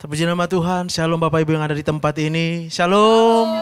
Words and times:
Terpuji 0.00 0.24
nama 0.24 0.48
Tuhan, 0.48 0.88
Shalom 0.88 1.20
Bapak 1.20 1.44
Ibu 1.44 1.60
yang 1.60 1.64
ada 1.68 1.76
di 1.76 1.84
tempat 1.84 2.16
ini. 2.16 2.72
Shalom, 2.72 3.52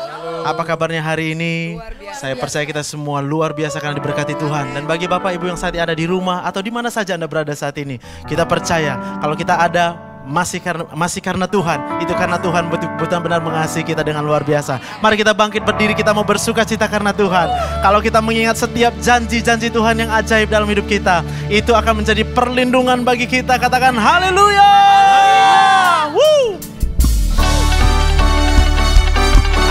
Apa 0.46 0.62
kabarnya 0.62 1.02
hari 1.02 1.34
ini? 1.34 1.74
Saya 2.14 2.38
percaya 2.38 2.62
kita 2.62 2.86
semua 2.86 3.18
luar 3.18 3.50
biasa 3.50 3.82
karena 3.82 3.98
diberkati 3.98 4.38
Tuhan. 4.38 4.70
Dan 4.70 4.86
bagi 4.86 5.10
Bapak 5.10 5.34
Ibu 5.34 5.50
yang 5.50 5.58
saat 5.58 5.74
ini 5.74 5.82
ada 5.82 5.98
di 5.98 6.06
rumah 6.06 6.46
atau 6.46 6.62
di 6.62 6.70
mana 6.70 6.94
saja 6.94 7.18
Anda 7.18 7.26
berada 7.26 7.50
saat 7.58 7.74
ini 7.82 7.98
Kita 8.22 8.46
percaya 8.46 9.18
kalau 9.18 9.34
kita 9.34 9.58
ada 9.58 9.98
masih 10.30 10.62
karena 10.62 10.86
masih 10.94 11.18
karena 11.18 11.50
Tuhan. 11.50 12.06
Itu 12.06 12.14
karena 12.14 12.38
Tuhan 12.38 12.70
betul-betul 12.70 13.18
mengasihi 13.42 13.82
kita 13.82 14.06
dengan 14.06 14.22
luar 14.22 14.46
biasa. 14.46 15.02
Mari 15.02 15.18
kita 15.18 15.34
bangkit 15.34 15.66
berdiri 15.66 15.98
kita 15.98 16.14
mau 16.14 16.22
bersuka 16.22 16.62
cita 16.62 16.86
karena 16.86 17.10
Tuhan. 17.10 17.50
Kalau 17.82 17.98
kita 17.98 18.22
mengingat 18.22 18.62
setiap 18.62 18.94
janji-janji 19.02 19.74
Tuhan 19.74 20.06
yang 20.06 20.10
ajaib 20.14 20.46
dalam 20.46 20.70
hidup 20.70 20.86
kita 20.86 21.26
itu 21.50 21.74
akan 21.74 22.06
menjadi 22.06 22.22
perlindungan 22.30 23.02
bagi 23.02 23.26
kita. 23.26 23.58
Katakan 23.58 23.98
haleluya 23.98 25.07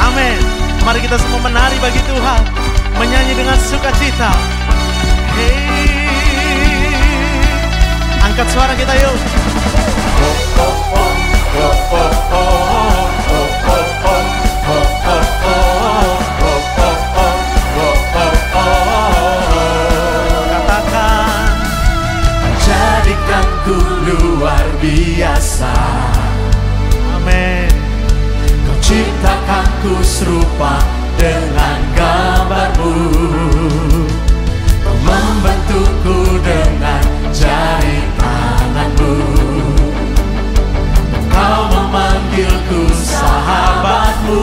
Amin. 0.08 0.40
Mari 0.86 1.00
kita 1.04 1.18
semua 1.20 1.42
menari 1.44 1.78
bagi 1.84 2.02
Tuhan. 2.06 2.42
Menyanyi 2.98 3.34
dengan 3.38 3.58
sukacita. 3.60 4.32
Hey. 5.38 5.78
angkat 8.38 8.48
suara 8.54 8.74
kita 8.78 8.94
yuk. 9.02 9.18
Luar 24.08 24.64
biasa 24.80 25.37
ciptakanku 28.88 30.00
serupa 30.00 30.80
dengan 31.20 31.80
gambarmu. 31.92 32.96
Membentukku 35.04 36.40
dengan 36.40 37.04
jari 37.36 38.00
tanganmu. 38.16 39.16
Kau 41.28 41.62
memanggilku 41.68 42.88
sahabatmu 42.96 44.40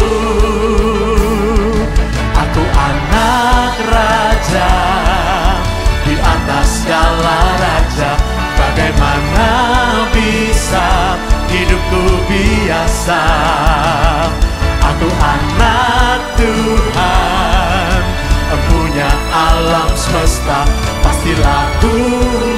hidupku 11.85 12.03
biasa. 12.29 13.23
Aku 14.85 15.09
anak 15.11 16.21
Tuhan 16.37 18.01
Punya 18.71 19.11
alam 19.33 19.91
semesta 19.97 20.63
Pastilah 21.03 21.67
ku 21.83 21.97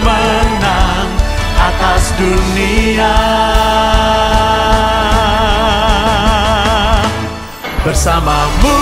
menang 0.03 1.11
atas 1.57 2.13
dunia. 2.19 3.17
Bersamamu 7.87 8.79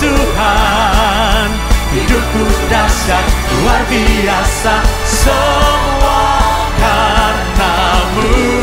Tuhan 0.00 1.48
Hidupku 1.92 2.44
dahsyat 2.72 3.26
luar 3.60 3.82
biasa 3.92 4.74
Semua 5.04 6.24
karenamu 6.80 8.53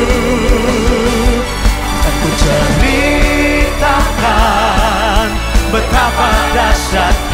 Betapa 6.51 6.67
dahsyat 6.67 7.30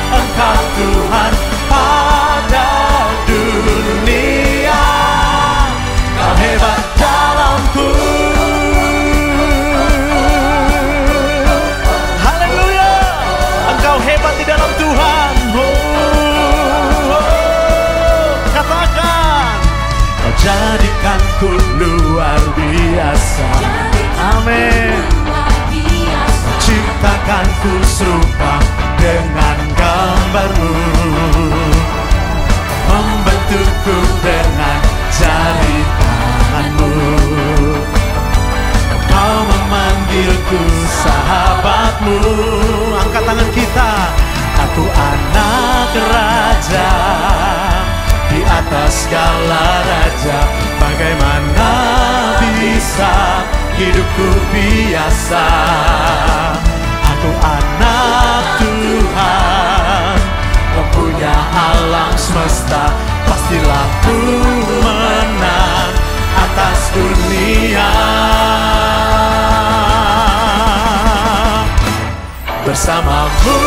Bersamamu 72.88 73.60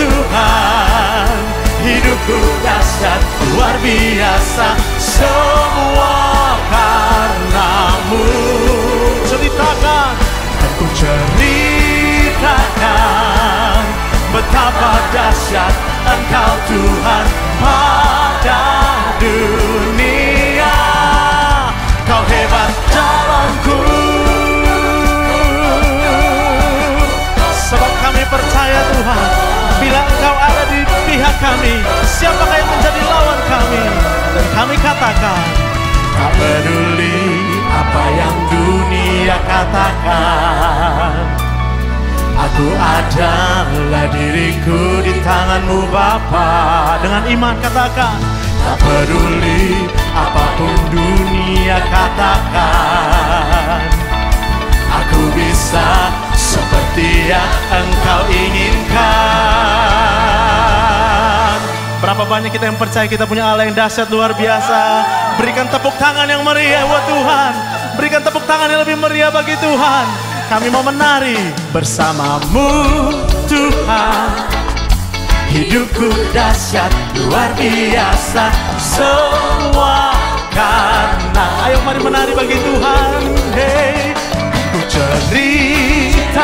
Tuhan. 0.00 1.36
Hidupku 1.84 2.40
dahsyat 2.64 3.20
luar 3.52 3.76
biasa 3.84 4.80
Semua 4.96 6.56
karenamu. 6.72 8.24
Ceritakan. 9.28 10.16
Dan 10.56 10.72
ku 10.80 10.88
ceritakan 10.96 11.52
Betapa 14.32 14.92
dahsyat 15.12 15.76
engkau 16.08 16.56
Tuhan 16.64 17.26
pada 17.60 18.64
kami 31.50 31.74
Siapakah 32.06 32.56
yang 32.62 32.70
menjadi 32.70 33.02
lawan 33.02 33.40
kami? 33.50 33.82
Dan 34.38 34.46
kami 34.54 34.76
katakan 34.78 35.42
Tak 36.14 36.30
peduli 36.38 37.50
apa 37.70 38.04
yang 38.18 38.36
dunia 38.50 39.38
katakan. 39.46 41.22
Aku 42.40 42.66
adalah 42.72 44.06
diriku 44.10 45.04
di 45.06 45.14
tanganmu 45.22 45.86
Bapa. 45.92 46.48
Dengan 47.04 47.22
iman 47.30 47.54
katakan 47.62 48.18
Tak 48.60 48.76
peduli 48.82 49.86
apa 50.12 50.44
pun 50.58 50.74
dunia 50.92 51.78
katakan. 51.88 53.80
Aku 54.90 55.30
bisa 55.32 56.10
seperti 56.34 57.30
yang 57.30 57.52
engkau 57.70 58.22
inginkan 58.26 59.89
Berapa 62.00 62.24
banyak 62.24 62.48
kita 62.48 62.64
yang 62.64 62.80
percaya 62.80 63.04
kita 63.04 63.28
punya 63.28 63.44
Allah 63.44 63.68
yang 63.68 63.76
dahsyat 63.76 64.08
luar 64.08 64.32
biasa. 64.32 65.04
Berikan 65.36 65.68
tepuk 65.68 65.92
tangan 66.00 66.24
yang 66.24 66.40
meriah 66.40 66.80
buat 66.88 67.04
Tuhan. 67.04 67.52
Berikan 68.00 68.24
tepuk 68.24 68.40
tangan 68.48 68.72
yang 68.72 68.80
lebih 68.80 68.96
meriah 68.96 69.28
bagi 69.28 69.52
Tuhan. 69.60 70.08
Kami 70.48 70.72
mau 70.72 70.80
menari 70.80 71.36
bersamamu 71.76 72.72
Tuhan. 73.44 74.32
Hidupku 75.52 76.08
dahsyat 76.32 76.88
luar 77.20 77.52
biasa. 77.60 78.48
Semua 78.80 80.16
karena 80.56 81.46
Ayo 81.68 81.84
mari 81.84 82.00
menari 82.00 82.32
bagi 82.32 82.56
Tuhan. 82.64 83.20
Hey 83.52 84.16
Ku 84.72 84.80
ceritakan 84.88 86.38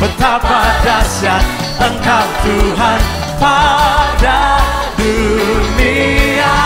Betapa 0.00 0.62
dahsyat 0.86 1.44
engkau 1.82 2.26
Tuhan 2.46 3.17
pada 3.38 4.58
dunia. 4.98 6.58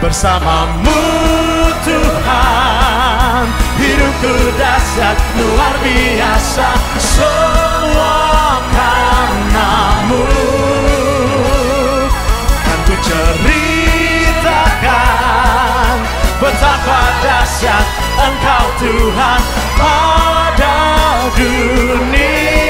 Bersamamu 0.00 1.02
Tuhan 1.84 2.84
Tuhanku 4.24 4.56
dahsyat 4.56 5.18
luar 5.36 5.76
biasa. 5.84 6.68
Semua 6.96 8.62
karenamu. 8.72 10.24
Kan 12.64 12.80
ku 12.88 12.94
ceritakan 13.04 13.68
Betapa 16.40 17.00
dahsyat 17.20 17.86
engkau 18.16 18.66
Tuhan 18.80 19.40
pada 19.76 20.76
dunia 21.36 22.63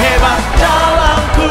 hebat 0.00 0.42
dalamku 0.58 1.48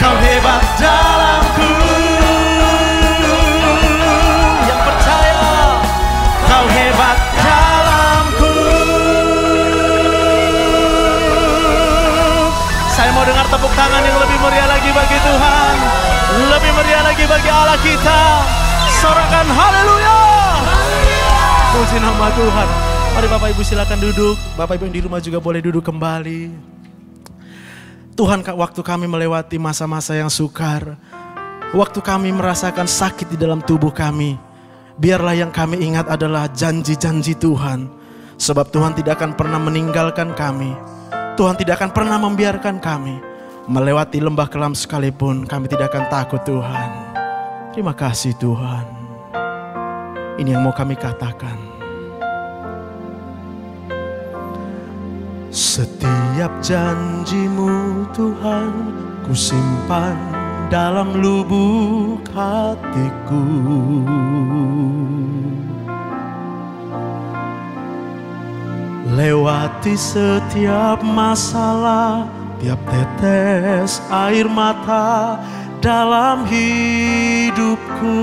Kau 0.00 0.16
hebat 0.16 0.64
dalamku. 0.80 1.70
Yang 4.64 4.80
percaya 4.80 5.44
Kau 6.48 6.66
hebat 6.72 7.18
dalamku. 7.36 8.54
Saya 12.88 13.10
mau 13.12 13.24
dengar 13.28 13.44
tepuk 13.52 13.72
tangan 13.76 14.02
yang 14.08 14.18
lebih 14.24 14.38
meriah 14.40 14.68
lagi 14.72 14.88
bagi 14.88 15.18
Tuhan. 15.20 15.76
Lebih 16.48 16.72
meriah 16.80 17.02
lagi 17.04 17.24
bagi 17.28 17.50
Allah 17.52 17.78
kita. 17.84 18.20
Sorakan 19.04 19.46
haleluya. 19.52 20.18
Puji 21.76 21.96
nama 22.00 22.26
Tuhan 22.34 22.99
Mari 23.20 23.36
Bapak 23.36 23.52
Ibu 23.52 23.60
silakan 23.68 24.00
duduk. 24.00 24.36
Bapak 24.56 24.80
Ibu 24.80 24.88
yang 24.88 24.96
di 24.96 25.02
rumah 25.04 25.20
juga 25.20 25.44
boleh 25.44 25.60
duduk 25.60 25.84
kembali. 25.84 26.56
Tuhan 28.16 28.40
waktu 28.40 28.80
kami 28.80 29.04
melewati 29.04 29.60
masa-masa 29.60 30.16
yang 30.16 30.32
sukar 30.32 30.96
Waktu 31.76 32.00
kami 32.00 32.32
merasakan 32.32 32.88
sakit 32.88 33.28
di 33.28 33.36
dalam 33.36 33.60
tubuh 33.60 33.92
kami 33.92 34.40
Biarlah 34.96 35.36
yang 35.36 35.52
kami 35.52 35.84
ingat 35.84 36.08
adalah 36.08 36.48
janji-janji 36.48 37.36
Tuhan. 37.36 37.92
Sebab 38.40 38.72
Tuhan 38.72 38.96
tidak 38.96 39.20
akan 39.20 39.36
pernah 39.36 39.60
meninggalkan 39.60 40.32
kami. 40.32 40.72
Tuhan 41.36 41.60
tidak 41.60 41.76
akan 41.76 41.92
pernah 41.92 42.16
membiarkan 42.16 42.80
kami. 42.80 43.20
Melewati 43.68 44.16
lembah 44.16 44.48
kelam 44.48 44.72
sekalipun 44.72 45.44
kami 45.44 45.68
tidak 45.68 45.92
akan 45.92 46.08
takut 46.08 46.40
Tuhan. 46.48 46.90
Terima 47.76 47.92
kasih 47.92 48.32
Tuhan. 48.40 48.88
Ini 50.40 50.56
yang 50.56 50.64
mau 50.64 50.72
kami 50.72 50.96
katakan 50.96 51.69
Setiap 55.50 56.62
janjimu 56.62 58.06
Tuhan 58.14 58.70
ku 59.26 59.34
simpan 59.34 60.14
dalam 60.70 61.18
lubuk 61.18 62.22
hatiku. 62.30 63.42
Lewati 69.10 69.98
setiap 69.98 71.02
masalah 71.02 72.30
Tiap 72.60 72.78
tetes 72.92 74.04
air 74.12 74.44
mata 74.44 75.40
dalam 75.80 76.44
hidupku 76.44 78.20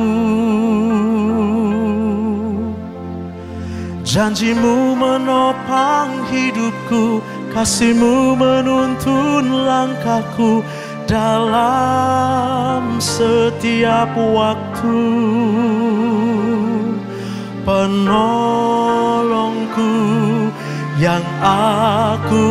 Janjimu 4.07 4.95
menopang 4.95 6.31
hidupku 6.31 7.19
Kasihmu 7.51 8.39
menuntun 8.39 9.67
langkahku 9.67 10.63
Dalam 11.03 13.03
setiap 13.03 14.15
waktu. 14.15 15.03
Penolongku 17.67 18.23
yang 20.99 21.23
aku 21.43 22.47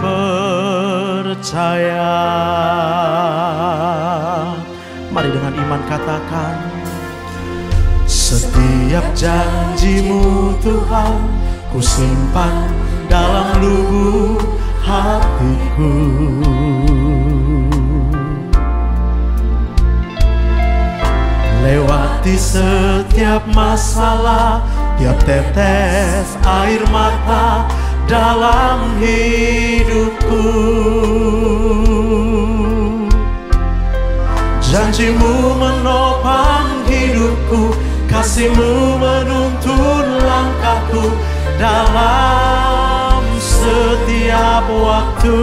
percaya. 0.00 2.08
Mari 5.12 5.28
dengan 5.28 5.52
iman 5.60 5.80
katakan 5.88 6.65
setiap 8.86 9.18
janjimu 9.18 10.54
Tuhan 10.62 11.18
ku 11.74 11.82
simpan 11.82 12.70
dalam 13.10 13.58
lubuk 13.58 14.46
hatiku. 14.86 15.90
Lewati 21.66 22.38
setiap 22.38 23.42
masalah 23.50 24.62
Tiap 25.02 25.18
tetes 25.26 26.38
air 26.46 26.86
mata 26.94 27.66
dalam 28.06 29.02
hidupku. 29.02 30.46
Janjimu 34.62 35.58
menopang 35.58 36.86
hidupku 36.86 37.85
Kasihmu 38.06 38.98
menuntun 39.02 40.06
langkahku 40.22 41.04
Dalam 41.58 43.22
setiap 43.42 44.66
waktu 44.70 45.38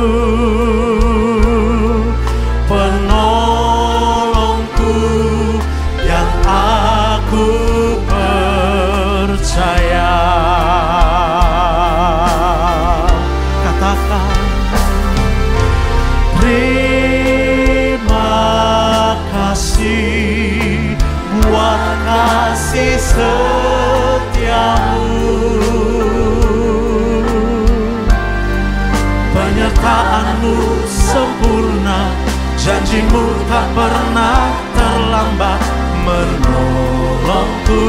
Janjimu 32.63 33.43
tak 33.51 33.67
pernah 33.75 34.55
terlambat 34.71 35.59
menolongku. 36.07 37.83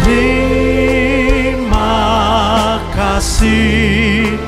Terima 0.00 1.76
kasih 2.96 4.40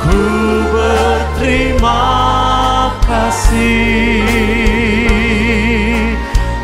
Ku 0.00 0.24
berterima 0.72 2.08
kasih 3.04 3.68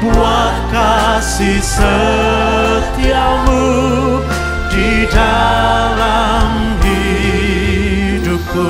Buat 0.01 0.57
kasih 0.73 1.61
setiamu 1.61 3.61
Di 4.73 5.05
dalam 5.13 6.40
hidupku 8.51 8.67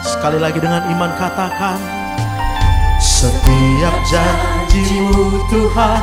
Sekali 0.00 0.38
lagi 0.40 0.58
dengan 0.60 0.82
iman 0.96 1.12
katakan 1.16 1.78
Setiap 3.00 3.94
janjimu 4.08 5.44
Tuhan 5.48 6.02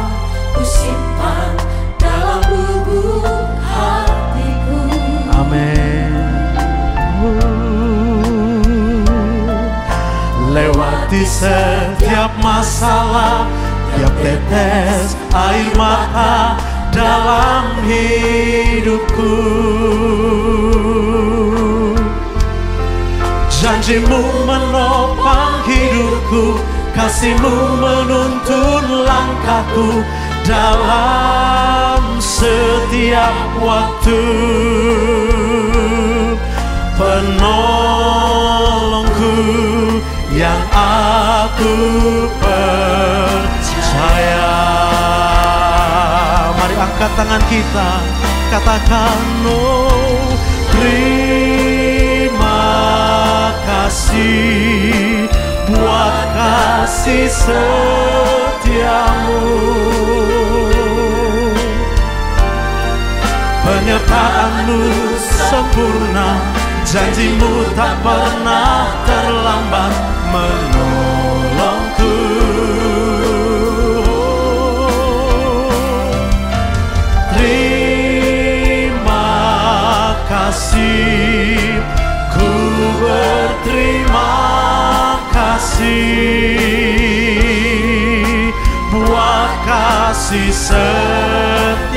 Ku 0.53 0.61
simpan 0.65 1.53
dalam 1.97 2.41
lubuk 2.49 3.25
hatiku 3.61 4.81
Amin. 5.37 6.13
Lewati 10.47 11.21
setiap 11.21 12.33
masalah, 12.41 13.45
tiap 13.93 14.15
tetes 14.25 15.13
air 15.29 15.69
mata 15.77 16.57
dalam 16.97 17.77
hidupku. 17.85 19.37
Janjimu 23.53 24.21
menopang 24.49 25.61
hidupku, 25.69 26.57
kasihmu 26.97 27.53
menuntun 27.77 29.05
langkahku 29.05 30.01
dalam 30.47 32.17
setiap 32.17 33.35
waktu 33.61 34.21
penolongku 36.97 37.61
yang 40.33 40.61
aku 40.73 41.75
percaya 42.41 43.37
angkat 46.77 47.09
tangan 47.17 47.41
kita 47.49 47.89
katakan 48.53 49.17
oh 49.49 50.29
terima 50.77 52.61
kasih 53.65 55.25
buat 55.73 56.15
kasih 56.37 57.25
setiamu. 57.33 58.77
Penyertaanmu 63.67 64.79
sempurna 65.19 66.39
Janjimu 66.87 67.67
tak 67.75 67.99
pernah 67.99 68.87
terlambat 69.03 69.91
menolongku 70.31 71.16
berterima 83.07 84.35
kasih 85.31 85.87
Buat 88.91 89.51
kasih 89.63 90.51
setiamu 90.51 91.95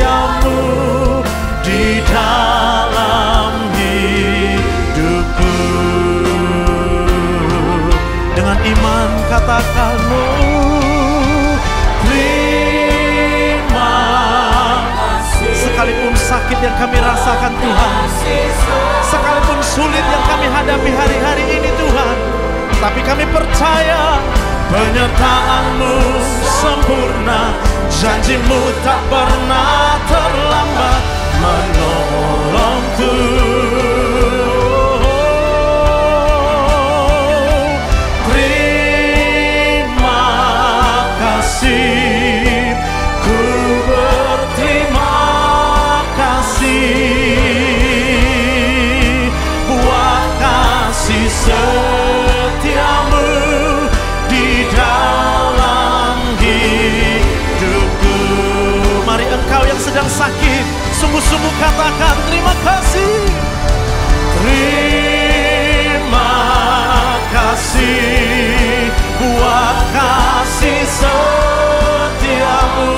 Di 1.66 2.02
dalam 2.06 3.52
hidupku. 3.74 5.54
Dengan 8.34 8.58
iman 8.58 9.10
katakan 9.30 9.98
sakit 16.50 16.66
yang 16.66 16.82
kami 16.82 16.98
rasakan 16.98 17.54
Tuhan. 17.62 18.10
Sekalipun 19.06 19.62
sulit 19.62 20.02
yang 20.02 20.18
kami 20.26 20.50
hadapi 20.50 20.90
hari-hari 20.98 21.46
ini 21.46 21.70
Tuhan. 21.78 22.18
Tapi 22.82 23.06
kami 23.06 23.22
percaya 23.30 24.18
Penyertaanmu 24.66 25.94
sempurna 26.42 27.54
Janjimu 27.86 28.82
tak 28.82 28.98
pernah 29.06 29.94
terlambat 30.10 31.02
Menolongku. 31.38 33.14
Terima 38.26 40.18
kasih 41.14 41.99
Sungguh-sungguh 61.00 61.54
katakan 61.56 62.12
terima 62.28 62.52
kasih. 62.60 63.24
Terima 64.36 66.28
kasih 67.32 68.92
buat 69.16 69.80
kasih 69.96 70.84
setiamu. 71.00 72.92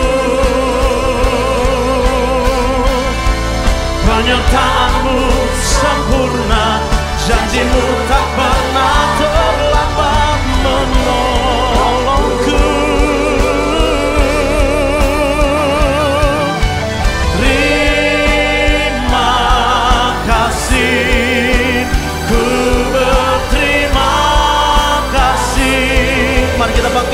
Penyertaanmu 4.02 5.23
sempurna 5.62 6.82
Janjimu 7.23 8.01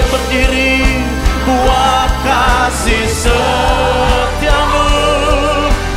berdiri 0.09 1.05
Buat 1.49 2.13
kasih 2.25 3.09
setiamu 3.09 4.89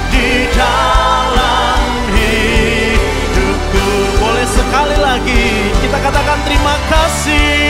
Di 0.07 0.47
dalam 0.55 1.83
hidupku. 2.15 3.87
Boleh 4.19 4.47
sekali 4.47 4.95
lagi 4.95 5.75
Kita 5.83 5.97
katakan 5.99 6.39
terima 6.47 6.75
kasih. 6.87 7.67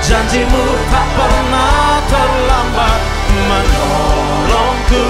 Janjimu 0.00 0.64
tak 0.88 1.04
pernah 1.12 2.00
terlambat 2.08 3.00
Menolongku 3.28 5.04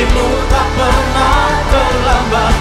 Janjimu 0.00 0.32
tak 0.48 0.68
pernah 0.80 1.44
terlambat 1.68 2.56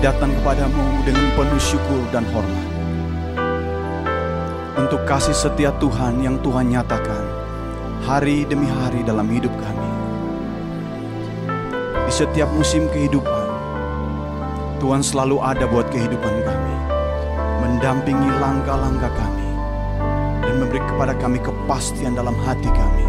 Datang 0.00 0.32
kepadamu 0.32 1.04
dengan 1.04 1.28
penuh 1.36 1.60
syukur 1.60 2.00
dan 2.08 2.24
hormat. 2.32 2.68
Untuk 4.80 5.04
kasih 5.04 5.36
setia 5.36 5.76
Tuhan 5.76 6.24
yang 6.24 6.40
Tuhan 6.40 6.72
nyatakan 6.72 7.20
hari 8.08 8.48
demi 8.48 8.64
hari 8.64 9.04
dalam 9.04 9.28
hidup 9.28 9.52
kami. 9.60 9.90
Di 12.08 12.12
setiap 12.16 12.48
musim 12.56 12.88
kehidupan, 12.88 13.44
Tuhan 14.80 15.04
selalu 15.04 15.36
ada 15.36 15.68
buat 15.68 15.84
kehidupan 15.92 16.34
kami. 16.48 16.76
Mendampingi 17.60 18.32
langkah-langkah 18.40 19.12
kami. 19.12 19.48
Dan 20.48 20.64
memberi 20.64 20.80
kepada 20.80 21.12
kami 21.20 21.44
kepastian 21.44 22.16
dalam 22.16 22.40
hati 22.48 22.72
kami. 22.72 23.04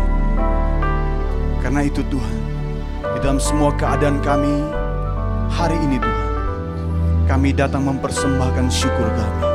Karena 1.64 1.88
itu 1.88 2.04
Tuhan, 2.12 2.38
di 3.16 3.20
dalam 3.24 3.40
semua 3.40 3.72
keadaan 3.80 4.20
kami 4.20 4.60
hari 5.48 5.80
ini 5.88 5.96
Tuhan, 6.04 6.21
kami 7.32 7.56
datang 7.56 7.88
mempersembahkan 7.88 8.68
syukur 8.68 9.08
kami. 9.16 9.48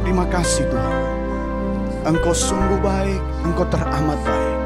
Terima 0.00 0.24
kasih 0.32 0.64
Tuhan. 0.72 0.96
Engkau 2.08 2.32
sungguh 2.32 2.80
baik, 2.80 3.20
Engkau 3.44 3.68
teramat 3.68 4.16
baik. 4.24 4.56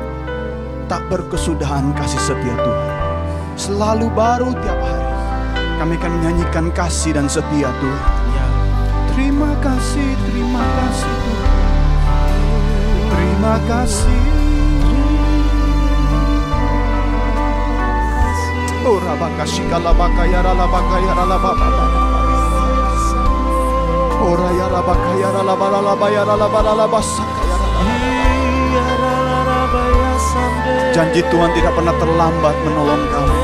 tak 0.88 1.04
berkesudahan 1.10 1.92
kasih 1.98 2.22
setia 2.22 2.54
Tuhan. 2.54 2.90
Selalu 3.58 4.08
baru 4.14 4.54
tiap 4.56 4.78
hari. 4.78 5.10
Kami 5.82 5.92
akan 6.00 6.12
menyanyikan 6.22 6.66
kasih 6.72 7.18
dan 7.18 7.26
setia 7.26 7.68
Tuhan. 7.82 8.04
Ya. 8.32 8.46
Terima 9.12 9.52
kasih, 9.58 10.10
terima 10.30 10.64
kasih 10.64 11.14
Tuhan. 11.26 11.56
Terima 13.10 13.54
kasih. 13.66 14.47
Ora 18.88 19.12
bakashika 19.20 19.76
la 19.76 19.92
bakaya 19.92 20.40
la 20.40 20.64
bakaya 20.64 21.12
la 21.12 21.36
baba. 21.36 21.68
Ora 24.24 24.48
ya 24.56 24.66
la 24.72 24.80
bakaya 24.80 25.28
la 25.44 25.52
bala 25.52 25.80
la 25.84 25.92
baya 25.92 26.24
la 26.24 26.48
bala 26.48 26.72
la 26.72 26.86
basakaya. 26.88 27.56
Janji 30.96 31.20
Tuhan 31.28 31.52
tidak 31.52 31.76
pernah 31.76 31.92
terlambat 32.00 32.56
menolong 32.64 33.04
kami. 33.12 33.40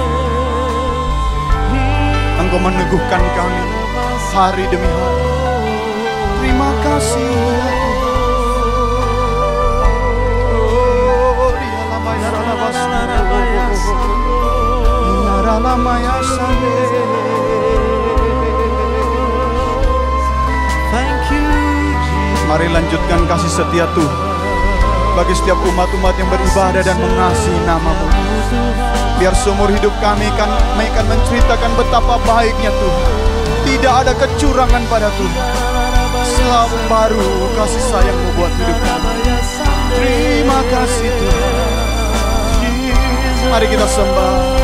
Engkau 2.40 2.60
meneguhkan 2.64 3.24
kami 3.36 3.64
hari 4.32 4.64
demi 4.72 4.88
hari. 4.88 5.28
Terima 6.40 6.70
kasih. 6.88 7.36
Oh, 10.56 11.52
dia 11.52 11.82
lama 11.92 12.12
ya, 12.16 12.28
lama 12.32 14.13
Mari 22.48 22.72
lanjutkan 22.72 23.28
kasih 23.28 23.52
setia 23.52 23.84
Tuhan 23.92 24.20
bagi 25.12 25.36
setiap 25.36 25.60
umat-umat 25.60 26.16
yang 26.16 26.32
beribadah 26.32 26.80
dan 26.80 26.96
mengasihi 26.96 27.60
namamu. 27.68 28.08
Biar 29.20 29.36
seumur 29.36 29.68
hidup 29.68 29.92
kami 30.00 30.32
kan 30.40 30.48
kami 30.48 30.88
akan 30.88 31.06
menceritakan 31.12 31.72
betapa 31.76 32.14
baiknya 32.24 32.72
Tuhan. 32.72 33.04
Tidak 33.68 33.92
ada 33.92 34.12
kecurangan 34.16 34.82
pada 34.88 35.12
Tuhan. 35.12 35.44
Selalu 36.24 36.78
baru 36.88 37.32
kasih 37.60 37.84
sayangmu 37.92 38.28
buat 38.40 38.52
hidup 38.64 38.78
kami. 38.80 39.12
Terima 39.92 40.58
kasih 40.72 41.08
Tuhan. 41.12 41.54
Mari 43.52 43.66
kita 43.68 43.84
sembah. 43.84 44.63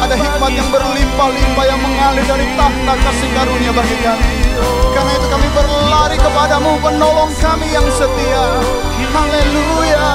Ada 0.00 0.16
hikmat 0.16 0.52
yang 0.56 0.68
berlimpah-limpah 0.72 1.64
yang 1.68 1.80
mengalir 1.84 2.24
dari 2.24 2.46
tahta 2.56 2.94
kasih 2.96 3.30
karunia 3.36 3.72
bagi 3.76 3.96
kami. 4.00 4.32
Karena 4.96 5.12
itu 5.14 5.26
kami 5.28 5.48
berlari 5.52 6.16
kepadamu 6.16 6.80
penolong 6.80 7.32
kami 7.36 7.68
yang 7.68 7.84
setia. 7.92 8.44
Haleluya. 9.12 10.08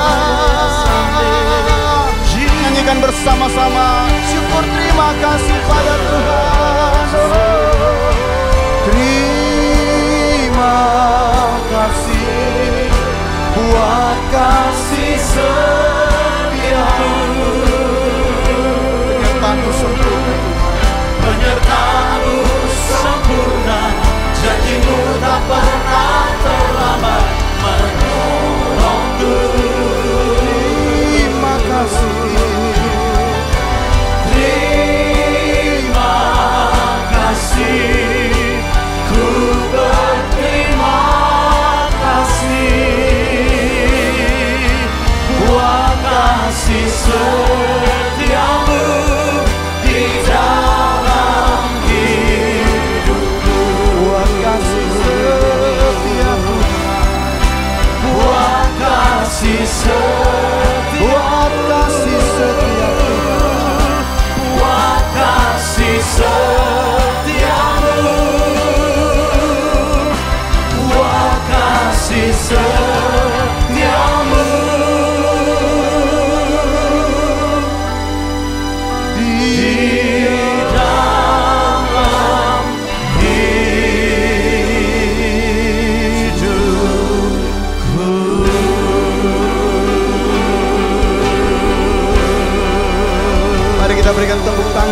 Nyanyikan 2.65 2.97
bersama-sama. 2.97 4.09
Syukur 4.25 4.65
terima 4.65 5.13
kasih 5.21 5.57
pada 5.69 5.93
Tuhan. 6.01 7.05
Terima 8.89 10.81
kasih 11.69 12.89
buat 13.53 14.17
kasih 14.33 15.13
setiamu. 15.93 17.34
Penyertaanmu 19.55 19.71
sempurna. 19.71 20.35
Tuhan. 20.35 20.43
Penyertaanmu 21.23 22.39
sempurna. 22.75 23.79
Janjimu 24.35 24.99
tak 25.23 25.39
pernah 25.47 26.27
terlambat. 26.43 27.23
Menolongku. 27.63 29.35
Terima 30.35 31.55
kasih. 31.71 32.35
Terima 34.27 36.15
kasih. 37.15 38.51
Ku 39.07 39.23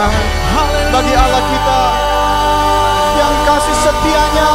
tangan 0.03 0.91
bagi 0.91 1.13
Allah 1.15 1.43
kita 1.47 1.81
yang 3.15 3.35
kasih 3.47 3.77
setianya 3.87 4.51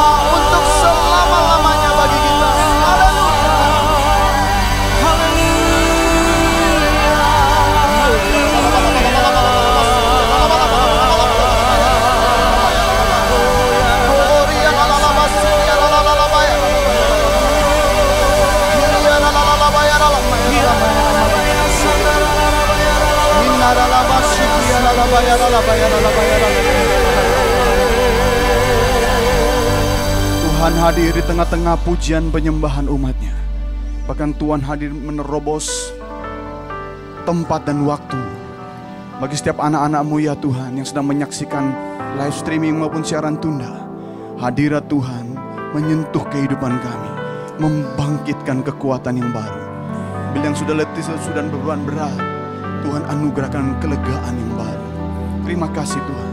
Tuhan 30.41 30.73
hadir 30.81 31.13
di 31.13 31.21
tengah-tengah 31.21 31.77
pujian 31.85 32.33
penyembahan 32.33 32.89
umatnya. 32.89 33.37
Bahkan 34.09 34.41
Tuhan 34.41 34.65
hadir 34.65 34.89
menerobos 34.89 35.93
tempat 37.29 37.69
dan 37.69 37.85
waktu 37.85 38.17
bagi 39.21 39.37
setiap 39.37 39.61
anak-anakmu 39.61 40.17
ya 40.23 40.33
Tuhan 40.39 40.81
yang 40.81 40.87
sedang 40.89 41.11
menyaksikan 41.13 41.77
live 42.17 42.33
streaming 42.33 42.81
maupun 42.81 43.05
siaran 43.05 43.37
tunda. 43.37 43.85
Hadirat 44.41 44.89
Tuhan 44.89 45.37
menyentuh 45.77 46.25
kehidupan 46.31 46.73
kami, 46.81 47.11
membangkitkan 47.61 48.65
kekuatan 48.65 49.21
yang 49.21 49.29
baru. 49.35 49.65
Bila 50.33 50.45
yang 50.49 50.57
sudah 50.57 50.75
letih, 50.79 51.05
sudah 51.05 51.45
beban 51.51 51.83
berat, 51.83 52.17
Tuhan 52.87 53.03
anugerahkan 53.11 53.77
kelegaan 53.83 54.35
yang 54.39 54.53
baru. 54.55 54.78
Terima 55.49 55.65
kasih 55.73 55.97
Tuhan. 56.05 56.33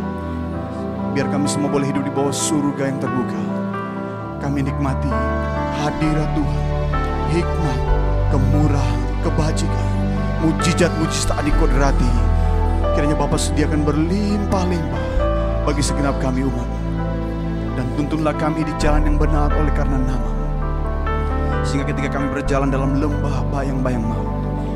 Biar 1.15 1.31
kami 1.31 1.47
semua 1.47 1.71
boleh 1.71 1.87
hidup 1.87 2.03
di 2.03 2.11
bawah 2.11 2.35
surga 2.35 2.83
yang 2.91 2.99
terbuka. 2.99 3.39
Kami 4.43 4.59
nikmati 4.59 5.07
hadirat 5.79 6.35
Tuhan, 6.35 6.63
hikmat, 7.31 7.79
kemurahan, 8.35 9.01
kebajikan, 9.23 9.89
mujizat-mujizat 10.43 11.47
dikodrati. 11.47 12.11
Kiranya 12.91 13.15
Bapak 13.15 13.39
sediakan 13.39 13.87
berlimpah-limpah 13.87 15.07
bagi 15.63 15.79
segenap 15.79 16.19
kami 16.19 16.43
umat. 16.43 16.67
Dan 17.79 17.87
tuntunlah 17.95 18.35
kami 18.35 18.67
di 18.67 18.75
jalan 18.83 19.07
yang 19.07 19.15
benar 19.15 19.47
oleh 19.51 19.71
karena 19.75 19.95
nama 19.95 20.31
Sehingga 21.63 21.87
ketika 21.87 22.19
kami 22.19 22.35
berjalan 22.35 22.67
dalam 22.67 22.99
lembah 22.99 23.47
bayang-bayang 23.47 24.03
maut, 24.03 24.27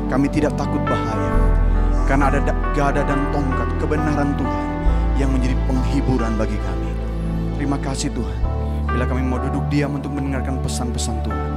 kami 0.08 0.32
tidak 0.32 0.56
takut 0.56 0.80
bahaya. 0.88 1.28
Karena 2.08 2.32
ada 2.32 2.40
da- 2.40 2.49
gada 2.74 3.02
dan 3.02 3.18
tongkat 3.34 3.68
kebenaran 3.82 4.30
Tuhan 4.38 4.66
yang 5.18 5.30
menjadi 5.34 5.56
penghiburan 5.66 6.38
bagi 6.38 6.56
kami. 6.56 6.90
Terima 7.58 7.76
kasih 7.76 8.08
Tuhan. 8.14 8.38
Bila 8.90 9.04
kami 9.06 9.22
mau 9.22 9.38
duduk 9.38 9.62
diam 9.70 9.98
untuk 9.98 10.10
mendengarkan 10.14 10.58
pesan-pesan 10.62 11.16
Tuhan. 11.26 11.48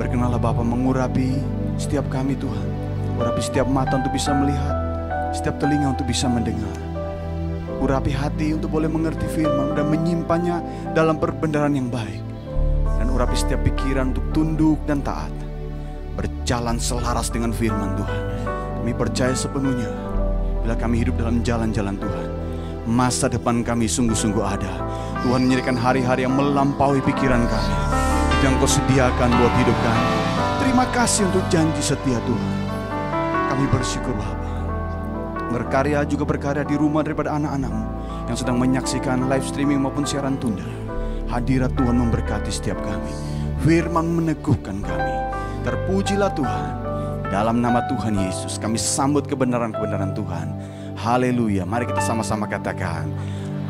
Berkenalah 0.00 0.40
Bapa 0.40 0.64
mengurapi 0.64 1.36
setiap 1.76 2.08
kami 2.08 2.36
Tuhan. 2.36 2.68
Urapi 3.20 3.40
setiap 3.44 3.68
mata 3.68 4.00
untuk 4.00 4.16
bisa 4.16 4.32
melihat. 4.32 4.76
Setiap 5.36 5.60
telinga 5.60 5.92
untuk 5.92 6.08
bisa 6.08 6.26
mendengar. 6.26 6.74
Urapi 7.80 8.12
hati 8.12 8.56
untuk 8.56 8.76
boleh 8.76 8.88
mengerti 8.88 9.24
firman 9.30 9.76
dan 9.76 9.88
menyimpannya 9.88 10.56
dalam 10.92 11.16
perbendaharaan 11.20 11.76
yang 11.76 11.88
baik. 11.88 12.20
Dan 13.00 13.12
urapi 13.12 13.36
setiap 13.36 13.60
pikiran 13.64 14.12
untuk 14.12 14.24
tunduk 14.32 14.80
dan 14.84 15.00
taat. 15.00 15.32
Berjalan 16.16 16.76
selaras 16.76 17.32
dengan 17.32 17.52
firman 17.52 17.96
Tuhan. 17.96 18.29
Kami 18.80 18.96
percaya 18.96 19.36
sepenuhnya 19.36 19.92
bila 20.64 20.72
kami 20.72 21.04
hidup 21.04 21.20
dalam 21.20 21.44
jalan-jalan 21.44 22.00
Tuhan. 22.00 22.28
Masa 22.88 23.28
depan 23.28 23.60
kami 23.60 23.84
sungguh-sungguh 23.84 24.40
ada. 24.40 24.72
Tuhan 25.20 25.44
menyediakan 25.44 25.76
hari-hari 25.76 26.24
yang 26.24 26.32
melampaui 26.32 27.04
pikiran 27.04 27.44
kami. 27.44 27.74
Itu 28.32 28.42
yang 28.48 28.56
kau 28.56 28.64
sediakan 28.64 29.36
buat 29.36 29.52
hidup 29.60 29.76
kami. 29.84 30.06
Terima 30.64 30.88
kasih 30.96 31.28
untuk 31.28 31.44
janji 31.52 31.82
setia 31.84 32.16
Tuhan. 32.24 32.52
Kami 33.52 33.68
bersyukur 33.68 34.16
Bapa. 34.16 34.48
Berkarya 35.52 36.00
juga 36.08 36.24
berkarya 36.24 36.64
di 36.64 36.80
rumah 36.80 37.04
daripada 37.04 37.36
anak-anakmu 37.36 37.84
yang 38.32 38.36
sedang 38.40 38.56
menyaksikan 38.56 39.28
live 39.28 39.44
streaming 39.44 39.84
maupun 39.84 40.08
siaran 40.08 40.40
tunda. 40.40 40.64
Hadirat 41.28 41.76
Tuhan 41.76 42.00
memberkati 42.00 42.48
setiap 42.48 42.80
kami. 42.80 43.12
Firman 43.60 44.08
meneguhkan 44.08 44.80
kami. 44.80 45.14
Terpujilah 45.68 46.32
Tuhan. 46.32 46.79
Dalam 47.30 47.62
nama 47.62 47.78
Tuhan 47.86 48.18
Yesus 48.18 48.58
kami 48.58 48.74
sambut 48.74 49.22
kebenaran-kebenaran 49.22 50.10
Tuhan. 50.18 50.50
Haleluya. 50.98 51.62
Mari 51.62 51.86
kita 51.86 52.02
sama-sama 52.02 52.50
katakan. 52.50 53.06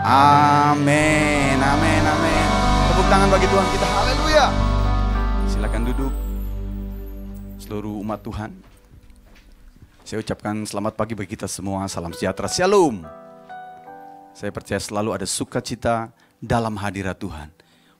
Amin. 0.00 1.60
Amin. 1.60 2.02
Amin. 2.08 2.46
Tepuk 2.88 3.04
tangan 3.12 3.28
bagi 3.28 3.44
Tuhan 3.52 3.66
kita. 3.68 3.84
Haleluya. 3.84 4.46
Silakan 5.44 5.82
duduk. 5.92 6.12
Seluruh 7.60 8.00
umat 8.00 8.24
Tuhan. 8.24 8.50
Saya 10.08 10.24
ucapkan 10.24 10.64
selamat 10.64 10.96
pagi 10.96 11.12
bagi 11.12 11.36
kita 11.36 11.44
semua. 11.44 11.84
Salam 11.84 12.16
sejahtera. 12.16 12.48
Shalom. 12.48 13.04
Saya 14.32 14.56
percaya 14.56 14.80
selalu 14.80 15.20
ada 15.20 15.28
sukacita 15.28 16.08
dalam 16.40 16.80
hadirat 16.80 17.20
Tuhan. 17.20 17.52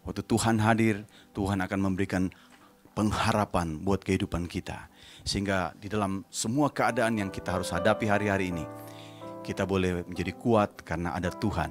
Waktu 0.08 0.24
Tuhan 0.24 0.56
hadir, 0.56 1.04
Tuhan 1.36 1.60
akan 1.60 1.78
memberikan 1.84 2.32
pengharapan 2.96 3.76
buat 3.76 4.00
kehidupan 4.00 4.48
kita. 4.48 4.88
Sehingga 5.30 5.78
di 5.78 5.86
dalam 5.86 6.26
semua 6.26 6.74
keadaan 6.74 7.22
yang 7.22 7.30
kita 7.30 7.54
harus 7.54 7.70
hadapi 7.70 8.10
hari-hari 8.10 8.50
ini, 8.50 8.66
kita 9.46 9.62
boleh 9.62 10.02
menjadi 10.02 10.34
kuat 10.34 10.82
karena 10.82 11.14
ada 11.14 11.30
Tuhan 11.30 11.70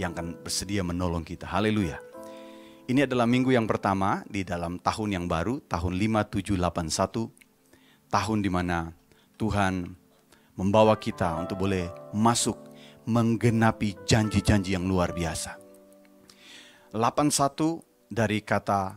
yang 0.00 0.16
akan 0.16 0.40
bersedia 0.40 0.80
menolong 0.80 1.20
kita. 1.20 1.44
Haleluya. 1.44 2.00
Ini 2.88 3.04
adalah 3.04 3.28
minggu 3.28 3.52
yang 3.52 3.68
pertama 3.68 4.24
di 4.24 4.40
dalam 4.40 4.80
tahun 4.80 5.20
yang 5.20 5.26
baru, 5.28 5.60
tahun 5.68 6.00
5781. 6.00 7.28
Tahun 8.08 8.38
di 8.40 8.48
mana 8.48 8.88
Tuhan 9.36 9.84
membawa 10.56 10.96
kita 10.96 11.44
untuk 11.44 11.60
boleh 11.60 11.92
masuk 12.16 12.56
menggenapi 13.04 14.00
janji-janji 14.08 14.72
yang 14.72 14.88
luar 14.88 15.12
biasa. 15.12 15.60
81 16.96 17.84
dari 18.08 18.40
kata 18.40 18.96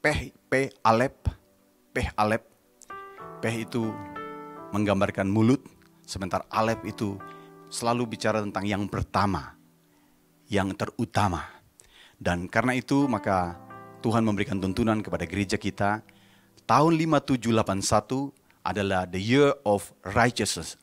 peh, 0.00 0.32
pe 0.48 0.72
alep, 0.80 1.28
peh 1.92 2.08
alep. 2.16 2.49
Peh 3.40 3.64
itu 3.64 3.88
menggambarkan 4.76 5.24
mulut, 5.24 5.64
sementara 6.04 6.44
alep 6.52 6.84
itu 6.84 7.16
selalu 7.72 8.12
bicara 8.12 8.44
tentang 8.44 8.68
yang 8.68 8.84
pertama, 8.84 9.56
yang 10.52 10.76
terutama. 10.76 11.48
Dan 12.20 12.52
karena 12.52 12.76
itu 12.76 13.08
maka 13.08 13.56
Tuhan 14.04 14.28
memberikan 14.28 14.60
tuntunan 14.60 15.00
kepada 15.00 15.24
gereja 15.24 15.56
kita. 15.56 16.04
Tahun 16.68 16.92
5781 16.94 18.36
adalah 18.60 19.08
the 19.08 19.16
year 19.16 19.56
of 19.64 19.88
righteousness. 20.04 20.76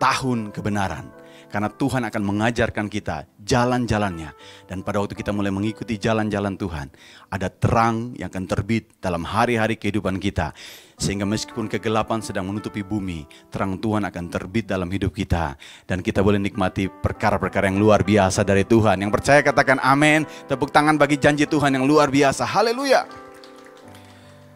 Tahun 0.00 0.48
kebenaran. 0.48 1.21
Karena 1.52 1.68
Tuhan 1.68 2.08
akan 2.08 2.22
mengajarkan 2.24 2.88
kita 2.88 3.28
jalan-jalannya. 3.44 4.32
Dan 4.64 4.80
pada 4.80 5.04
waktu 5.04 5.12
kita 5.12 5.36
mulai 5.36 5.52
mengikuti 5.52 6.00
jalan-jalan 6.00 6.56
Tuhan, 6.56 6.88
ada 7.28 7.52
terang 7.52 8.16
yang 8.16 8.32
akan 8.32 8.48
terbit 8.48 8.96
dalam 9.04 9.20
hari-hari 9.28 9.76
kehidupan 9.76 10.16
kita. 10.16 10.56
Sehingga 10.96 11.28
meskipun 11.28 11.68
kegelapan 11.68 12.24
sedang 12.24 12.48
menutupi 12.48 12.80
bumi, 12.80 13.28
terang 13.52 13.76
Tuhan 13.76 14.08
akan 14.08 14.24
terbit 14.32 14.64
dalam 14.64 14.88
hidup 14.88 15.12
kita. 15.12 15.60
Dan 15.84 16.00
kita 16.00 16.24
boleh 16.24 16.40
nikmati 16.40 16.88
perkara-perkara 16.88 17.68
yang 17.68 17.76
luar 17.76 18.00
biasa 18.00 18.48
dari 18.48 18.64
Tuhan. 18.64 19.04
Yang 19.04 19.12
percaya 19.20 19.44
katakan 19.44 19.76
amin. 19.84 20.24
Tepuk 20.48 20.72
tangan 20.72 20.96
bagi 20.96 21.20
janji 21.20 21.44
Tuhan 21.44 21.76
yang 21.76 21.84
luar 21.84 22.08
biasa. 22.08 22.48
Haleluya. 22.48 23.04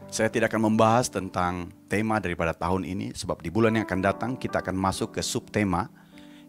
Saya 0.09 0.33
tidak 0.33 0.49
akan 0.49 0.73
membahas 0.73 1.13
tentang 1.13 1.69
tema 1.93 2.17
daripada 2.17 2.57
tahun 2.57 2.89
ini, 2.89 3.13
sebab 3.13 3.37
di 3.45 3.53
bulan 3.53 3.77
yang 3.77 3.85
akan 3.85 4.01
datang 4.01 4.31
kita 4.41 4.65
akan 4.65 4.73
masuk 4.73 5.13
ke 5.13 5.21
subtema, 5.21 5.93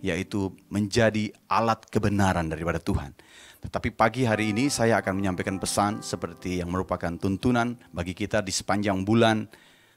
yaitu 0.01 0.53
menjadi 0.69 1.33
alat 1.49 1.85
kebenaran 1.89 2.47
daripada 2.47 2.77
Tuhan. 2.77 3.13
Tetapi 3.57 3.89
pagi 3.97 4.21
hari 4.23 4.53
ini 4.53 4.69
saya 4.69 5.01
akan 5.01 5.17
menyampaikan 5.17 5.57
pesan 5.57 6.05
seperti 6.05 6.61
yang 6.61 6.69
merupakan 6.69 7.09
tuntunan 7.17 7.73
bagi 7.89 8.13
kita 8.13 8.45
di 8.45 8.53
sepanjang 8.53 9.01
bulan 9.01 9.49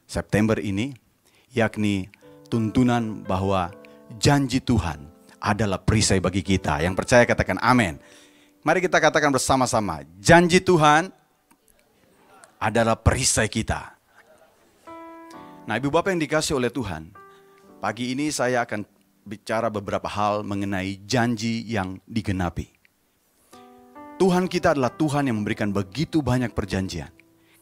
September 0.09 0.57
ini, 0.57 0.97
yakni 1.53 2.09
tuntunan 2.49 3.23
bahwa 3.23 3.71
janji 4.17 4.59
Tuhan 4.59 5.07
adalah 5.39 5.79
perisai 5.79 6.19
bagi 6.19 6.41
kita. 6.41 6.81
Yang 6.83 6.95
percaya 7.05 7.23
katakan 7.29 7.61
amin. 7.61 8.01
Mari 8.61 8.85
kita 8.85 9.01
katakan 9.01 9.33
bersama-sama, 9.33 10.05
janji 10.21 10.61
Tuhan 10.61 11.09
adalah 12.61 12.93
perisai 12.93 13.49
kita. 13.49 13.97
Nah, 15.65 15.81
ibu 15.81 15.89
bapak 15.89 16.13
yang 16.13 16.21
dikasih 16.21 16.61
oleh 16.61 16.69
Tuhan, 16.69 17.09
pagi 17.81 18.13
ini 18.13 18.29
saya 18.29 18.67
akan 18.69 18.85
bicara 19.31 19.71
beberapa 19.71 20.11
hal 20.11 20.43
mengenai 20.43 20.99
janji 21.07 21.63
yang 21.71 22.03
digenapi. 22.11 22.67
Tuhan 24.19 24.51
kita 24.51 24.75
adalah 24.75 24.91
Tuhan 24.91 25.31
yang 25.31 25.39
memberikan 25.39 25.71
begitu 25.71 26.19
banyak 26.21 26.51
perjanjian. 26.51 27.09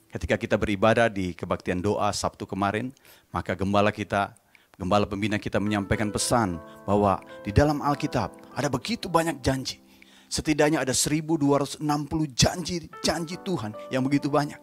Ketika 0.08 0.40
kita 0.40 0.56
beribadah 0.56 1.12
di 1.12 1.36
kebaktian 1.36 1.84
doa 1.84 2.08
Sabtu 2.16 2.48
kemarin, 2.48 2.88
maka 3.28 3.52
gembala 3.52 3.92
kita, 3.92 4.32
gembala 4.80 5.04
pembina 5.04 5.36
kita 5.36 5.60
menyampaikan 5.60 6.08
pesan 6.08 6.56
bahwa 6.88 7.20
di 7.44 7.52
dalam 7.52 7.84
Alkitab 7.84 8.32
ada 8.56 8.72
begitu 8.72 9.12
banyak 9.12 9.44
janji. 9.44 9.84
Setidaknya 10.32 10.80
ada 10.80 10.96
1260 10.96 11.84
janji 12.32 12.88
janji 13.04 13.36
Tuhan 13.44 13.76
yang 13.92 14.00
begitu 14.00 14.32
banyak. 14.32 14.60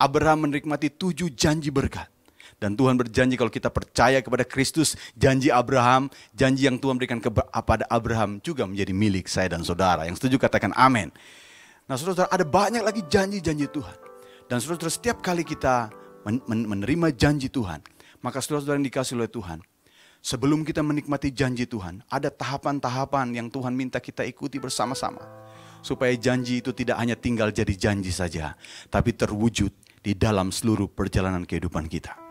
Abraham 0.00 0.48
menikmati 0.48 0.88
tujuh 0.88 1.30
janji 1.32 1.68
berkat. 1.68 2.13
Dan 2.64 2.80
Tuhan 2.80 2.96
berjanji 2.96 3.36
kalau 3.36 3.52
kita 3.52 3.68
percaya 3.68 4.24
kepada 4.24 4.40
Kristus, 4.40 4.96
janji 5.12 5.52
Abraham, 5.52 6.08
janji 6.32 6.64
yang 6.64 6.80
Tuhan 6.80 6.96
berikan 6.96 7.20
kepada 7.20 7.84
Abraham 7.92 8.40
juga 8.40 8.64
menjadi 8.64 8.96
milik 8.96 9.28
saya 9.28 9.52
dan 9.52 9.60
saudara. 9.60 10.08
Yang 10.08 10.24
setuju 10.24 10.40
katakan 10.40 10.72
amin. 10.72 11.12
Nah 11.84 12.00
saudara, 12.00 12.24
ada 12.32 12.40
banyak 12.40 12.80
lagi 12.80 13.04
janji-janji 13.04 13.68
Tuhan. 13.68 13.92
Dan 14.48 14.64
saudara, 14.64 14.88
setiap 14.88 15.20
kali 15.20 15.44
kita 15.44 15.92
menerima 16.48 17.12
janji 17.12 17.52
Tuhan, 17.52 17.84
maka 18.24 18.40
saudara-saudara 18.40 18.80
yang 18.80 18.88
dikasih 18.88 19.20
oleh 19.20 19.28
Tuhan, 19.28 19.60
sebelum 20.24 20.64
kita 20.64 20.80
menikmati 20.80 21.36
janji 21.36 21.68
Tuhan, 21.68 22.00
ada 22.08 22.32
tahapan-tahapan 22.32 23.44
yang 23.44 23.52
Tuhan 23.52 23.76
minta 23.76 24.00
kita 24.00 24.24
ikuti 24.24 24.56
bersama-sama. 24.56 25.20
Supaya 25.84 26.16
janji 26.16 26.64
itu 26.64 26.72
tidak 26.72 26.96
hanya 26.96 27.12
tinggal 27.12 27.52
jadi 27.52 27.76
janji 27.76 28.08
saja, 28.08 28.56
tapi 28.88 29.12
terwujud 29.12 29.68
di 30.00 30.16
dalam 30.16 30.48
seluruh 30.48 30.88
perjalanan 30.88 31.44
kehidupan 31.44 31.92
kita. 31.92 32.23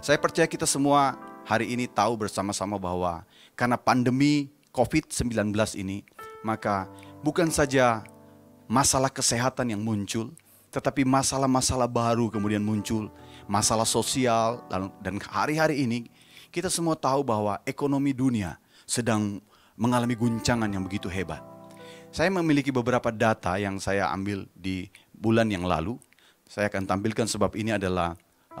Saya 0.00 0.16
percaya 0.16 0.48
kita 0.48 0.64
semua 0.64 1.20
hari 1.44 1.76
ini 1.76 1.84
tahu 1.84 2.16
bersama-sama 2.16 2.80
bahwa 2.80 3.20
karena 3.52 3.76
pandemi 3.76 4.48
COVID-19 4.72 5.52
ini, 5.76 6.08
maka 6.40 6.88
bukan 7.20 7.52
saja 7.52 8.00
masalah 8.64 9.12
kesehatan 9.12 9.76
yang 9.76 9.84
muncul, 9.84 10.32
tetapi 10.72 11.04
masalah-masalah 11.04 11.84
baru 11.84 12.32
kemudian 12.32 12.64
muncul, 12.64 13.12
masalah 13.44 13.84
sosial 13.84 14.64
dan 15.04 15.20
hari-hari 15.20 15.84
ini 15.84 16.08
kita 16.48 16.72
semua 16.72 16.96
tahu 16.96 17.20
bahwa 17.20 17.60
ekonomi 17.68 18.16
dunia 18.16 18.56
sedang 18.88 19.36
mengalami 19.76 20.16
guncangan 20.16 20.72
yang 20.72 20.80
begitu 20.80 21.12
hebat. 21.12 21.44
Saya 22.08 22.32
memiliki 22.32 22.72
beberapa 22.72 23.12
data 23.12 23.60
yang 23.60 23.76
saya 23.76 24.08
ambil 24.08 24.48
di 24.56 24.88
bulan 25.12 25.52
yang 25.52 25.68
lalu. 25.68 26.00
Saya 26.48 26.72
akan 26.72 26.88
tampilkan 26.88 27.28
sebab 27.28 27.52
ini 27.52 27.76
adalah 27.76 28.16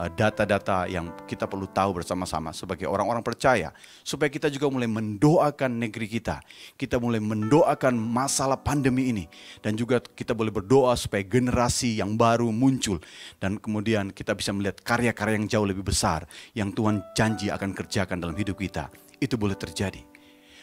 data-data 0.08 0.86
yang 0.86 1.10
kita 1.26 1.50
perlu 1.50 1.66
tahu 1.66 2.00
bersama-sama 2.00 2.54
sebagai 2.54 2.86
orang-orang 2.86 3.20
percaya 3.26 3.74
supaya 4.06 4.30
kita 4.30 4.46
juga 4.46 4.70
mulai 4.70 4.86
mendoakan 4.86 5.82
negeri 5.82 6.06
kita. 6.06 6.40
Kita 6.78 6.96
mulai 7.02 7.18
mendoakan 7.18 7.98
masalah 7.98 8.56
pandemi 8.56 9.10
ini 9.10 9.24
dan 9.60 9.74
juga 9.74 9.98
kita 10.00 10.32
boleh 10.32 10.54
berdoa 10.54 10.94
supaya 10.94 11.26
generasi 11.26 11.98
yang 11.98 12.14
baru 12.14 12.48
muncul 12.54 13.02
dan 13.42 13.58
kemudian 13.58 14.14
kita 14.14 14.32
bisa 14.32 14.54
melihat 14.54 14.78
karya-karya 14.80 15.36
yang 15.36 15.48
jauh 15.50 15.66
lebih 15.66 15.84
besar 15.84 16.24
yang 16.54 16.70
Tuhan 16.70 17.02
janji 17.12 17.50
akan 17.50 17.74
kerjakan 17.74 18.22
dalam 18.22 18.38
hidup 18.38 18.56
kita. 18.56 18.88
Itu 19.20 19.36
boleh 19.36 19.58
terjadi. 19.58 20.00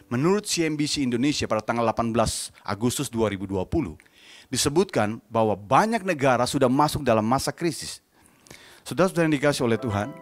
Menurut 0.08 0.48
CNBC 0.48 1.04
Indonesia 1.04 1.52
pada 1.52 1.60
tanggal 1.60 1.84
18 1.92 2.16
Agustus 2.64 3.12
2020, 3.12 3.60
disebutkan 4.48 5.20
bahwa 5.28 5.52
banyak 5.60 6.00
negara 6.08 6.48
sudah 6.48 6.72
masuk 6.72 7.04
dalam 7.04 7.28
masa 7.28 7.52
krisis. 7.52 8.00
Saudara-saudara 8.88 9.28
dikasih 9.28 9.68
oleh 9.68 9.76
Tuhan, 9.76 10.16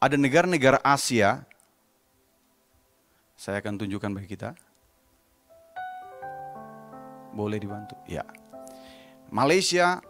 ada 0.00 0.16
negara-negara 0.16 0.80
Asia, 0.80 1.44
saya 3.36 3.60
akan 3.60 3.84
tunjukkan 3.84 4.08
bagi 4.08 4.32
kita. 4.32 4.56
Boleh 7.36 7.60
dibantu? 7.60 8.00
Ya. 8.08 8.24
Malaysia 9.28 10.00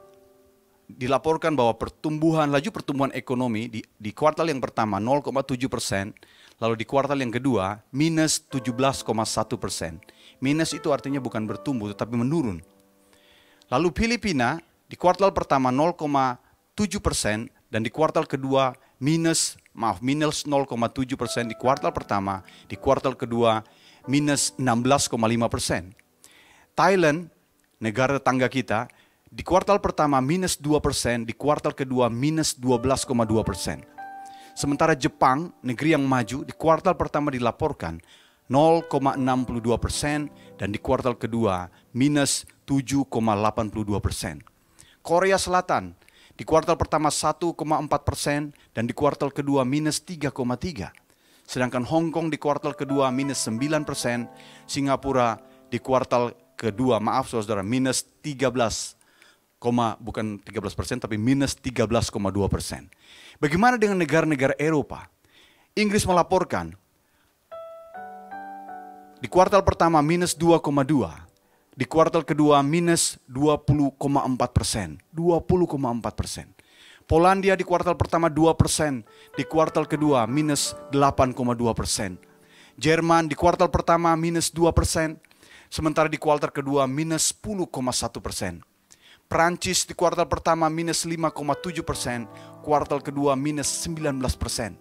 dilaporkan 0.86 1.58
bahwa 1.58 1.74
pertumbuhan 1.74 2.46
laju 2.46 2.70
pertumbuhan 2.70 3.10
ekonomi 3.18 3.66
di, 3.66 3.82
di 3.98 4.14
kuartal 4.14 4.46
yang 4.46 4.62
pertama 4.62 5.02
0,7 5.02 5.58
persen, 5.66 6.14
lalu 6.62 6.78
di 6.78 6.86
kuartal 6.86 7.18
yang 7.18 7.34
kedua 7.34 7.82
minus 7.90 8.38
17,1 8.46 9.02
persen. 9.58 9.98
Minus 10.38 10.70
itu 10.70 10.94
artinya 10.94 11.18
bukan 11.18 11.50
bertumbuh 11.50 11.90
tetapi 11.90 12.14
menurun. 12.14 12.62
Lalu 13.74 13.90
Filipina 13.90 14.62
di 14.86 14.94
kuartal 14.94 15.34
pertama 15.34 15.74
0,7 16.74 16.98
persen 16.98 17.46
dan 17.70 17.86
di 17.86 17.90
kuartal 17.90 18.26
kedua 18.26 18.74
minus 18.98 19.54
maaf 19.74 19.98
minus 20.02 20.46
0,7 20.46 21.18
persen 21.18 21.50
di 21.50 21.54
kuartal 21.58 21.90
pertama, 21.90 22.42
di 22.70 22.78
kuartal 22.78 23.18
kedua 23.18 23.62
minus 24.06 24.54
16,5 24.58 25.14
persen. 25.50 25.94
Thailand, 26.74 27.30
negara 27.82 28.18
tetangga 28.18 28.50
kita, 28.50 28.90
di 29.30 29.42
kuartal 29.42 29.82
pertama 29.82 30.22
minus 30.22 30.58
2 30.58 30.78
persen, 30.78 31.26
di 31.26 31.34
kuartal 31.34 31.74
kedua 31.74 32.10
minus 32.10 32.54
12,2 32.58 33.42
persen. 33.46 33.82
Sementara 34.54 34.94
Jepang, 34.94 35.50
negeri 35.66 35.98
yang 35.98 36.06
maju, 36.06 36.46
di 36.46 36.54
kuartal 36.54 36.94
pertama 36.94 37.34
dilaporkan 37.34 37.98
0,62 38.46 39.18
persen 39.82 40.30
dan 40.54 40.70
di 40.70 40.78
kuartal 40.78 41.18
kedua 41.18 41.66
minus 41.90 42.46
7,82 42.66 43.10
persen. 43.98 44.38
Korea 45.02 45.36
Selatan, 45.36 45.98
di 46.34 46.42
kuartal 46.42 46.74
pertama 46.74 47.14
1,4 47.14 47.54
persen 48.02 48.50
dan 48.74 48.84
di 48.90 48.94
kuartal 48.94 49.30
kedua 49.30 49.62
minus 49.62 50.02
3,3. 50.02 50.90
Sedangkan 51.44 51.84
Hong 51.86 52.10
Kong 52.10 52.32
di 52.32 52.40
kuartal 52.40 52.74
kedua 52.74 53.12
minus 53.14 53.44
9 53.46 53.86
persen, 53.86 54.26
Singapura 54.66 55.38
di 55.70 55.78
kuartal 55.78 56.34
kedua, 56.56 56.98
maaf 56.98 57.30
saudara, 57.30 57.62
minus 57.62 58.06
13, 58.22 58.96
bukan 60.00 60.40
13 60.40 60.76
persen, 60.76 60.96
tapi 61.00 61.20
minus 61.20 61.56
13,2 61.56 62.10
persen. 62.48 62.88
Bagaimana 63.40 63.76
dengan 63.76 64.00
negara-negara 64.00 64.54
Eropa? 64.56 65.08
Inggris 65.74 66.06
melaporkan 66.06 66.72
di 69.18 69.26
kuartal 69.26 69.64
pertama 69.64 69.98
minus 70.04 70.36
2,2, 70.36 71.23
di 71.74 71.84
kuartal 71.90 72.22
kedua 72.22 72.62
minus 72.62 73.18
20,4 73.26 73.98
persen, 74.54 75.02
20,4 75.10 76.14
persen. 76.14 76.46
Polandia 77.04 77.58
di 77.58 77.66
kuartal 77.66 77.98
pertama 77.98 78.32
2 78.32 78.54
persen, 78.56 79.04
di 79.36 79.44
kuartal 79.44 79.84
kedua 79.84 80.24
minus 80.24 80.72
8,2 80.94 81.34
persen. 81.76 82.16
Jerman 82.78 83.28
di 83.28 83.36
kuartal 83.36 83.68
pertama 83.68 84.14
minus 84.16 84.54
2 84.54 84.72
persen, 84.72 85.18
sementara 85.68 86.08
di 86.08 86.16
kuartal 86.16 86.54
kedua 86.54 86.86
minus 86.86 87.34
10,1 87.34 87.68
persen. 88.22 88.62
Prancis 89.28 89.84
di 89.84 89.98
kuartal 89.98 90.30
pertama 90.30 90.70
minus 90.70 91.02
5,7 91.04 91.82
persen, 91.82 92.30
kuartal 92.62 93.02
kedua 93.02 93.34
minus 93.34 93.68
19 93.82 94.22
persen. 94.38 94.78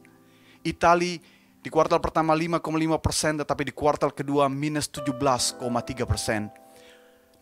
Itali 0.64 1.20
di 1.60 1.68
kuartal 1.74 2.00
pertama 2.00 2.38
5,5 2.38 3.04
persen, 3.04 3.34
tetapi 3.42 3.68
di 3.68 3.74
kuartal 3.76 4.14
kedua 4.14 4.48
minus 4.48 4.88
17,3 4.94 5.60
persen. 6.08 6.63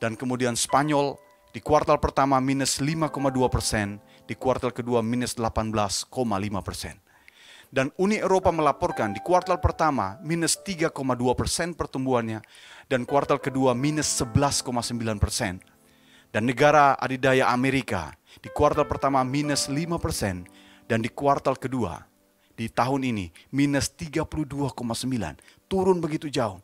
Dan 0.02 0.18
kemudian 0.18 0.58
Spanyol 0.58 1.14
di 1.54 1.62
kuartal 1.62 2.02
pertama 2.02 2.42
minus 2.42 2.82
5,2 2.82 3.14
persen, 3.54 4.02
di 4.26 4.34
kuartal 4.34 4.74
kedua 4.74 5.06
minus 5.06 5.38
18,5 5.38 6.18
persen. 6.66 6.98
Dan 7.72 7.94
Uni 8.02 8.20
Eropa 8.20 8.50
melaporkan 8.50 9.14
di 9.14 9.22
kuartal 9.22 9.62
pertama 9.62 10.18
minus 10.26 10.58
3,2 10.60 10.92
persen 11.38 11.78
pertumbuhannya, 11.78 12.42
dan 12.90 13.06
kuartal 13.06 13.38
kedua 13.38 13.78
minus 13.78 14.10
11,9 14.18 15.22
persen. 15.22 15.62
Dan 16.34 16.50
negara 16.50 16.98
adidaya 16.98 17.54
Amerika 17.54 18.12
di 18.42 18.50
kuartal 18.50 18.90
pertama 18.90 19.22
minus 19.22 19.70
5 19.70 20.02
persen, 20.02 20.50
dan 20.90 21.06
di 21.06 21.14
kuartal 21.14 21.56
kedua 21.62 22.10
di 22.58 22.68
tahun 22.68 23.06
ini 23.06 23.30
minus 23.54 23.94
32,9, 23.94 24.82
turun 25.70 26.02
begitu 26.02 26.26
jauh. 26.26 26.60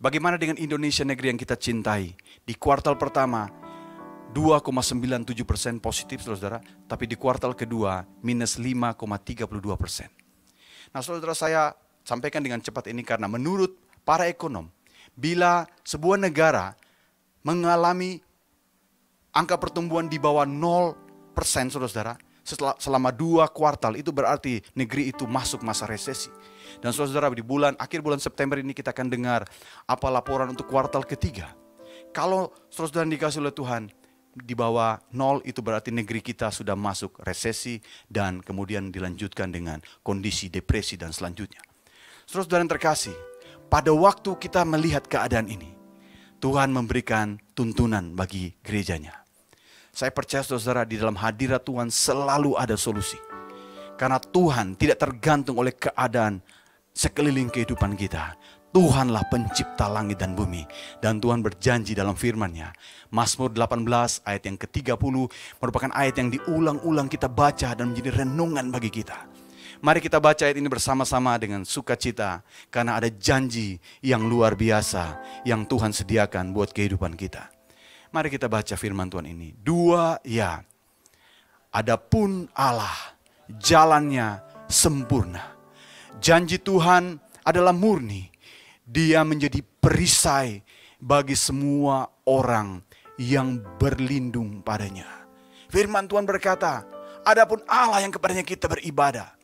Bagaimana 0.00 0.40
dengan 0.40 0.56
Indonesia 0.56 1.04
negeri 1.04 1.28
yang 1.28 1.36
kita 1.36 1.60
cintai? 1.60 2.16
Di 2.40 2.56
kuartal 2.56 2.96
pertama 2.96 3.44
2,97 4.32 5.44
persen 5.44 5.76
positif 5.76 6.24
saudara, 6.24 6.56
tapi 6.88 7.04
di 7.04 7.20
kuartal 7.20 7.52
kedua 7.52 8.08
minus 8.24 8.56
5,32 8.56 9.44
persen. 9.76 10.08
Nah 10.96 11.04
saudara 11.04 11.36
saya 11.36 11.76
sampaikan 12.00 12.40
dengan 12.40 12.64
cepat 12.64 12.88
ini 12.88 13.04
karena 13.04 13.28
menurut 13.28 13.76
para 14.00 14.24
ekonom, 14.24 14.72
bila 15.12 15.68
sebuah 15.84 16.16
negara 16.16 16.72
mengalami 17.44 18.24
angka 19.36 19.60
pertumbuhan 19.60 20.08
di 20.08 20.16
bawah 20.16 20.48
0 20.48 21.36
persen 21.36 21.68
saudara, 21.68 22.16
setelah, 22.44 22.74
selama 22.80 23.10
dua 23.12 23.46
kuartal 23.48 23.96
itu 23.96 24.10
berarti 24.10 24.64
negeri 24.74 25.12
itu 25.12 25.28
masuk 25.28 25.62
masa 25.64 25.84
resesi. 25.84 26.32
Dan 26.78 26.94
saudara 26.94 27.28
di 27.34 27.42
bulan 27.42 27.74
akhir 27.76 28.00
bulan 28.00 28.22
September 28.22 28.56
ini 28.56 28.72
kita 28.72 28.94
akan 28.94 29.10
dengar 29.10 29.44
apa 29.86 30.06
laporan 30.08 30.50
untuk 30.54 30.70
kuartal 30.70 31.02
ketiga. 31.04 31.52
Kalau 32.10 32.50
saudara 32.70 33.06
dikasih 33.06 33.42
oleh 33.42 33.54
Tuhan 33.54 33.90
di 34.30 34.54
bawah 34.54 34.98
nol 35.14 35.42
itu 35.42 35.58
berarti 35.58 35.90
negeri 35.90 36.22
kita 36.22 36.54
sudah 36.54 36.78
masuk 36.78 37.18
resesi 37.26 37.82
dan 38.06 38.38
kemudian 38.38 38.94
dilanjutkan 38.94 39.50
dengan 39.50 39.82
kondisi 40.06 40.46
depresi 40.46 40.94
dan 40.94 41.10
selanjutnya. 41.10 41.60
Saudara 42.30 42.62
yang 42.62 42.70
terkasih, 42.70 43.14
pada 43.66 43.90
waktu 43.90 44.38
kita 44.38 44.62
melihat 44.62 45.02
keadaan 45.10 45.50
ini, 45.50 45.74
Tuhan 46.38 46.70
memberikan 46.70 47.42
tuntunan 47.58 48.14
bagi 48.14 48.54
gerejanya. 48.62 49.26
Saya 49.90 50.14
percaya 50.14 50.46
saudara 50.46 50.86
di 50.86 50.96
dalam 50.96 51.18
hadirat 51.18 51.66
Tuhan 51.66 51.90
selalu 51.90 52.54
ada 52.54 52.78
solusi. 52.78 53.18
Karena 53.98 54.16
Tuhan 54.16 54.78
tidak 54.78 55.02
tergantung 55.02 55.60
oleh 55.60 55.74
keadaan 55.76 56.40
sekeliling 56.94 57.52
kehidupan 57.52 57.98
kita. 57.98 58.38
Tuhanlah 58.70 59.26
pencipta 59.26 59.90
langit 59.90 60.22
dan 60.22 60.38
bumi. 60.38 60.62
Dan 61.02 61.18
Tuhan 61.18 61.42
berjanji 61.42 61.92
dalam 61.92 62.14
firman-Nya. 62.14 62.70
Mazmur 63.10 63.50
18 63.50 63.82
ayat 64.22 64.42
yang 64.46 64.56
ke-30 64.56 65.14
merupakan 65.58 65.90
ayat 65.90 66.14
yang 66.22 66.30
diulang-ulang 66.30 67.10
kita 67.10 67.26
baca 67.26 67.74
dan 67.74 67.90
menjadi 67.90 68.22
renungan 68.22 68.70
bagi 68.70 68.94
kita. 68.94 69.26
Mari 69.80 69.98
kita 70.04 70.22
baca 70.22 70.44
ayat 70.46 70.60
ini 70.60 70.68
bersama-sama 70.70 71.34
dengan 71.40 71.66
sukacita 71.66 72.44
karena 72.70 73.00
ada 73.00 73.08
janji 73.10 73.80
yang 74.04 74.22
luar 74.28 74.54
biasa 74.54 75.18
yang 75.48 75.66
Tuhan 75.66 75.90
sediakan 75.90 76.54
buat 76.54 76.70
kehidupan 76.70 77.16
kita. 77.16 77.59
Mari 78.10 78.26
kita 78.26 78.50
baca 78.50 78.74
firman 78.74 79.06
Tuhan 79.06 79.30
ini. 79.30 79.54
Dua 79.54 80.18
ya. 80.26 80.58
Adapun 81.70 82.50
Allah 82.58 83.14
jalannya 83.46 84.42
sempurna. 84.66 85.54
Janji 86.18 86.58
Tuhan 86.58 87.22
adalah 87.46 87.70
murni. 87.70 88.26
Dia 88.82 89.22
menjadi 89.22 89.62
perisai 89.62 90.66
bagi 90.98 91.38
semua 91.38 92.10
orang 92.26 92.82
yang 93.14 93.62
berlindung 93.78 94.58
padanya. 94.66 95.06
Firman 95.70 96.10
Tuhan 96.10 96.26
berkata, 96.26 96.82
adapun 97.22 97.62
Allah 97.70 98.02
yang 98.02 98.10
kepadanya 98.10 98.42
kita 98.42 98.66
beribadah, 98.66 99.38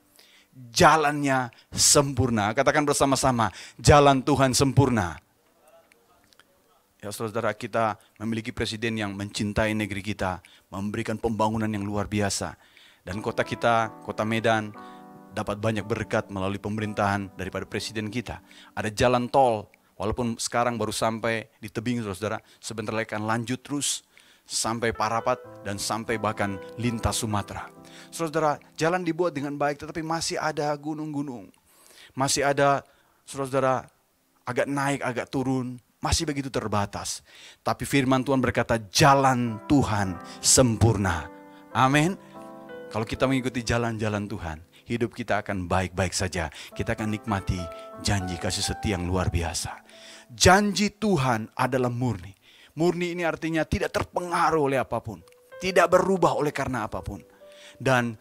jalannya 0.74 1.54
sempurna. 1.70 2.50
Katakan 2.50 2.82
bersama-sama, 2.82 3.54
jalan 3.78 4.18
Tuhan 4.26 4.50
sempurna. 4.50 5.22
Ya 6.96 7.12
saudara 7.12 7.52
kita 7.52 8.00
memiliki 8.16 8.56
presiden 8.56 8.96
yang 8.96 9.12
mencintai 9.12 9.76
negeri 9.76 10.00
kita, 10.00 10.40
memberikan 10.72 11.20
pembangunan 11.20 11.68
yang 11.68 11.84
luar 11.84 12.08
biasa. 12.08 12.56
Dan 13.04 13.20
kota 13.20 13.44
kita, 13.44 14.02
kota 14.02 14.24
Medan, 14.24 14.72
dapat 15.36 15.60
banyak 15.60 15.84
berkat 15.84 16.32
melalui 16.32 16.56
pemerintahan 16.56 17.28
daripada 17.36 17.68
presiden 17.68 18.08
kita. 18.08 18.40
Ada 18.72 18.88
jalan 18.88 19.28
tol, 19.28 19.68
walaupun 20.00 20.40
sekarang 20.40 20.80
baru 20.80 20.90
sampai 20.90 21.52
di 21.60 21.68
tebing 21.68 22.00
saudara, 22.00 22.40
sebentar 22.64 22.96
lagi 22.96 23.12
akan 23.12 23.28
lanjut 23.28 23.60
terus 23.60 24.00
sampai 24.48 24.96
Parapat 24.96 25.36
dan 25.68 25.76
sampai 25.76 26.16
bahkan 26.16 26.56
lintas 26.80 27.20
Sumatera. 27.20 27.68
Saudara, 28.08 28.56
jalan 28.80 29.04
dibuat 29.04 29.36
dengan 29.36 29.52
baik 29.60 29.84
tetapi 29.84 30.00
masih 30.00 30.40
ada 30.40 30.72
gunung-gunung. 30.80 31.52
Masih 32.16 32.48
ada 32.48 32.80
saudara 33.28 33.84
agak 34.48 34.64
naik, 34.64 35.04
agak 35.04 35.28
turun, 35.28 35.76
masih 36.00 36.28
begitu 36.28 36.52
terbatas. 36.52 37.24
Tapi 37.64 37.88
firman 37.88 38.22
Tuhan 38.22 38.40
berkata 38.40 38.78
jalan 38.90 39.60
Tuhan 39.66 40.16
sempurna. 40.38 41.28
Amin. 41.72 42.16
Kalau 42.92 43.04
kita 43.04 43.28
mengikuti 43.28 43.60
jalan-jalan 43.60 44.24
Tuhan, 44.30 44.58
hidup 44.86 45.12
kita 45.12 45.42
akan 45.42 45.66
baik-baik 45.66 46.14
saja. 46.14 46.48
Kita 46.72 46.94
akan 46.94 47.12
nikmati 47.12 47.58
janji 48.00 48.38
kasih 48.38 48.64
setia 48.64 48.96
yang 48.96 49.10
luar 49.10 49.28
biasa. 49.28 49.84
Janji 50.30 50.94
Tuhan 50.96 51.52
adalah 51.58 51.90
murni. 51.90 52.32
Murni 52.76 53.12
ini 53.16 53.26
artinya 53.26 53.66
tidak 53.66 53.92
terpengaruh 53.92 54.62
oleh 54.70 54.78
apa 54.80 55.02
pun. 55.02 55.20
Tidak 55.56 55.88
berubah 55.88 56.36
oleh 56.36 56.52
karena 56.52 56.86
apa 56.86 57.00
pun. 57.00 57.20
Dan 57.76 58.16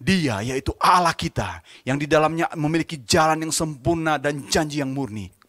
dia 0.00 0.40
yaitu 0.40 0.72
Allah 0.80 1.12
kita 1.12 1.60
yang 1.84 2.00
di 2.00 2.08
dalamnya 2.08 2.48
memiliki 2.56 3.04
jalan 3.04 3.44
yang 3.48 3.52
sempurna 3.54 4.16
dan 4.16 4.46
janji 4.48 4.80
yang 4.80 4.90
murni. 4.94 5.39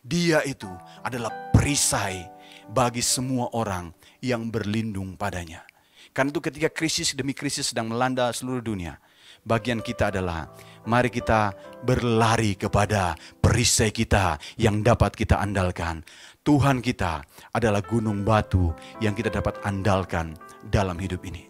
Dia 0.00 0.40
itu 0.48 0.70
adalah 1.04 1.52
perisai 1.52 2.24
bagi 2.70 3.04
semua 3.04 3.52
orang 3.52 3.92
yang 4.24 4.48
berlindung 4.48 5.18
padanya. 5.18 5.66
Karena 6.10 6.34
itu 6.34 6.42
ketika 6.42 6.68
krisis 6.72 7.14
demi 7.14 7.36
krisis 7.36 7.70
sedang 7.70 7.92
melanda 7.92 8.32
seluruh 8.34 8.64
dunia, 8.64 8.98
bagian 9.46 9.78
kita 9.80 10.10
adalah 10.10 10.50
mari 10.88 11.08
kita 11.12 11.54
berlari 11.84 12.56
kepada 12.58 13.14
perisai 13.38 13.94
kita 13.94 14.40
yang 14.58 14.82
dapat 14.82 15.14
kita 15.14 15.38
andalkan. 15.38 16.02
Tuhan 16.40 16.80
kita 16.80 17.20
adalah 17.52 17.84
gunung 17.84 18.24
batu 18.24 18.72
yang 18.98 19.12
kita 19.12 19.28
dapat 19.28 19.60
andalkan 19.62 20.34
dalam 20.66 20.96
hidup 20.96 21.20
ini. 21.28 21.46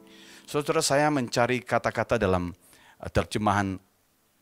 Saudara 0.50 0.82
saya 0.82 1.06
mencari 1.14 1.62
kata-kata 1.62 2.18
dalam 2.18 2.50
uh, 2.50 3.10
terjemahan 3.10 3.78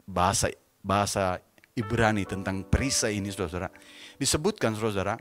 bahasa 0.08 0.48
bahasa 0.80 1.36
Ibrani 1.76 2.24
tentang 2.24 2.64
perisai 2.64 3.20
ini 3.20 3.28
saudara. 3.28 3.68
Disebutkan 4.18 4.74
saudara, 4.74 5.14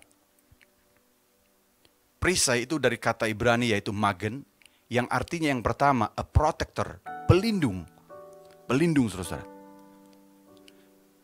perisai 2.18 2.66
itu 2.66 2.82
dari 2.82 2.98
kata 2.98 3.30
Ibrani 3.30 3.70
yaitu 3.70 3.94
magen 3.94 4.42
yang 4.90 5.06
artinya 5.14 5.54
yang 5.54 5.62
pertama 5.62 6.10
a 6.18 6.26
protector, 6.26 6.98
pelindung. 7.30 7.86
Pelindung 8.66 9.08
saudara. 9.08 9.46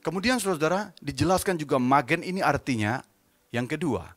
Kemudian 0.03 0.37
saudara 0.37 0.93
dijelaskan 1.01 1.57
juga 1.57 1.81
magen 1.81 2.21
ini 2.21 2.43
artinya 2.43 3.01
yang 3.49 3.65
kedua. 3.65 4.13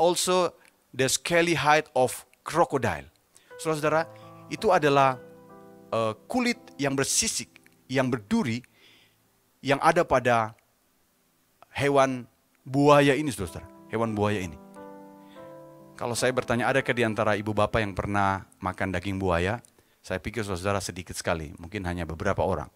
Also 0.00 0.56
the 0.96 1.04
scaly 1.10 1.52
hide 1.52 1.86
of 1.92 2.24
crocodile. 2.46 3.06
Saudara, 3.58 4.06
itu 4.50 4.70
adalah 4.74 5.18
uh, 5.94 6.14
kulit 6.26 6.58
yang 6.80 6.98
bersisik, 6.98 7.50
yang 7.86 8.10
berduri, 8.10 8.62
yang 9.62 9.78
ada 9.78 10.02
pada 10.02 10.54
hewan 11.70 12.26
buaya 12.62 13.14
ini 13.14 13.30
saudara. 13.34 13.66
Hewan 13.92 14.16
buaya 14.16 14.40
ini. 14.40 14.56
Kalau 15.98 16.16
saya 16.16 16.32
bertanya, 16.32 16.66
adakah 16.72 16.94
di 16.96 17.04
antara 17.04 17.36
ibu 17.36 17.52
bapak 17.52 17.84
yang 17.84 17.92
pernah 17.92 18.48
makan 18.58 18.90
daging 18.90 19.20
buaya? 19.20 19.60
Saya 20.02 20.18
pikir 20.18 20.42
saudara 20.42 20.82
sedikit 20.82 21.14
sekali, 21.14 21.54
mungkin 21.60 21.86
hanya 21.86 22.02
beberapa 22.02 22.42
orang. 22.42 22.66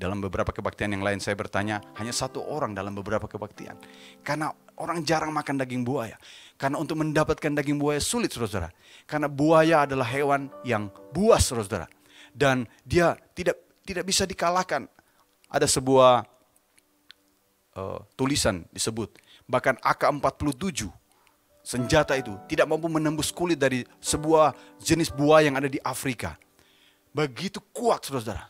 Dalam 0.00 0.24
beberapa 0.24 0.48
kebaktian 0.48 0.96
yang 0.96 1.04
lain 1.04 1.20
saya 1.20 1.36
bertanya, 1.36 1.84
hanya 2.00 2.16
satu 2.16 2.40
orang 2.40 2.72
dalam 2.72 2.96
beberapa 2.96 3.28
kebaktian. 3.28 3.76
Karena 4.24 4.48
orang 4.80 5.04
jarang 5.04 5.28
makan 5.36 5.60
daging 5.60 5.84
buaya. 5.84 6.16
Karena 6.56 6.80
untuk 6.80 6.96
mendapatkan 6.96 7.52
daging 7.52 7.76
buaya 7.76 8.00
sulit 8.00 8.32
saudara. 8.32 8.72
Karena 9.04 9.28
buaya 9.28 9.84
adalah 9.84 10.08
hewan 10.08 10.48
yang 10.64 10.88
buas 11.12 11.52
saudara. 11.52 11.84
Dan 12.32 12.64
dia 12.80 13.12
tidak 13.36 13.60
tidak 13.84 14.08
bisa 14.08 14.24
dikalahkan. 14.24 14.88
Ada 15.52 15.68
sebuah 15.68 16.24
uh, 17.76 18.00
tulisan 18.14 18.66
disebut, 18.74 19.14
bahkan 19.46 19.76
AK-47 19.82 20.90
senjata 21.60 22.16
itu 22.16 22.32
tidak 22.48 22.66
mampu 22.66 22.88
menembus 22.88 23.28
kulit 23.28 23.60
dari 23.60 23.84
sebuah 24.00 24.56
jenis 24.80 25.12
buaya 25.12 25.52
yang 25.52 25.60
ada 25.60 25.68
di 25.68 25.78
Afrika. 25.84 26.34
Begitu 27.10 27.60
kuat 27.74 28.06
saudara. 28.06 28.48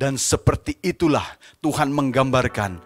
Dan 0.00 0.16
seperti 0.16 0.80
itulah 0.80 1.24
Tuhan 1.60 1.92
menggambarkan 1.92 2.80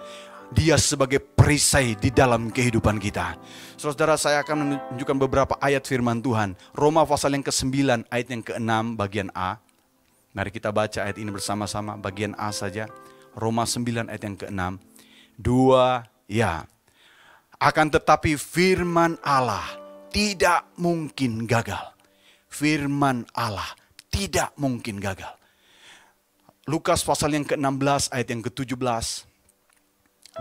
dia 0.50 0.74
sebagai 0.78 1.22
perisai 1.22 1.94
di 1.94 2.10
dalam 2.10 2.50
kehidupan 2.50 2.98
kita. 2.98 3.38
Saudara 3.78 4.18
saya 4.18 4.42
akan 4.42 4.56
menunjukkan 4.66 5.16
beberapa 5.22 5.54
ayat 5.62 5.86
firman 5.86 6.18
Tuhan. 6.18 6.58
Roma 6.74 7.06
pasal 7.06 7.38
yang 7.38 7.46
ke-9 7.46 8.06
ayat 8.10 8.28
yang 8.30 8.42
ke-6 8.42 8.98
bagian 8.98 9.30
A. 9.34 9.62
Mari 10.34 10.50
kita 10.50 10.74
baca 10.74 11.06
ayat 11.06 11.14
ini 11.22 11.30
bersama-sama 11.30 11.94
bagian 11.94 12.34
A 12.34 12.50
saja. 12.50 12.90
Roma 13.38 13.62
9 13.62 14.10
ayat 14.10 14.22
yang 14.26 14.34
ke-6. 14.34 14.62
Dua, 15.34 16.02
ya. 16.30 16.66
Akan 17.58 17.88
tetapi 17.90 18.36
firman 18.36 19.16
Allah 19.24 19.64
tidak 20.14 20.68
mungkin 20.78 21.48
gagal. 21.48 21.94
Firman 22.46 23.26
Allah 23.34 23.66
tidak 24.12 24.54
mungkin 24.54 25.02
gagal. 25.02 25.34
Lukas 26.70 27.02
pasal 27.04 27.34
yang 27.34 27.44
ke-16 27.44 28.14
ayat 28.14 28.28
yang 28.30 28.42
ke-17. 28.46 29.06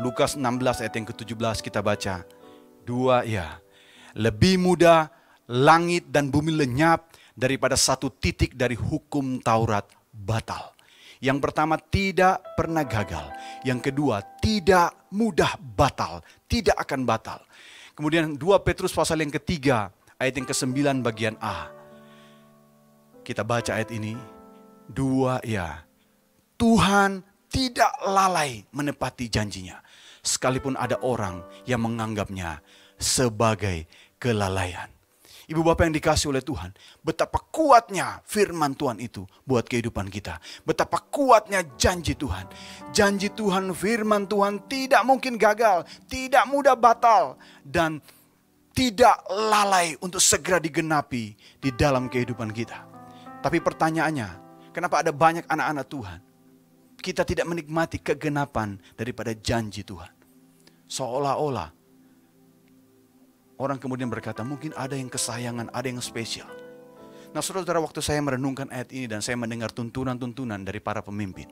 Lukas 0.01 0.33
16 0.39 0.81
ayat 0.81 0.93
yang 0.93 1.07
ke-17 1.09 1.57
kita 1.61 1.81
baca. 1.81 2.25
Dua 2.85 3.25
ya. 3.25 3.61
Lebih 4.13 4.61
mudah 4.61 5.09
langit 5.49 6.09
dan 6.09 6.29
bumi 6.29 6.53
lenyap 6.53 7.13
daripada 7.33 7.73
satu 7.73 8.13
titik 8.13 8.53
dari 8.53 8.77
hukum 8.77 9.41
Taurat 9.41 9.89
batal. 10.13 10.72
Yang 11.23 11.39
pertama 11.39 11.79
tidak 11.79 12.43
pernah 12.59 12.83
gagal. 12.83 13.31
Yang 13.63 13.79
kedua 13.89 14.19
tidak 14.43 15.07
mudah 15.15 15.55
batal. 15.55 16.19
Tidak 16.51 16.75
akan 16.75 17.07
batal. 17.07 17.39
Kemudian 17.95 18.35
2 18.35 18.67
Petrus 18.67 18.91
pasal 18.91 19.23
yang 19.23 19.31
ketiga 19.31 19.87
ayat 20.19 20.35
yang 20.35 20.47
ke-9 20.51 20.99
bagian 20.99 21.39
A. 21.39 21.71
Kita 23.23 23.47
baca 23.47 23.79
ayat 23.79 23.95
ini. 23.95 24.19
Dua 24.83 25.39
ya 25.47 25.79
Tuhan 26.59 27.23
tidak 27.47 27.91
lalai 28.03 28.67
menepati 28.75 29.31
janjinya. 29.31 29.79
Sekalipun 30.23 30.75
ada 30.75 30.99
orang 31.01 31.39
yang 31.63 31.83
menganggapnya 31.83 32.59
sebagai 32.99 33.87
kelalaian. 34.19 34.92
Ibu 35.49 35.59
bapak 35.59 35.91
yang 35.91 35.95
dikasih 35.99 36.31
oleh 36.31 36.43
Tuhan, 36.43 36.71
betapa 37.03 37.35
kuatnya 37.51 38.23
firman 38.23 38.73
Tuhan 38.73 38.99
itu 39.03 39.27
buat 39.43 39.67
kehidupan 39.67 40.07
kita. 40.07 40.39
Betapa 40.63 41.03
kuatnya 41.03 41.63
janji 41.75 42.15
Tuhan. 42.15 42.47
Janji 42.95 43.27
Tuhan, 43.33 43.75
firman 43.75 44.23
Tuhan 44.23 44.63
tidak 44.71 45.03
mungkin 45.03 45.35
gagal, 45.35 45.83
tidak 46.07 46.47
mudah 46.47 46.79
batal, 46.79 47.35
dan 47.61 47.99
tidak 48.71 49.19
lalai 49.29 49.99
untuk 49.99 50.23
segera 50.23 50.57
digenapi 50.63 51.35
di 51.59 51.69
dalam 51.75 52.07
kehidupan 52.07 52.49
kita. 52.55 52.87
Tapi 53.43 53.59
pertanyaannya, 53.59 54.29
kenapa 54.71 55.03
ada 55.03 55.11
banyak 55.11 55.43
anak-anak 55.45 55.87
Tuhan 55.91 56.19
kita 57.03 57.27
tidak 57.27 57.43
menikmati 57.51 57.99
kegenapan 57.99 58.79
daripada 58.95 59.35
janji 59.35 59.83
Tuhan. 59.83 60.07
Seolah-olah 60.87 61.82
orang 63.59 63.77
kemudian 63.81 64.09
berkata, 64.09 64.41
mungkin 64.45 64.71
ada 64.77 64.93
yang 64.97 65.11
kesayangan, 65.11 65.69
ada 65.73 65.87
yang 65.89 66.01
spesial. 66.01 66.49
Nah 67.33 67.41
saudara-saudara 67.41 67.81
waktu 67.81 67.99
saya 68.01 68.21
merenungkan 68.21 68.69
ayat 68.69 68.93
ini 68.93 69.09
dan 69.09 69.19
saya 69.25 69.33
mendengar 69.35 69.73
tuntunan-tuntunan 69.73 70.61
dari 70.61 70.77
para 70.77 71.01
pemimpin. 71.01 71.49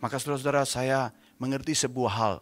Maka 0.00 0.16
saudara-saudara 0.16 0.64
saya 0.64 1.12
mengerti 1.36 1.76
sebuah 1.76 2.12
hal. 2.12 2.34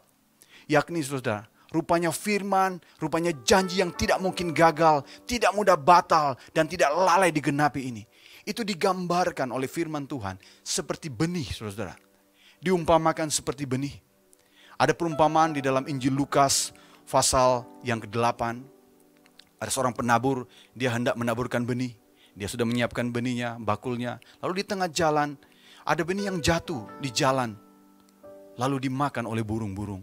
Yakni 0.71 1.03
saudara, 1.03 1.51
rupanya 1.75 2.15
firman, 2.15 2.79
rupanya 3.03 3.35
janji 3.43 3.83
yang 3.83 3.91
tidak 3.91 4.23
mungkin 4.23 4.55
gagal, 4.55 5.03
tidak 5.27 5.51
mudah 5.59 5.75
batal, 5.75 6.39
dan 6.55 6.71
tidak 6.71 6.95
lalai 6.95 7.35
digenapi 7.35 7.91
ini. 7.91 8.07
Itu 8.47 8.63
digambarkan 8.63 9.51
oleh 9.51 9.67
firman 9.67 10.07
Tuhan 10.07 10.39
seperti 10.63 11.11
benih 11.11 11.51
saudara-saudara 11.51 12.09
diumpamakan 12.63 13.31
seperti 13.31 13.65
benih. 13.65 13.95
Ada 14.79 14.95
perumpamaan 14.95 15.59
di 15.59 15.61
dalam 15.63 15.87
Injil 15.91 16.15
Lukas 16.15 16.71
pasal 17.07 17.67
yang 17.83 17.99
ke-8. 17.99 18.63
Ada 19.59 19.71
seorang 19.75 19.95
penabur, 19.95 20.47
dia 20.75 20.95
hendak 20.95 21.19
menaburkan 21.19 21.67
benih. 21.67 21.95
Dia 22.39 22.47
sudah 22.47 22.63
menyiapkan 22.63 23.11
benihnya, 23.11 23.59
bakulnya. 23.59 24.23
Lalu 24.39 24.63
di 24.63 24.65
tengah 24.65 24.87
jalan, 24.87 25.35
ada 25.83 26.03
benih 26.07 26.31
yang 26.31 26.39
jatuh 26.39 26.87
di 27.03 27.11
jalan. 27.11 27.59
Lalu 28.55 28.87
dimakan 28.87 29.27
oleh 29.27 29.43
burung-burung. 29.43 30.03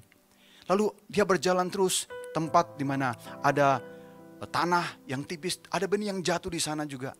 Lalu 0.67 0.91
dia 1.07 1.23
berjalan 1.23 1.71
terus, 1.71 2.11
tempat 2.35 2.75
di 2.75 2.83
mana 2.83 3.15
ada 3.39 3.79
tanah 4.43 4.99
yang 5.07 5.23
tipis, 5.23 5.63
ada 5.71 5.87
benih 5.87 6.11
yang 6.11 6.19
jatuh 6.19 6.51
di 6.51 6.59
sana 6.59 6.83
juga. 6.83 7.15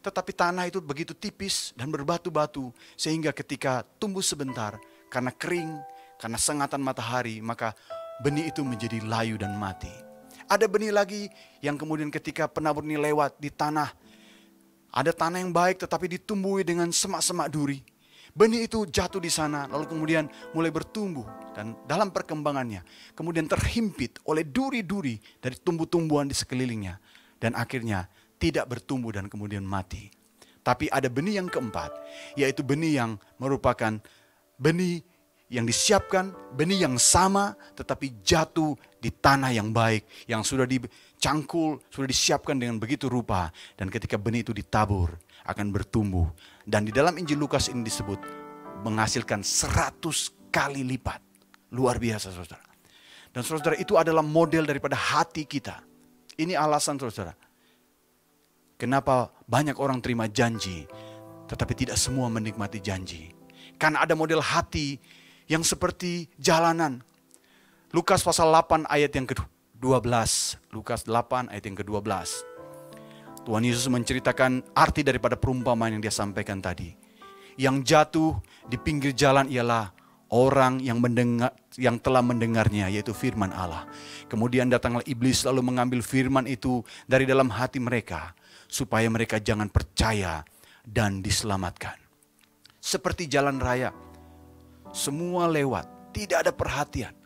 Tetapi 0.00 0.32
tanah 0.32 0.70
itu 0.70 0.78
begitu 0.80 1.12
tipis 1.12 1.74
dan 1.76 1.90
berbatu-batu 1.90 2.70
sehingga 2.94 3.34
ketika 3.34 3.82
tumbuh 4.00 4.22
sebentar 4.22 4.78
karena 5.10 5.34
kering, 5.34 5.76
karena 6.16 6.38
sengatan 6.40 6.80
matahari, 6.80 7.42
maka 7.44 7.76
benih 8.22 8.48
itu 8.48 8.64
menjadi 8.64 9.02
layu 9.04 9.36
dan 9.36 9.58
mati. 9.58 9.92
Ada 10.46 10.70
benih 10.70 10.94
lagi 10.94 11.26
yang 11.58 11.74
kemudian 11.74 12.06
ketika 12.06 12.46
penabur 12.46 12.86
ini 12.86 12.94
lewat 12.94 13.34
di 13.42 13.50
tanah, 13.50 13.90
ada 14.94 15.10
tanah 15.10 15.42
yang 15.42 15.50
baik 15.50 15.82
tetapi 15.82 16.06
ditumbuhi 16.06 16.62
dengan 16.62 16.86
semak-semak 16.94 17.50
duri. 17.50 17.82
Benih 18.30 18.70
itu 18.70 18.86
jatuh 18.86 19.18
di 19.18 19.32
sana 19.32 19.66
lalu 19.66 19.90
kemudian 19.90 20.28
mulai 20.52 20.68
bertumbuh 20.68 21.24
dan 21.56 21.72
dalam 21.88 22.12
perkembangannya 22.12 22.84
kemudian 23.16 23.48
terhimpit 23.48 24.20
oleh 24.28 24.44
duri-duri 24.44 25.16
dari 25.40 25.56
tumbuh-tumbuhan 25.56 26.28
di 26.28 26.36
sekelilingnya 26.36 27.00
dan 27.40 27.56
akhirnya 27.56 28.06
tidak 28.36 28.68
bertumbuh 28.68 29.10
dan 29.16 29.26
kemudian 29.26 29.64
mati. 29.64 30.12
Tapi 30.60 30.90
ada 30.90 31.06
benih 31.06 31.38
yang 31.38 31.48
keempat, 31.48 31.94
yaitu 32.34 32.60
benih 32.60 32.98
yang 32.98 33.10
merupakan 33.38 33.98
benih 34.58 35.00
yang 35.46 35.62
disiapkan, 35.62 36.34
benih 36.58 36.84
yang 36.84 36.98
sama 36.98 37.54
tetapi 37.78 38.20
jatuh 38.20 38.74
di 39.06 39.14
tanah 39.14 39.54
yang 39.54 39.70
baik, 39.70 40.26
yang 40.26 40.42
sudah 40.42 40.66
dicangkul, 40.66 41.78
sudah 41.86 42.10
disiapkan 42.10 42.58
dengan 42.58 42.82
begitu 42.82 43.06
rupa. 43.06 43.54
Dan 43.78 43.86
ketika 43.86 44.18
benih 44.18 44.42
itu 44.42 44.50
ditabur, 44.50 45.14
akan 45.46 45.70
bertumbuh. 45.70 46.26
Dan 46.66 46.82
di 46.82 46.90
dalam 46.90 47.14
Injil 47.14 47.38
Lukas 47.38 47.70
ini 47.70 47.86
disebut 47.86 48.18
menghasilkan 48.82 49.46
seratus 49.46 50.34
kali 50.50 50.82
lipat. 50.82 51.22
Luar 51.70 52.02
biasa 52.02 52.34
saudara. 52.34 52.66
Dan 53.30 53.46
saudara 53.46 53.78
itu 53.78 53.94
adalah 53.94 54.26
model 54.26 54.66
daripada 54.66 54.98
hati 54.98 55.46
kita. 55.46 55.86
Ini 56.34 56.58
alasan 56.58 56.98
saudara. 56.98 57.30
Kenapa 58.74 59.30
banyak 59.46 59.78
orang 59.78 60.02
terima 60.02 60.26
janji, 60.26 60.84
tetapi 61.46 61.72
tidak 61.78 61.96
semua 61.96 62.26
menikmati 62.26 62.82
janji. 62.82 63.30
Karena 63.78 64.02
ada 64.02 64.18
model 64.18 64.42
hati 64.42 64.98
yang 65.46 65.62
seperti 65.62 66.26
jalanan. 66.42 67.06
Lukas 67.96 68.20
pasal 68.20 68.52
8 68.52 68.84
ayat 68.92 69.08
yang 69.08 69.24
ke-12. 69.24 70.12
Lukas 70.76 71.08
8 71.08 71.48
ayat 71.48 71.64
yang 71.64 71.80
ke-12. 71.80 72.12
Tuhan 73.48 73.64
Yesus 73.64 73.88
menceritakan 73.88 74.60
arti 74.76 75.00
daripada 75.00 75.32
perumpamaan 75.32 75.96
yang 75.96 76.04
dia 76.04 76.12
sampaikan 76.12 76.60
tadi. 76.60 76.92
Yang 77.56 77.88
jatuh 77.88 78.36
di 78.68 78.76
pinggir 78.76 79.16
jalan 79.16 79.48
ialah 79.48 79.96
orang 80.28 80.84
yang 80.84 81.00
mendengar 81.00 81.56
yang 81.80 81.96
telah 81.96 82.20
mendengarnya 82.20 82.92
yaitu 82.92 83.16
firman 83.16 83.48
Allah. 83.48 83.88
Kemudian 84.28 84.68
datanglah 84.68 85.00
iblis 85.08 85.48
lalu 85.48 85.64
mengambil 85.64 86.04
firman 86.04 86.44
itu 86.44 86.84
dari 87.08 87.24
dalam 87.24 87.48
hati 87.48 87.80
mereka 87.80 88.36
supaya 88.68 89.08
mereka 89.08 89.40
jangan 89.40 89.72
percaya 89.72 90.44
dan 90.84 91.24
diselamatkan. 91.24 91.96
Seperti 92.76 93.24
jalan 93.24 93.56
raya 93.56 93.88
semua 94.92 95.48
lewat, 95.48 96.12
tidak 96.12 96.44
ada 96.44 96.52
perhatian. 96.52 97.24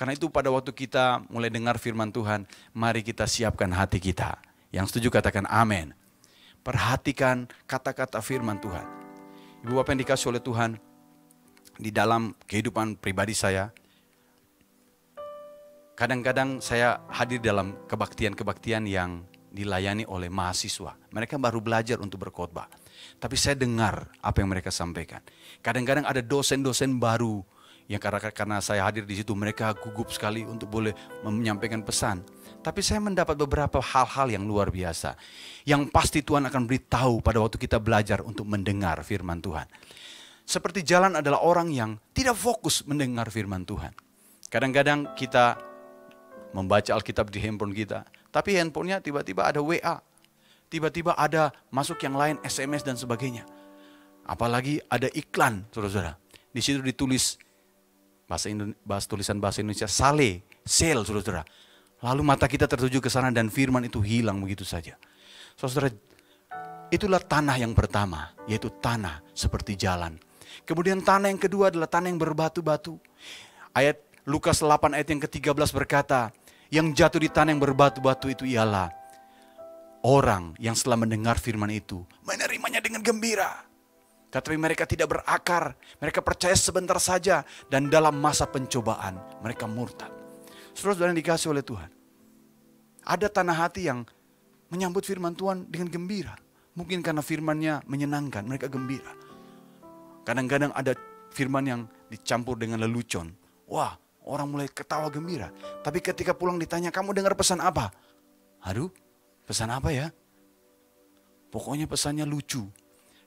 Karena 0.00 0.16
itu 0.16 0.32
pada 0.32 0.48
waktu 0.48 0.72
kita 0.72 1.28
mulai 1.28 1.52
dengar 1.52 1.76
firman 1.76 2.08
Tuhan, 2.08 2.48
mari 2.72 3.04
kita 3.04 3.28
siapkan 3.28 3.68
hati 3.68 4.00
kita. 4.00 4.40
Yang 4.72 4.96
setuju 4.96 5.20
katakan 5.20 5.44
amin. 5.44 5.92
Perhatikan 6.64 7.44
kata-kata 7.68 8.24
firman 8.24 8.56
Tuhan. 8.64 8.88
Ibu 9.60 9.76
Bapak 9.76 9.92
yang 9.92 10.00
dikasih 10.00 10.32
oleh 10.32 10.40
Tuhan, 10.40 10.80
di 11.76 11.92
dalam 11.92 12.32
kehidupan 12.48 12.96
pribadi 12.96 13.36
saya, 13.36 13.68
kadang-kadang 16.00 16.64
saya 16.64 17.04
hadir 17.12 17.44
dalam 17.44 17.76
kebaktian-kebaktian 17.84 18.88
yang 18.88 19.28
dilayani 19.52 20.08
oleh 20.08 20.32
mahasiswa. 20.32 20.96
Mereka 21.12 21.36
baru 21.36 21.60
belajar 21.60 22.00
untuk 22.00 22.24
berkhotbah. 22.24 22.72
Tapi 23.20 23.36
saya 23.36 23.52
dengar 23.52 24.08
apa 24.24 24.40
yang 24.40 24.48
mereka 24.48 24.72
sampaikan. 24.72 25.20
Kadang-kadang 25.60 26.08
ada 26.08 26.24
dosen-dosen 26.24 26.96
baru 26.96 27.44
yang 27.90 27.98
karena, 27.98 28.30
karena 28.30 28.56
saya 28.62 28.86
hadir 28.86 29.02
di 29.02 29.18
situ 29.18 29.34
mereka 29.34 29.74
gugup 29.74 30.14
sekali 30.14 30.46
untuk 30.46 30.70
boleh 30.70 30.94
menyampaikan 31.26 31.82
pesan. 31.82 32.22
Tapi 32.62 32.86
saya 32.86 33.02
mendapat 33.02 33.34
beberapa 33.34 33.82
hal-hal 33.82 34.30
yang 34.30 34.46
luar 34.46 34.70
biasa. 34.70 35.18
Yang 35.66 35.90
pasti 35.90 36.22
Tuhan 36.22 36.46
akan 36.46 36.70
beritahu 36.70 37.18
pada 37.18 37.42
waktu 37.42 37.58
kita 37.58 37.82
belajar 37.82 38.22
untuk 38.22 38.46
mendengar 38.46 39.02
firman 39.02 39.42
Tuhan. 39.42 39.66
Seperti 40.46 40.86
jalan 40.86 41.18
adalah 41.18 41.42
orang 41.42 41.74
yang 41.74 41.98
tidak 42.14 42.38
fokus 42.38 42.86
mendengar 42.86 43.26
firman 43.26 43.66
Tuhan. 43.66 43.90
Kadang-kadang 44.46 45.18
kita 45.18 45.58
membaca 46.54 46.94
Alkitab 46.94 47.26
di 47.34 47.42
handphone 47.42 47.74
kita. 47.74 48.06
Tapi 48.30 48.54
handphonenya 48.54 49.02
tiba-tiba 49.02 49.50
ada 49.50 49.58
WA 49.58 49.98
tiba-tiba 50.70 51.18
ada 51.18 51.50
masuk 51.68 51.98
yang 52.06 52.14
lain 52.14 52.38
SMS 52.46 52.86
dan 52.86 52.94
sebagainya. 52.94 53.42
Apalagi 54.22 54.78
ada 54.86 55.10
iklan, 55.10 55.66
saudara-saudara. 55.74 56.14
Di 56.54 56.62
situ 56.62 56.78
ditulis 56.78 57.34
bahasa, 58.30 58.46
bahasa 58.86 59.06
tulisan 59.10 59.42
bahasa 59.42 59.58
Indonesia 59.58 59.90
sale, 59.90 60.46
sale, 60.62 61.02
saudara-saudara. 61.02 61.42
Lalu 62.06 62.22
mata 62.22 62.46
kita 62.46 62.70
tertuju 62.70 63.02
ke 63.02 63.10
sana 63.10 63.34
dan 63.34 63.50
firman 63.50 63.82
itu 63.82 63.98
hilang 63.98 64.38
begitu 64.38 64.62
saja. 64.62 64.94
Saudara, 65.58 65.90
itulah 66.94 67.18
tanah 67.18 67.58
yang 67.58 67.74
pertama, 67.74 68.30
yaitu 68.46 68.70
tanah 68.70 69.18
seperti 69.34 69.74
jalan. 69.74 70.14
Kemudian 70.62 71.02
tanah 71.02 71.34
yang 71.34 71.42
kedua 71.42 71.74
adalah 71.74 71.90
tanah 71.90 72.08
yang 72.14 72.22
berbatu-batu. 72.22 72.96
Ayat 73.74 73.98
Lukas 74.24 74.62
8 74.62 74.94
ayat 74.94 75.10
yang 75.10 75.20
ke-13 75.26 75.68
berkata, 75.74 76.30
yang 76.70 76.94
jatuh 76.94 77.18
di 77.18 77.26
tanah 77.26 77.50
yang 77.50 77.60
berbatu-batu 77.60 78.30
itu 78.30 78.46
ialah 78.46 78.94
orang 80.06 80.54
yang 80.62 80.78
setelah 80.78 81.02
mendengar 81.02 81.36
firman 81.36 81.68
itu 81.68 82.06
menerimanya 82.24 82.78
dengan 82.78 83.02
gembira. 83.02 83.69
Tetapi 84.30 84.56
mereka 84.56 84.86
tidak 84.86 85.18
berakar, 85.18 85.74
mereka 85.98 86.22
percaya 86.22 86.54
sebentar 86.54 86.96
saja 87.02 87.42
dan 87.66 87.90
dalam 87.90 88.14
masa 88.14 88.46
pencobaan 88.46 89.18
mereka 89.42 89.66
murtad. 89.66 90.10
Saudara-saudara 90.72 91.10
dikasih 91.14 91.50
oleh 91.50 91.66
Tuhan. 91.66 91.90
Ada 93.02 93.26
tanah 93.26 93.56
hati 93.66 93.90
yang 93.90 94.06
menyambut 94.70 95.02
firman 95.02 95.34
Tuhan 95.34 95.66
dengan 95.66 95.90
gembira. 95.90 96.38
Mungkin 96.78 97.02
karena 97.02 97.26
firmannya 97.26 97.82
menyenangkan, 97.90 98.46
mereka 98.46 98.70
gembira. 98.70 99.10
Kadang-kadang 100.22 100.70
ada 100.70 100.94
firman 101.34 101.64
yang 101.66 101.80
dicampur 102.06 102.54
dengan 102.54 102.78
lelucon. 102.78 103.34
Wah, 103.66 103.98
orang 104.22 104.46
mulai 104.46 104.70
ketawa 104.70 105.10
gembira. 105.10 105.50
Tapi 105.82 105.98
ketika 105.98 106.30
pulang 106.38 106.62
ditanya, 106.62 106.94
kamu 106.94 107.10
dengar 107.18 107.34
pesan 107.34 107.58
apa? 107.58 107.90
Aduh, 108.62 108.94
Pesan 109.50 109.66
apa 109.66 109.90
ya? 109.90 110.14
Pokoknya 111.50 111.90
pesannya 111.90 112.22
lucu. 112.22 112.70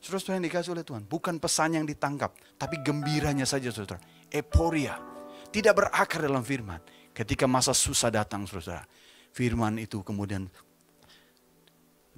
Saudara-saudara 0.04 0.44
yang 0.44 0.48
dikasih 0.52 0.72
oleh 0.76 0.84
Tuhan. 0.84 1.08
Bukan 1.08 1.40
pesan 1.40 1.80
yang 1.80 1.88
ditangkap. 1.88 2.36
Tapi 2.60 2.84
gembiranya 2.84 3.48
saja 3.48 3.72
saudara. 3.72 4.04
Eporia. 4.28 5.00
Tidak 5.48 5.72
berakar 5.72 6.28
dalam 6.28 6.44
firman. 6.44 6.84
Ketika 7.16 7.48
masa 7.48 7.72
susah 7.72 8.12
datang 8.12 8.44
saudara. 8.44 8.84
Firman 9.32 9.80
itu 9.80 10.04
kemudian 10.04 10.52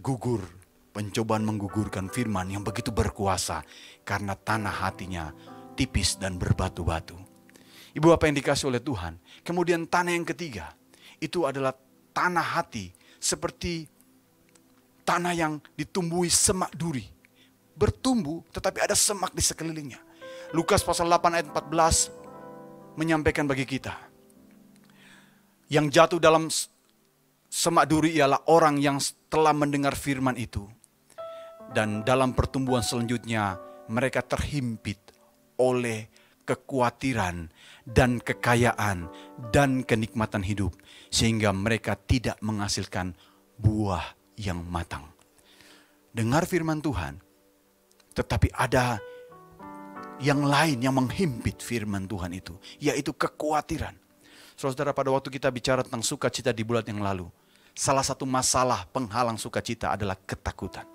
gugur. 0.01 0.41
Pencobaan 0.97 1.45
menggugurkan 1.45 2.09
firman 2.09 2.49
yang 2.49 2.65
begitu 2.65 2.89
berkuasa. 2.89 3.61
Karena 4.01 4.33
tanah 4.33 4.89
hatinya 4.89 5.29
tipis 5.77 6.17
dan 6.17 6.41
berbatu-batu. 6.41 7.21
Ibu 7.93 8.07
apa 8.09 8.25
yang 8.25 8.33
dikasih 8.41 8.73
oleh 8.73 8.81
Tuhan. 8.81 9.21
Kemudian 9.45 9.86
tanah 9.86 10.09
yang 10.09 10.25
ketiga. 10.25 10.73
Itu 11.21 11.45
adalah 11.45 11.77
tanah 12.17 12.57
hati 12.57 12.89
seperti 13.21 13.86
tanah 15.05 15.38
yang 15.38 15.61
ditumbuhi 15.77 16.33
semak 16.33 16.73
duri. 16.73 17.14
Bertumbuh 17.76 18.41
tetapi 18.55 18.80
ada 18.80 18.95
semak 18.95 19.36
di 19.36 19.43
sekelilingnya. 19.43 19.99
Lukas 20.55 20.80
pasal 20.82 21.11
8 21.11 21.36
ayat 21.36 21.47
14 21.51 22.95
menyampaikan 22.95 23.43
bagi 23.43 23.67
kita. 23.67 23.91
Yang 25.67 25.86
jatuh 25.91 26.19
dalam 26.23 26.47
semak 27.51 27.86
duri 27.91 28.15
ialah 28.15 28.47
orang 28.47 28.80
yang 28.80 28.97
telah 29.28 29.51
mendengar 29.51 29.95
firman 29.95 30.39
itu. 30.39 30.63
Dan 31.76 32.05
dalam 32.05 32.32
pertumbuhan 32.32 32.86
selanjutnya 32.86 33.57
mereka 33.89 34.21
terhimpit 34.21 35.01
oleh 35.57 36.07
kekhawatiran 36.45 37.49
dan 37.84 38.21
kekayaan 38.21 39.09
dan 39.49 39.82
kenikmatan 39.82 40.45
hidup. 40.45 40.71
Sehingga 41.09 41.51
mereka 41.51 41.97
tidak 41.97 42.38
menghasilkan 42.39 43.17
buah 43.57 44.13
yang 44.38 44.61
matang. 44.67 45.09
Dengar 46.15 46.47
firman 46.47 46.80
Tuhan, 46.80 47.19
tetapi 48.16 48.49
ada 48.55 48.97
yang 50.24 50.47
lain 50.47 50.80
yang 50.80 50.95
menghimpit 50.95 51.59
firman 51.59 52.07
Tuhan 52.07 52.32
itu, 52.32 52.55
yaitu 52.80 53.11
kekhawatiran. 53.11 53.93
Saudara, 54.55 54.95
pada 54.95 55.11
waktu 55.11 55.28
kita 55.28 55.51
bicara 55.51 55.84
tentang 55.84 55.99
sukacita 55.99 56.55
di 56.55 56.63
bulan 56.63 56.88
yang 56.88 57.03
lalu, 57.03 57.28
salah 57.76 58.07
satu 58.07 58.24
masalah 58.24 58.88
penghalang 58.88 59.36
sukacita 59.36 59.91
adalah 59.91 60.16
ketakutan. 60.24 60.88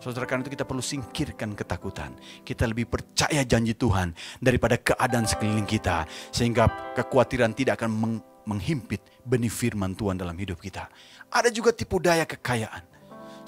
Saudara, 0.00 0.24
karena 0.24 0.44
itu 0.44 0.52
kita 0.56 0.64
perlu 0.64 0.80
singkirkan 0.80 1.52
ketakutan. 1.56 2.16
Kita 2.44 2.68
lebih 2.68 2.88
percaya 2.88 3.40
janji 3.44 3.72
Tuhan 3.72 4.12
daripada 4.36 4.76
keadaan 4.76 5.24
sekeliling 5.24 5.64
kita. 5.64 6.04
Sehingga 6.28 6.68
kekhawatiran 6.92 7.56
tidak 7.56 7.80
akan 7.80 8.20
menghimpit 8.44 9.00
benih 9.24 9.48
firman 9.48 9.96
Tuhan 9.96 10.20
dalam 10.20 10.36
hidup 10.36 10.60
kita. 10.60 10.92
Ada 11.32 11.48
juga 11.48 11.72
tipu 11.72 12.04
daya 12.04 12.28
kekayaan. 12.28 12.84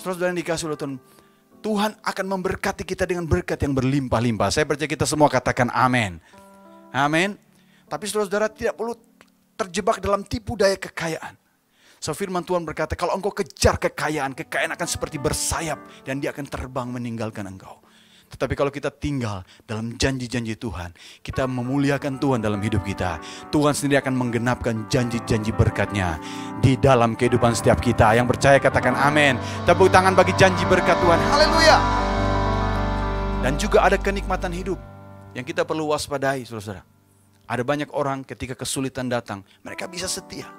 Saudara-saudara 0.01 0.33
yang 0.33 0.41
dikasih 0.41 0.65
oleh 0.73 0.79
Tuhan, 0.81 0.95
Tuhan 1.67 1.99
akan 1.99 2.27
memberkati 2.31 2.87
kita 2.87 3.11
dengan 3.11 3.27
berkat 3.27 3.59
yang 3.67 3.75
berlimpah-limpah. 3.75 4.55
Saya 4.55 4.63
percaya 4.71 4.87
kita 4.87 5.03
semua 5.03 5.27
katakan 5.27 5.67
amin. 5.75 6.23
Amin. 6.95 7.35
Tapi 7.91 8.07
saudara-saudara 8.07 8.47
tidak 8.55 8.79
perlu 8.79 8.95
terjebak 9.59 9.99
dalam 9.99 10.23
tipu 10.23 10.55
daya 10.55 10.79
kekayaan. 10.79 11.35
So 11.99 12.15
firman 12.15 12.47
Tuhan 12.47 12.63
berkata, 12.63 12.95
kalau 12.95 13.19
engkau 13.19 13.35
kejar 13.35 13.83
kekayaan, 13.83 14.39
kekayaan 14.39 14.79
akan 14.79 14.87
seperti 14.87 15.19
bersayap 15.19 15.83
dan 16.07 16.23
dia 16.23 16.31
akan 16.31 16.47
terbang 16.47 16.87
meninggalkan 16.87 17.43
engkau. 17.51 17.83
Tetapi 18.27 18.59
kalau 18.59 18.75
kita 18.75 18.91
tinggal 18.91 19.47
dalam 19.63 19.95
janji-janji 19.95 20.59
Tuhan, 20.59 20.91
kita 21.23 21.47
memuliakan 21.47 22.19
Tuhan 22.19 22.43
dalam 22.43 22.59
hidup 22.59 22.83
kita. 22.83 23.23
Tuhan 23.55 23.71
sendiri 23.71 24.03
akan 24.03 24.15
menggenapkan 24.19 24.91
janji-janji 24.91 25.55
berkatnya 25.55 26.19
di 26.59 26.75
dalam 26.75 27.15
kehidupan 27.15 27.55
setiap 27.55 27.79
kita. 27.79 28.19
Yang 28.19 28.35
percaya 28.35 28.59
katakan 28.59 28.99
amin. 28.99 29.39
Tepuk 29.63 29.89
tangan 29.95 30.19
bagi 30.19 30.35
janji 30.35 30.67
berkat 30.67 30.99
Tuhan. 30.99 31.21
Haleluya. 31.31 31.79
Dan 33.47 33.55
juga 33.63 33.87
ada 33.87 33.95
kenikmatan 33.95 34.51
hidup 34.51 34.81
yang 35.39 35.47
kita 35.47 35.63
perlu 35.63 35.95
waspadai, 35.95 36.43
saudara. 36.43 36.83
Ada 37.47 37.63
banyak 37.63 37.95
orang 37.95 38.27
ketika 38.27 38.59
kesulitan 38.59 39.07
datang, 39.07 39.47
mereka 39.63 39.87
bisa 39.87 40.11
setia. 40.11 40.51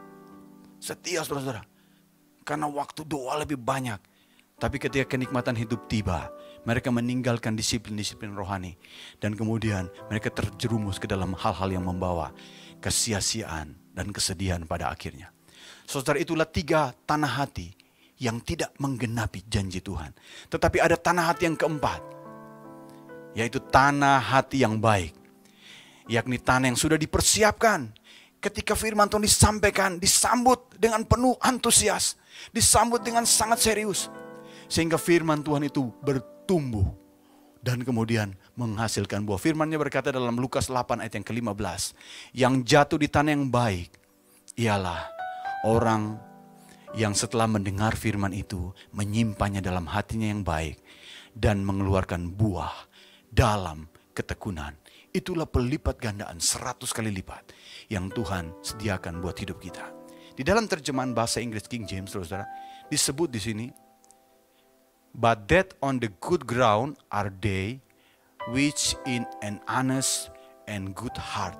Setia, 0.79 1.19
saudara. 1.27 1.67
Karena 2.47 2.71
waktu 2.71 3.03
doa 3.03 3.35
lebih 3.43 3.59
banyak. 3.59 3.99
Tapi 4.55 4.79
ketika 4.79 5.03
kenikmatan 5.03 5.59
hidup 5.59 5.83
tiba, 5.91 6.31
mereka 6.67 6.91
meninggalkan 6.91 7.55
disiplin-disiplin 7.55 8.35
rohani. 8.35 8.75
Dan 9.23 9.39
kemudian 9.39 9.87
mereka 10.11 10.27
terjerumus 10.27 10.99
ke 10.99 11.07
dalam 11.07 11.31
hal-hal 11.31 11.71
yang 11.71 11.87
membawa 11.87 12.35
kesia-siaan 12.83 13.71
dan 13.95 14.11
kesedihan 14.11 14.67
pada 14.67 14.91
akhirnya. 14.91 15.31
Saudara 15.87 16.19
itulah 16.19 16.43
tiga 16.43 16.91
tanah 17.07 17.39
hati 17.39 17.71
yang 18.19 18.43
tidak 18.43 18.75
menggenapi 18.83 19.47
janji 19.47 19.79
Tuhan. 19.79 20.11
Tetapi 20.51 20.83
ada 20.83 20.99
tanah 20.99 21.31
hati 21.31 21.47
yang 21.47 21.55
keempat, 21.55 22.03
yaitu 23.31 23.63
tanah 23.63 24.19
hati 24.19 24.67
yang 24.67 24.75
baik. 24.75 25.15
Yakni 26.11 26.35
tanah 26.35 26.67
yang 26.67 26.79
sudah 26.79 26.99
dipersiapkan. 26.99 27.95
Ketika 28.37 28.77
firman 28.77 29.09
Tuhan 29.09 29.23
disampaikan, 29.25 29.97
disambut 29.97 30.75
dengan 30.75 31.03
penuh 31.07 31.35
antusias. 31.39 32.19
Disambut 32.53 33.01
dengan 33.01 33.25
sangat 33.25 33.59
serius. 33.63 34.11
Sehingga 34.67 34.99
firman 34.99 35.41
Tuhan 35.41 35.67
itu 35.67 35.89
bertumbuh. 36.47 36.87
Dan 37.59 37.83
kemudian 37.83 38.31
menghasilkan 38.55 39.27
buah. 39.27 39.35
Firmannya 39.35 39.75
berkata 39.75 40.07
dalam 40.15 40.39
Lukas 40.39 40.71
8 40.71 41.03
ayat 41.03 41.19
yang 41.19 41.27
ke-15. 41.27 41.81
Yang 42.31 42.53
jatuh 42.63 42.95
di 42.95 43.11
tanah 43.11 43.35
yang 43.35 43.51
baik. 43.51 43.91
Ialah 44.55 45.03
orang 45.67 46.15
yang 46.95 47.11
setelah 47.11 47.43
mendengar 47.51 47.99
firman 47.99 48.31
itu 48.31 48.71
menyimpannya 48.95 49.59
dalam 49.59 49.83
hatinya 49.91 50.31
yang 50.31 50.47
baik 50.47 50.79
dan 51.35 51.59
mengeluarkan 51.67 52.31
buah 52.31 52.71
dalam 53.27 53.91
ketekunan. 54.15 54.71
Itulah 55.11 55.51
pelipat 55.51 55.99
gandaan 55.99 56.39
seratus 56.39 56.95
kali 56.95 57.11
lipat 57.11 57.51
yang 57.91 58.07
Tuhan 58.07 58.55
sediakan 58.63 59.19
buat 59.19 59.35
hidup 59.35 59.59
kita. 59.59 59.91
Di 60.31 60.47
dalam 60.47 60.71
terjemahan 60.71 61.11
bahasa 61.11 61.43
Inggris 61.43 61.67
King 61.67 61.83
James, 61.83 62.15
saudara, 62.15 62.47
disebut 62.87 63.27
di 63.27 63.41
sini, 63.43 63.67
But 65.17 65.49
that 65.49 65.73
on 65.81 65.97
the 65.97 66.13
good 66.21 66.45
ground 66.45 67.01
are 67.09 67.33
they 67.33 67.81
which 68.53 68.93
in 69.09 69.25
an 69.41 69.57
honest 69.65 70.29
and 70.69 70.93
good 70.93 71.17
heart. 71.17 71.57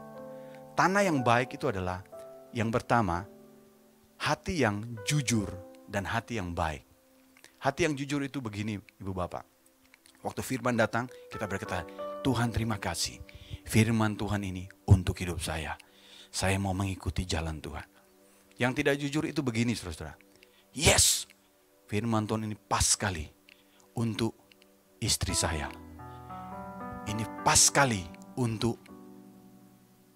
Tanah 0.77 1.01
yang 1.01 1.25
baik 1.25 1.57
itu 1.57 1.65
adalah 1.65 2.05
yang 2.53 2.69
pertama, 2.69 3.25
hati 4.21 4.61
yang 4.61 4.85
jujur 5.09 5.49
dan 5.89 6.05
hati 6.05 6.37
yang 6.37 6.53
baik. 6.53 6.85
Hati 7.57 7.89
yang 7.89 7.97
jujur 7.97 8.21
itu 8.21 8.37
begini, 8.37 8.77
Ibu 9.01 9.09
Bapak. 9.09 9.41
Waktu 10.21 10.45
firman 10.45 10.77
datang, 10.77 11.09
kita 11.33 11.49
berkata, 11.49 11.81
Tuhan 12.21 12.53
terima 12.53 12.77
kasih. 12.77 13.17
Firman 13.65 14.13
Tuhan 14.13 14.45
ini 14.45 14.69
untuk 14.85 15.17
hidup 15.17 15.41
saya. 15.41 15.73
Saya 16.29 16.61
mau 16.61 16.77
mengikuti 16.77 17.25
jalan 17.25 17.57
Tuhan. 17.57 17.89
Yang 18.61 18.71
tidak 18.77 18.95
jujur 19.01 19.23
itu 19.25 19.41
begini, 19.41 19.73
saudara. 19.73 20.13
Yes, 20.77 21.25
firman 21.89 22.29
Tuhan 22.29 22.45
ini 22.45 22.53
pas 22.53 22.85
sekali 22.85 23.36
untuk 23.97 24.37
istri 25.01 25.33
saya. 25.33 25.67
Ini 27.09 27.41
pas 27.41 27.57
sekali 27.57 28.05
untuk 28.37 28.77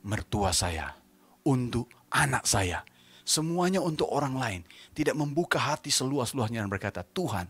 mertua 0.05 0.53
saya, 0.53 0.93
untuk 1.45 1.89
anak 2.13 2.45
saya. 2.45 2.85
Semuanya 3.21 3.79
untuk 3.79 4.09
orang 4.09 4.35
lain. 4.35 4.61
Tidak 4.91 5.13
membuka 5.13 5.61
hati 5.61 5.93
seluas-luasnya 5.93 6.65
dan 6.65 6.69
berkata, 6.73 7.05
Tuhan, 7.05 7.47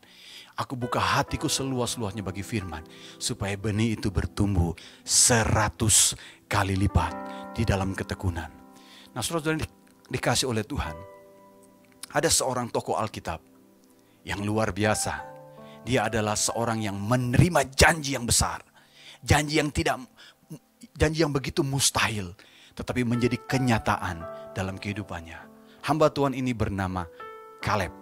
aku 0.60 0.76
buka 0.76 1.00
hatiku 1.00 1.48
seluas-luasnya 1.48 2.22
bagi 2.22 2.44
firman. 2.44 2.84
Supaya 3.18 3.56
benih 3.56 3.98
itu 3.98 4.12
bertumbuh 4.12 4.76
seratus 5.02 6.14
kali 6.46 6.76
lipat 6.76 7.16
di 7.56 7.64
dalam 7.64 7.96
ketekunan. 7.96 8.52
Nah 9.16 9.24
saudara 9.24 9.58
di, 9.58 9.66
dikasih 10.12 10.52
oleh 10.52 10.68
Tuhan. 10.68 10.94
Ada 12.12 12.28
seorang 12.28 12.68
tokoh 12.68 13.00
Alkitab 13.00 13.40
yang 14.28 14.44
luar 14.44 14.76
biasa. 14.76 15.31
Dia 15.82 16.08
adalah 16.10 16.38
seorang 16.38 16.82
yang 16.86 16.98
menerima 16.98 17.74
janji 17.74 18.14
yang 18.14 18.26
besar. 18.26 18.62
Janji 19.22 19.62
yang 19.62 19.70
tidak, 19.70 20.02
janji 20.98 21.22
yang 21.26 21.34
begitu 21.34 21.62
mustahil. 21.62 22.34
Tetapi 22.74 23.06
menjadi 23.06 23.38
kenyataan 23.50 24.24
dalam 24.56 24.80
kehidupannya 24.80 25.52
hamba 25.86 26.14
Tuhan 26.14 26.38
ini 26.38 26.54
bernama 26.54 27.06
Kaleb. 27.62 27.94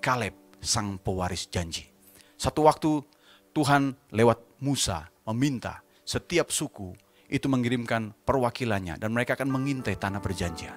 Kaleb 0.00 0.34
sang 0.60 0.96
pewaris 1.00 1.48
janji. 1.48 1.88
Satu 2.36 2.64
waktu 2.64 3.04
Tuhan 3.52 3.96
lewat 4.12 4.60
Musa 4.64 5.08
meminta 5.28 5.84
setiap 6.04 6.48
suku 6.48 6.96
itu 7.30 7.46
mengirimkan 7.46 8.16
perwakilannya 8.24 8.96
dan 8.96 9.12
mereka 9.12 9.36
akan 9.36 9.48
mengintai 9.52 9.96
tanah 9.96 10.20
perjanjian. 10.20 10.76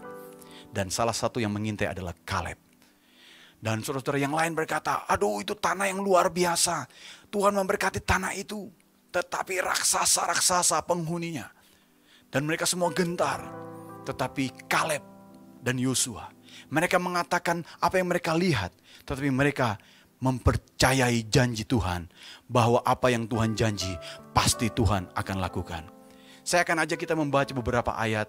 Dan 0.74 0.90
salah 0.90 1.14
satu 1.14 1.38
yang 1.38 1.54
mengintai 1.54 1.92
adalah 1.94 2.18
Kaleb. 2.26 2.58
Dan 3.64 3.80
saudara-saudara 3.80 4.20
yang 4.20 4.36
lain 4.36 4.52
berkata, 4.52 5.08
aduh 5.08 5.40
itu 5.40 5.56
tanah 5.56 5.88
yang 5.88 6.04
luar 6.04 6.28
biasa. 6.28 6.84
Tuhan 7.32 7.56
memberkati 7.56 8.04
tanah 8.04 8.36
itu. 8.36 8.68
Tetapi 9.08 9.64
raksasa-raksasa 9.64 10.84
penghuninya. 10.84 11.48
Dan 12.28 12.44
mereka 12.44 12.68
semua 12.68 12.92
gentar. 12.92 13.40
Tetapi 14.04 14.68
Kaleb 14.68 15.00
dan 15.64 15.80
Yosua. 15.80 16.28
Mereka 16.68 17.00
mengatakan 17.00 17.64
apa 17.80 18.04
yang 18.04 18.12
mereka 18.12 18.36
lihat, 18.36 18.76
tetapi 19.08 19.32
mereka 19.32 19.80
mempercayai 20.20 21.24
janji 21.32 21.64
Tuhan 21.64 22.12
bahwa 22.52 22.84
apa 22.84 23.16
yang 23.16 23.32
Tuhan 23.32 23.56
janji 23.56 23.96
pasti 24.36 24.68
Tuhan 24.68 25.08
akan 25.16 25.38
lakukan. 25.40 25.88
Saya 26.44 26.68
akan 26.68 26.84
ajak 26.84 27.00
kita 27.08 27.16
membaca 27.16 27.56
beberapa 27.56 27.96
ayat 27.96 28.28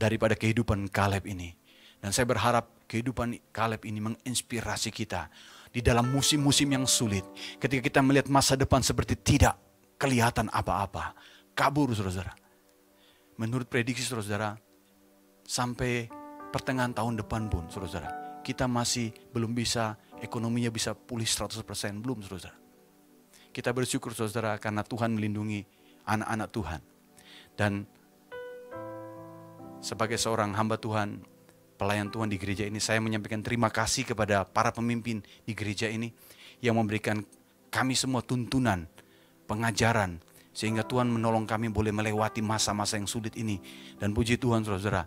daripada 0.00 0.32
kehidupan 0.32 0.88
Kaleb 0.88 1.28
ini. 1.28 1.52
Dan 2.00 2.10
saya 2.12 2.28
berharap 2.28 2.86
kehidupan 2.86 3.36
Kaleb 3.50 3.82
ini 3.88 3.98
menginspirasi 3.98 4.94
kita 4.94 5.26
di 5.72 5.82
dalam 5.82 6.08
musim-musim 6.08 6.70
yang 6.70 6.86
sulit. 6.88 7.24
Ketika 7.60 7.82
kita 7.82 8.00
melihat 8.00 8.30
masa 8.30 8.54
depan 8.54 8.80
seperti 8.80 9.18
tidak 9.18 9.56
kelihatan 10.00 10.48
apa-apa. 10.52 11.16
Kabur 11.56 11.92
saudara-saudara. 11.92 12.36
Menurut 13.36 13.68
prediksi 13.68 14.04
saudara-saudara, 14.04 14.56
sampai 15.44 16.08
pertengahan 16.52 16.92
tahun 16.96 17.20
depan 17.20 17.52
pun, 17.52 17.68
saudara, 17.68 18.40
kita 18.40 18.64
masih 18.64 19.12
belum 19.32 19.52
bisa, 19.52 19.96
ekonominya 20.20 20.72
bisa 20.72 20.96
pulih 20.96 21.28
100%, 21.28 21.60
belum, 22.00 22.24
saudara. 22.24 22.56
Kita 23.52 23.72
bersyukur, 23.72 24.12
saudara, 24.12 24.56
karena 24.56 24.84
Tuhan 24.84 25.16
melindungi 25.16 25.64
anak-anak 26.08 26.48
Tuhan. 26.52 26.80
Dan 27.56 27.72
sebagai 29.80 30.16
seorang 30.16 30.56
hamba 30.56 30.76
Tuhan, 30.76 31.20
pelayan 31.76 32.08
Tuhan 32.08 32.32
di 32.32 32.40
gereja 32.40 32.64
ini, 32.64 32.80
saya 32.80 32.98
menyampaikan 32.98 33.44
terima 33.44 33.68
kasih 33.68 34.08
kepada 34.08 34.42
para 34.48 34.72
pemimpin 34.72 35.20
di 35.44 35.52
gereja 35.52 35.86
ini 35.86 36.10
yang 36.64 36.80
memberikan 36.80 37.20
kami 37.68 37.92
semua 37.92 38.24
tuntunan, 38.24 38.88
pengajaran, 39.44 40.18
sehingga 40.56 40.80
Tuhan 40.82 41.12
menolong 41.12 41.44
kami 41.44 41.68
boleh 41.68 41.92
melewati 41.92 42.40
masa-masa 42.40 42.96
yang 42.96 43.04
sulit 43.04 43.36
ini. 43.36 43.60
Dan 44.00 44.16
puji 44.16 44.40
Tuhan 44.40 44.64
saudara, 44.64 45.04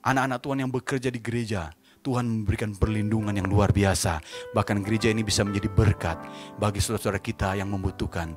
anak-anak 0.00 0.40
Tuhan 0.40 0.58
yang 0.64 0.72
bekerja 0.72 1.12
di 1.12 1.20
gereja, 1.20 1.68
Tuhan 2.00 2.24
memberikan 2.24 2.72
perlindungan 2.74 3.36
yang 3.36 3.46
luar 3.46 3.70
biasa. 3.70 4.18
Bahkan 4.56 4.80
gereja 4.82 5.12
ini 5.12 5.22
bisa 5.22 5.44
menjadi 5.44 5.68
berkat 5.68 6.18
bagi 6.56 6.80
saudara-saudara 6.80 7.20
kita 7.20 7.54
yang 7.60 7.68
membutuhkan 7.68 8.34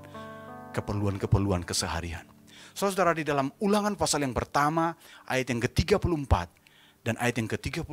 keperluan-keperluan 0.76 1.64
keseharian. 1.64 2.28
Saudara 2.76 3.16
di 3.16 3.24
dalam 3.24 3.48
ulangan 3.64 3.96
pasal 3.96 4.28
yang 4.28 4.36
pertama, 4.36 4.92
ayat 5.24 5.48
yang 5.48 5.64
ke-34 5.64 6.65
dan 7.06 7.14
ayat 7.22 7.38
yang 7.38 7.50
ke-35. 7.54 7.86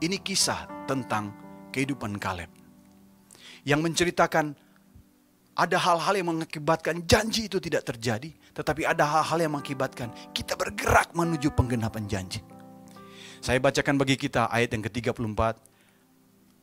Ini 0.00 0.16
kisah 0.24 0.64
tentang 0.88 1.36
kehidupan 1.70 2.16
Kaleb. 2.16 2.48
Yang 3.68 3.80
menceritakan 3.84 4.56
ada 5.52 5.76
hal-hal 5.76 6.14
yang 6.16 6.32
mengakibatkan 6.32 7.04
janji 7.04 7.50
itu 7.50 7.60
tidak 7.60 7.84
terjadi, 7.84 8.32
tetapi 8.56 8.88
ada 8.88 9.04
hal-hal 9.04 9.38
yang 9.44 9.52
mengakibatkan 9.58 10.08
kita 10.32 10.56
bergerak 10.56 11.12
menuju 11.12 11.52
penggenapan 11.52 12.08
janji. 12.08 12.40
Saya 13.44 13.60
bacakan 13.60 14.00
bagi 14.00 14.16
kita 14.16 14.48
ayat 14.48 14.72
yang 14.72 14.86
ke-34. 14.86 15.42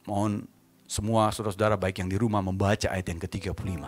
Mohon 0.08 0.48
semua 0.88 1.30
saudara-saudara 1.30 1.76
baik 1.76 2.02
yang 2.02 2.10
di 2.10 2.18
rumah 2.18 2.40
membaca 2.40 2.88
ayat 2.88 3.12
yang 3.12 3.20
ke-35. 3.20 3.84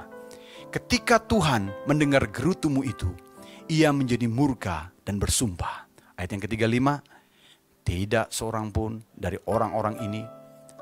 Ketika 0.75 1.23
Tuhan 1.23 1.71
mendengar 1.87 2.27
gerutumu 2.27 2.83
itu, 2.83 3.07
ia 3.71 3.95
menjadi 3.95 4.27
murka 4.27 4.91
dan 5.07 5.15
bersumpah. 5.23 5.86
Ayat 6.17 6.33
yang 6.33 6.41
ke-35, 6.41 6.77
tidak 7.85 8.27
seorang 8.33 8.73
pun 8.73 8.99
dari 9.13 9.37
orang-orang 9.45 10.01
ini, 10.01 10.25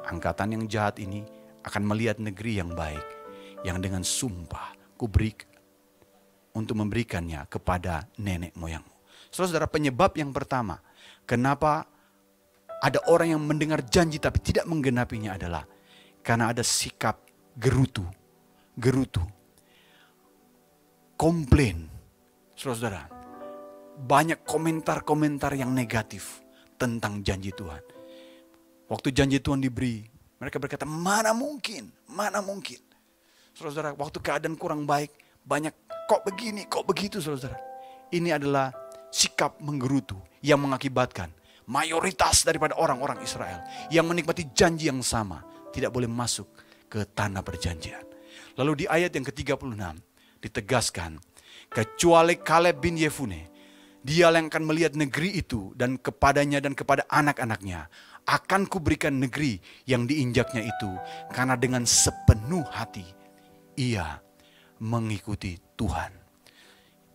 angkatan 0.07 0.55
yang 0.55 0.63
jahat 0.65 0.97
ini, 1.03 1.21
akan 1.67 1.83
melihat 1.83 2.17
negeri 2.23 2.61
yang 2.63 2.71
baik 2.71 3.03
yang 3.65 3.81
dengan 3.81 4.05
sumpah 4.05 4.77
kubrik 4.95 5.43
untuk 6.55 6.79
memberikannya 6.79 7.43
kepada 7.51 8.07
nenek 8.21 8.55
moyangmu. 8.55 8.95
Saudara, 9.27 9.67
penyebab 9.67 10.15
yang 10.15 10.31
pertama, 10.31 10.79
kenapa 11.27 11.83
ada 12.79 13.01
orang 13.11 13.36
yang 13.36 13.41
mendengar 13.43 13.83
janji 13.83 14.21
tapi 14.21 14.39
tidak 14.39 14.63
menggenapinya 14.69 15.36
adalah 15.36 15.67
karena 16.23 16.55
ada 16.55 16.63
sikap 16.63 17.19
gerutu, 17.57 18.05
gerutu. 18.79 19.21
komplain. 21.15 21.88
Saudara-saudara, 22.59 23.07
banyak 23.95 24.43
komentar-komentar 24.43 25.55
yang 25.55 25.71
negatif 25.71 26.43
tentang 26.75 27.23
janji 27.23 27.55
Tuhan. 27.55 27.81
Waktu 28.91 29.09
janji 29.15 29.39
Tuhan 29.39 29.63
diberi, 29.63 30.05
mereka 30.37 30.59
berkata, 30.59 30.83
mana 30.83 31.31
mungkin, 31.31 31.89
mana 32.11 32.43
mungkin. 32.43 32.77
Saudara-saudara, 33.55 33.95
waktu 33.95 34.17
keadaan 34.19 34.59
kurang 34.59 34.83
baik, 34.83 35.15
banyak 35.47 35.71
kok 36.05 36.21
begini, 36.27 36.67
kok 36.67 36.83
begitu 36.83 37.23
saudara-saudara. 37.23 37.57
Ini 38.11 38.35
adalah 38.35 38.69
sikap 39.09 39.63
menggerutu 39.63 40.19
yang 40.43 40.61
mengakibatkan 40.61 41.31
mayoritas 41.65 42.45
daripada 42.45 42.77
orang-orang 42.77 43.23
Israel 43.25 43.63
yang 43.89 44.05
menikmati 44.05 44.53
janji 44.53 44.91
yang 44.91 45.01
sama 45.01 45.41
tidak 45.73 45.89
boleh 45.95 46.11
masuk 46.11 46.45
ke 46.85 47.07
tanah 47.09 47.41
perjanjian. 47.41 48.03
Lalu 48.55 48.83
di 48.83 48.85
ayat 48.85 49.11
yang 49.11 49.25
ke-36 49.25 49.75
ditegaskan, 50.39 51.17
kecuali 51.67 52.37
Kaleb 52.39 52.79
bin 52.79 52.95
Yefune, 52.95 53.55
dia 54.06 54.30
yang 54.30 54.53
akan 54.53 54.70
melihat 54.70 54.93
negeri 54.93 55.41
itu 55.41 55.74
dan 55.74 55.97
kepadanya 55.97 56.62
dan 56.62 56.78
kepada 56.78 57.10
anak-anaknya 57.10 57.89
akan 58.30 58.70
kuberikan 58.70 59.18
negeri 59.18 59.58
yang 59.89 60.06
diinjaknya 60.06 60.62
itu 60.62 60.91
karena 61.34 61.58
dengan 61.58 61.89
sepenuh 61.89 62.62
hati 62.70 63.06
ia 63.74 64.22
mengikuti 64.78 65.58
Tuhan. 65.74 66.14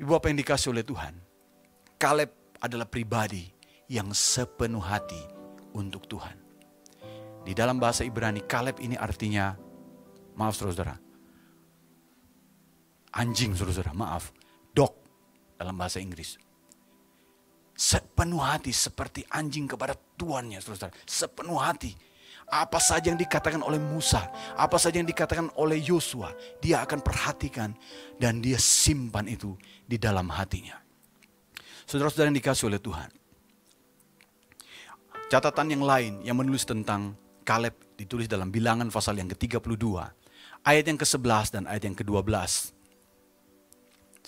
Ibu 0.02 0.10
apa 0.18 0.34
yang 0.34 0.38
dikasih 0.42 0.74
oleh 0.74 0.82
Tuhan? 0.82 1.14
Kaleb 1.94 2.58
adalah 2.58 2.90
pribadi 2.90 3.46
yang 3.86 4.10
sepenuh 4.10 4.82
hati 4.82 5.22
untuk 5.78 6.10
Tuhan. 6.10 6.34
Di 7.46 7.54
dalam 7.54 7.78
bahasa 7.78 8.02
Ibrani, 8.02 8.42
Kaleb 8.50 8.82
ini 8.82 8.98
artinya, 8.98 9.54
maaf 10.34 10.58
saudara, 10.58 10.98
anjing 13.14 13.54
saudara, 13.54 13.94
maaf, 13.94 14.34
dog 14.74 14.92
dalam 15.54 15.78
bahasa 15.78 16.02
Inggris. 16.02 16.49
Sepenuh 17.80 18.44
hati 18.44 18.76
seperti 18.76 19.24
anjing 19.32 19.64
kepada 19.64 19.96
tuannya 19.96 20.60
saudara, 20.60 20.92
sepenuh 21.08 21.56
hati 21.56 21.96
apa 22.50 22.76
saja 22.76 23.08
yang 23.08 23.16
dikatakan 23.16 23.64
oleh 23.64 23.80
Musa, 23.80 24.26
apa 24.58 24.76
saja 24.76 25.00
yang 25.00 25.08
dikatakan 25.08 25.48
oleh 25.56 25.80
Yosua, 25.80 26.34
dia 26.60 26.84
akan 26.84 27.00
perhatikan 27.00 27.72
dan 28.20 28.44
dia 28.44 28.60
simpan 28.60 29.24
itu 29.30 29.56
di 29.88 29.96
dalam 29.96 30.28
hatinya. 30.28 30.76
Saudara-saudara 31.88 32.28
yang 32.28 32.38
dikasih 32.42 32.68
oleh 32.68 32.82
Tuhan. 32.82 33.10
Catatan 35.30 35.72
yang 35.72 35.86
lain 35.86 36.20
yang 36.26 36.36
menulis 36.36 36.66
tentang 36.66 37.14
Kaleb 37.46 37.96
ditulis 37.96 38.28
dalam 38.28 38.52
bilangan 38.52 38.92
pasal 38.92 39.16
yang 39.16 39.30
ke-32. 39.30 39.86
Ayat 40.66 40.84
yang 40.84 40.98
ke-11 41.00 41.46
dan 41.54 41.64
ayat 41.64 41.86
yang 41.86 41.96
ke-12. 41.96 42.28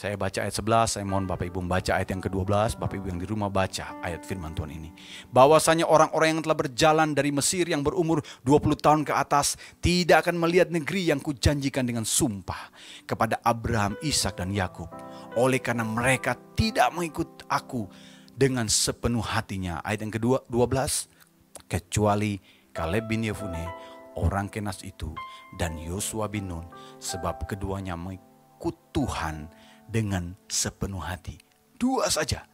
Saya 0.02 0.18
baca 0.18 0.42
ayat 0.42 0.58
11, 0.58 0.98
saya 0.98 1.06
mohon 1.06 1.30
Bapak 1.30 1.46
Ibu 1.46 1.62
membaca 1.62 1.94
ayat 1.94 2.10
yang 2.10 2.18
ke-12, 2.18 2.74
Bapak 2.74 2.98
Ibu 2.98 3.06
yang 3.06 3.22
di 3.22 3.26
rumah 3.30 3.46
baca 3.46 4.02
ayat 4.02 4.26
firman 4.26 4.50
Tuhan 4.50 4.74
ini. 4.74 4.90
Bahwasanya 5.30 5.86
orang-orang 5.86 6.34
yang 6.34 6.42
telah 6.42 6.58
berjalan 6.58 7.14
dari 7.14 7.30
Mesir 7.30 7.70
yang 7.70 7.86
berumur 7.86 8.18
20 8.42 8.82
tahun 8.82 9.00
ke 9.06 9.14
atas 9.14 9.54
tidak 9.78 10.26
akan 10.26 10.42
melihat 10.42 10.74
negeri 10.74 11.06
yang 11.06 11.22
kujanjikan 11.22 11.86
dengan 11.86 12.02
sumpah 12.02 12.74
kepada 13.06 13.38
Abraham, 13.46 13.94
Ishak 14.02 14.42
dan 14.42 14.50
Yakub. 14.50 14.90
Oleh 15.38 15.62
karena 15.62 15.86
mereka 15.86 16.34
tidak 16.58 16.90
mengikut 16.90 17.46
aku 17.46 17.86
dengan 18.34 18.66
sepenuh 18.66 19.22
hatinya. 19.22 19.86
Ayat 19.86 20.02
yang 20.02 20.18
kedua 20.18 20.42
12, 20.50 21.70
kecuali 21.70 22.42
Kaleb 22.74 23.06
bin 23.06 23.22
Yefune, 23.22 23.70
orang 24.18 24.50
Kenas 24.50 24.82
itu, 24.82 25.14
dan 25.62 25.78
Yosua 25.78 26.26
bin 26.26 26.50
Nun, 26.50 26.66
sebab 26.98 27.46
keduanya 27.46 27.94
mengikut 27.94 28.74
Tuhan 28.90 29.46
dengan 29.92 30.32
sepenuh 30.48 31.04
hati. 31.04 31.36
Dua 31.76 32.08
saja. 32.08 32.48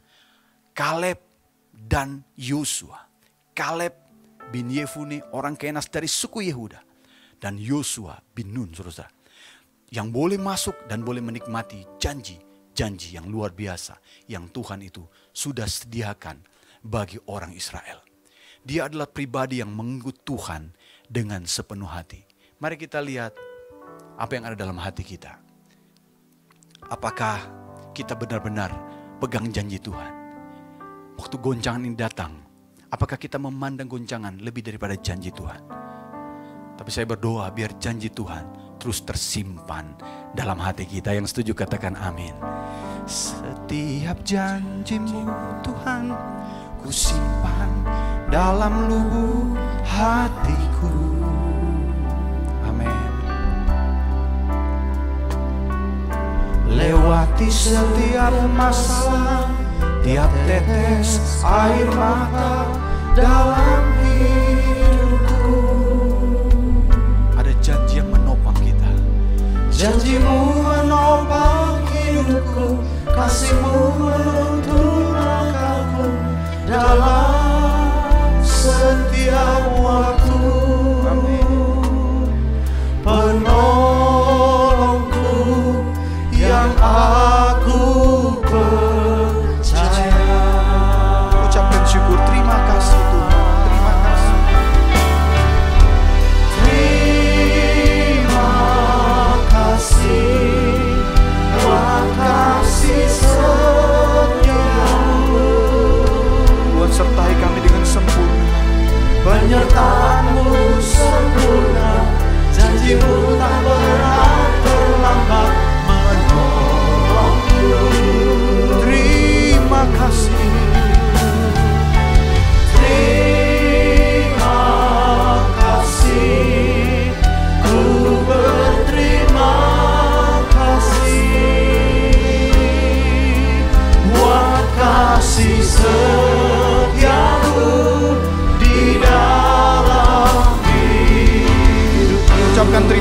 Kaleb 0.74 1.22
dan 1.70 2.26
Yosua. 2.34 3.07
Kaleb 3.55 3.95
bin 4.51 4.66
Yefune 4.74 5.22
orang 5.30 5.55
Kenas 5.55 5.86
dari 5.86 6.11
suku 6.11 6.43
Yehuda. 6.51 6.82
Dan 7.39 7.55
Yosua 7.55 8.18
bin 8.34 8.51
Nun 8.51 8.74
saudara. 8.74 9.07
Yang 9.95 10.09
boleh 10.11 10.39
masuk 10.43 10.74
dan 10.91 11.07
boleh 11.07 11.22
menikmati 11.22 11.86
janji-janji 12.03 13.14
yang 13.14 13.30
luar 13.30 13.55
biasa. 13.55 14.03
Yang 14.26 14.45
Tuhan 14.59 14.80
itu 14.82 15.07
sudah 15.30 15.70
sediakan 15.70 16.43
bagi 16.82 17.22
orang 17.30 17.55
Israel. 17.55 18.03
Dia 18.66 18.91
adalah 18.91 19.07
pribadi 19.07 19.62
yang 19.62 19.70
mengikut 19.70 20.26
Tuhan 20.26 20.74
dengan 21.07 21.47
sepenuh 21.47 21.89
hati. 21.89 22.20
Mari 22.59 22.74
kita 22.74 22.99
lihat 22.99 23.32
apa 24.18 24.32
yang 24.34 24.45
ada 24.51 24.59
dalam 24.59 24.76
hati 24.82 25.07
kita. 25.07 25.47
Apakah 26.89 27.36
kita 27.93 28.16
benar-benar 28.16 28.72
pegang 29.20 29.53
janji 29.53 29.76
Tuhan? 29.76 30.09
Waktu 31.20 31.36
goncangan 31.36 31.84
ini 31.84 31.93
datang, 31.93 32.32
apakah 32.89 33.20
kita 33.20 33.36
memandang 33.36 33.84
goncangan 33.93 34.41
lebih 34.41 34.64
daripada 34.64 34.97
janji 34.97 35.28
Tuhan? 35.28 35.61
Tapi 36.80 36.89
saya 36.89 37.05
berdoa 37.05 37.53
biar 37.53 37.76
janji 37.76 38.09
Tuhan 38.09 38.72
terus 38.80 39.05
tersimpan 39.05 40.01
dalam 40.32 40.57
hati 40.57 40.89
kita. 40.89 41.12
Yang 41.12 41.36
setuju 41.36 41.61
katakan 41.61 41.93
amin. 41.93 42.32
Setiap 43.05 44.24
janjimu 44.24 45.28
Tuhan 45.61 46.09
ku 46.80 46.89
simpan 46.89 47.84
dalam 48.32 48.89
lubuk 48.89 49.61
hatiku. 49.84 51.08
Lewati 56.69 57.49
setiap 57.49 58.33
masalah 58.53 59.49
Tiap 60.09 60.33
tetes 60.49 61.43
air 61.45 61.85
mata 61.93 62.64
dalam 63.12 63.83
hidupku. 64.09 65.59
Ada 67.37 67.53
janji 67.61 68.01
yang 68.01 68.09
menopang 68.09 68.57
kita. 68.62 68.89
Janjimu 69.69 70.64
menopang 70.64 71.85
hidupku 71.93 72.81
Kasihmu 73.11 74.08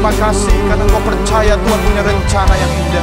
terima 0.08 0.32
kasih 0.32 0.56
karena 0.72 0.86
kau 0.88 1.04
percaya 1.04 1.54
Tuhan 1.60 1.80
punya 1.84 2.00
rencana 2.00 2.54
yang 2.56 2.72
indah. 2.80 2.97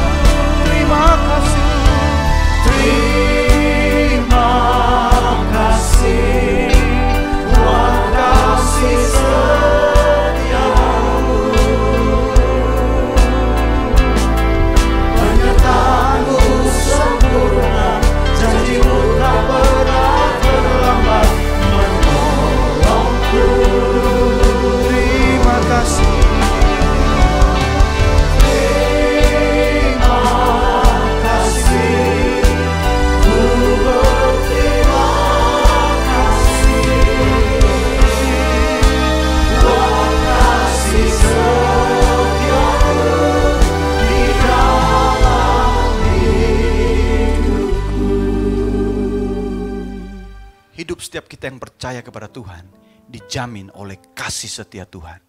Percaya 51.84 52.00
kepada 52.00 52.32
Tuhan 52.32 52.64
dijamin 53.12 53.68
oleh 53.76 54.00
kasih 54.16 54.48
setia 54.48 54.88
Tuhan. 54.88 55.20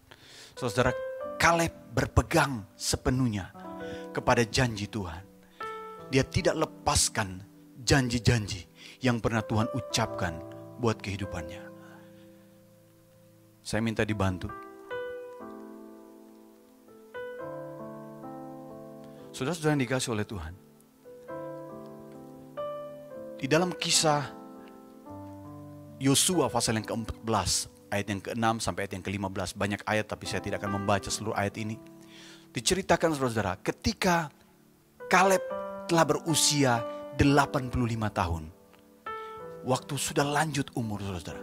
Saudara, 0.56 0.88
Kaleb 1.36 1.92
berpegang 1.92 2.64
sepenuhnya 2.72 3.52
kepada 4.08 4.40
janji 4.40 4.88
Tuhan. 4.88 5.20
Dia 6.08 6.24
tidak 6.24 6.56
lepaskan 6.56 7.44
janji-janji 7.84 8.64
yang 9.04 9.20
pernah 9.20 9.44
Tuhan 9.44 9.68
ucapkan 9.76 10.40
buat 10.80 10.96
kehidupannya. 10.96 11.60
Saya 13.60 13.84
minta 13.84 14.00
dibantu. 14.08 14.48
Saudara-saudara 19.28 19.76
yang 19.76 19.84
dikasih 19.84 20.10
oleh 20.16 20.24
Tuhan. 20.24 20.54
Di 23.36 23.44
dalam 23.44 23.76
kisah 23.76 24.35
Yosua 25.96 26.52
pasal 26.52 26.76
yang 26.80 26.86
ke-14 26.86 27.72
ayat 27.88 28.06
yang 28.12 28.20
ke-6 28.20 28.46
sampai 28.60 28.84
ayat 28.84 28.92
yang 29.00 29.04
ke-15 29.04 29.56
banyak 29.56 29.80
ayat 29.88 30.06
tapi 30.10 30.24
saya 30.28 30.44
tidak 30.44 30.60
akan 30.60 30.82
membaca 30.82 31.08
seluruh 31.08 31.32
ayat 31.32 31.56
ini. 31.56 31.80
Diceritakan 32.52 33.12
saudara 33.16 33.56
ketika 33.60 34.32
Kaleb 35.06 35.40
telah 35.86 36.04
berusia 36.04 36.82
85 37.16 37.72
tahun. 38.12 38.44
Waktu 39.66 39.94
sudah 39.98 40.26
lanjut 40.26 40.70
umur 40.78 41.02
saudara. 41.02 41.42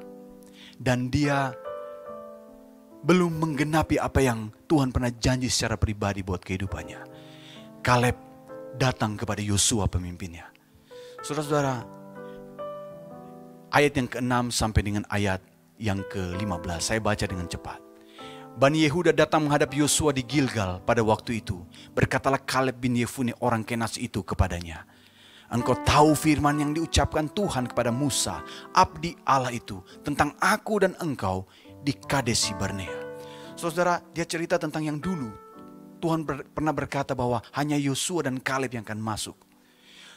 Dan 0.79 1.11
dia 1.11 1.53
belum 3.03 3.35
menggenapi 3.35 3.99
apa 3.99 4.23
yang 4.23 4.47
Tuhan 4.67 4.95
pernah 4.95 5.11
janji 5.11 5.51
secara 5.51 5.75
pribadi 5.75 6.23
buat 6.23 6.39
kehidupannya. 6.39 7.01
Kaleb 7.83 8.15
datang 8.79 9.19
kepada 9.19 9.43
Yosua 9.43 9.91
pemimpinnya. 9.91 10.47
Saudara-saudara, 11.19 12.02
ayat 13.73 13.97
yang 13.97 14.07
ke-6 14.07 14.53
sampai 14.53 14.81
dengan 14.85 15.03
ayat 15.09 15.41
yang 15.81 16.05
ke-15. 16.13 16.79
Saya 16.79 17.01
baca 17.01 17.25
dengan 17.25 17.49
cepat. 17.49 17.81
Bani 18.53 18.85
Yehuda 18.85 19.17
datang 19.17 19.49
menghadap 19.49 19.73
Yosua 19.73 20.13
di 20.13 20.21
Gilgal 20.21 20.77
pada 20.85 21.01
waktu 21.01 21.41
itu. 21.41 21.65
Berkatalah 21.97 22.37
Kaleb 22.37 22.77
bin 22.77 22.93
Yefune 22.93 23.33
orang 23.41 23.65
Kenas 23.65 23.97
itu 23.97 24.21
kepadanya. 24.21 24.85
Engkau 25.49 25.73
tahu 25.81 26.13
firman 26.13 26.61
yang 26.61 26.71
diucapkan 26.73 27.29
Tuhan 27.33 27.65
kepada 27.69 27.89
Musa, 27.89 28.45
abdi 28.73 29.17
Allah 29.25 29.53
itu, 29.53 29.81
tentang 30.05 30.37
aku 30.37 30.81
dan 30.81 30.93
engkau 31.01 31.49
di 31.81 31.93
Kadesi 31.97 32.53
Barnea. 32.57 32.93
Saudara, 33.53 34.01
dia 34.13 34.25
cerita 34.25 34.57
tentang 34.57 34.85
yang 34.85 34.97
dulu. 34.97 35.29
Tuhan 36.01 36.25
ber, 36.25 36.45
pernah 36.53 36.73
berkata 36.73 37.13
bahwa 37.13 37.41
hanya 37.53 37.77
Yosua 37.77 38.25
dan 38.29 38.41
Kaleb 38.41 38.73
yang 38.73 38.85
akan 38.85 39.01
masuk. 39.01 39.37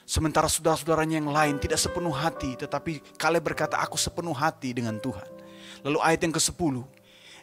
Sementara 0.06 0.46
saudara-saudaranya 0.46 1.18
yang 1.18 1.34
lain 1.34 1.58
tidak 1.58 1.82
sepenuh 1.82 2.14
hati, 2.14 2.54
tetapi 2.54 3.18
Kaleb 3.18 3.42
berkata, 3.42 3.82
aku 3.82 3.98
sepenuh 3.98 4.30
hati 4.30 4.70
dengan 4.70 5.02
Tuhan. 5.02 5.26
Lalu 5.82 5.98
ayat 5.98 6.22
yang 6.22 6.34
ke-10, 6.38 6.86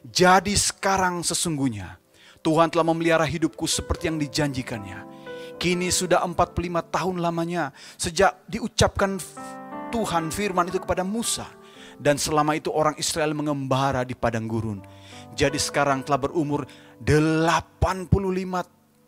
jadi 0.08 0.54
sekarang 0.56 1.28
sesungguhnya 1.28 2.00
Tuhan 2.40 2.72
telah 2.72 2.88
memelihara 2.88 3.28
hidupku 3.28 3.68
seperti 3.68 4.08
yang 4.08 4.16
dijanjikannya. 4.16 5.04
Kini 5.60 5.92
sudah 5.92 6.24
45 6.24 6.56
tahun 6.92 7.16
lamanya 7.20 7.76
sejak 7.96 8.36
diucapkan 8.48 9.20
Tuhan 9.92 10.32
firman 10.32 10.68
itu 10.72 10.80
kepada 10.80 11.04
Musa. 11.04 11.48
Dan 11.94 12.18
selama 12.18 12.58
itu 12.58 12.74
orang 12.74 12.98
Israel 12.98 13.38
mengembara 13.38 14.02
di 14.02 14.18
padang 14.18 14.50
gurun. 14.50 14.82
Jadi 15.36 15.62
sekarang 15.62 16.02
telah 16.02 16.20
berumur 16.20 16.66
85 17.00 18.08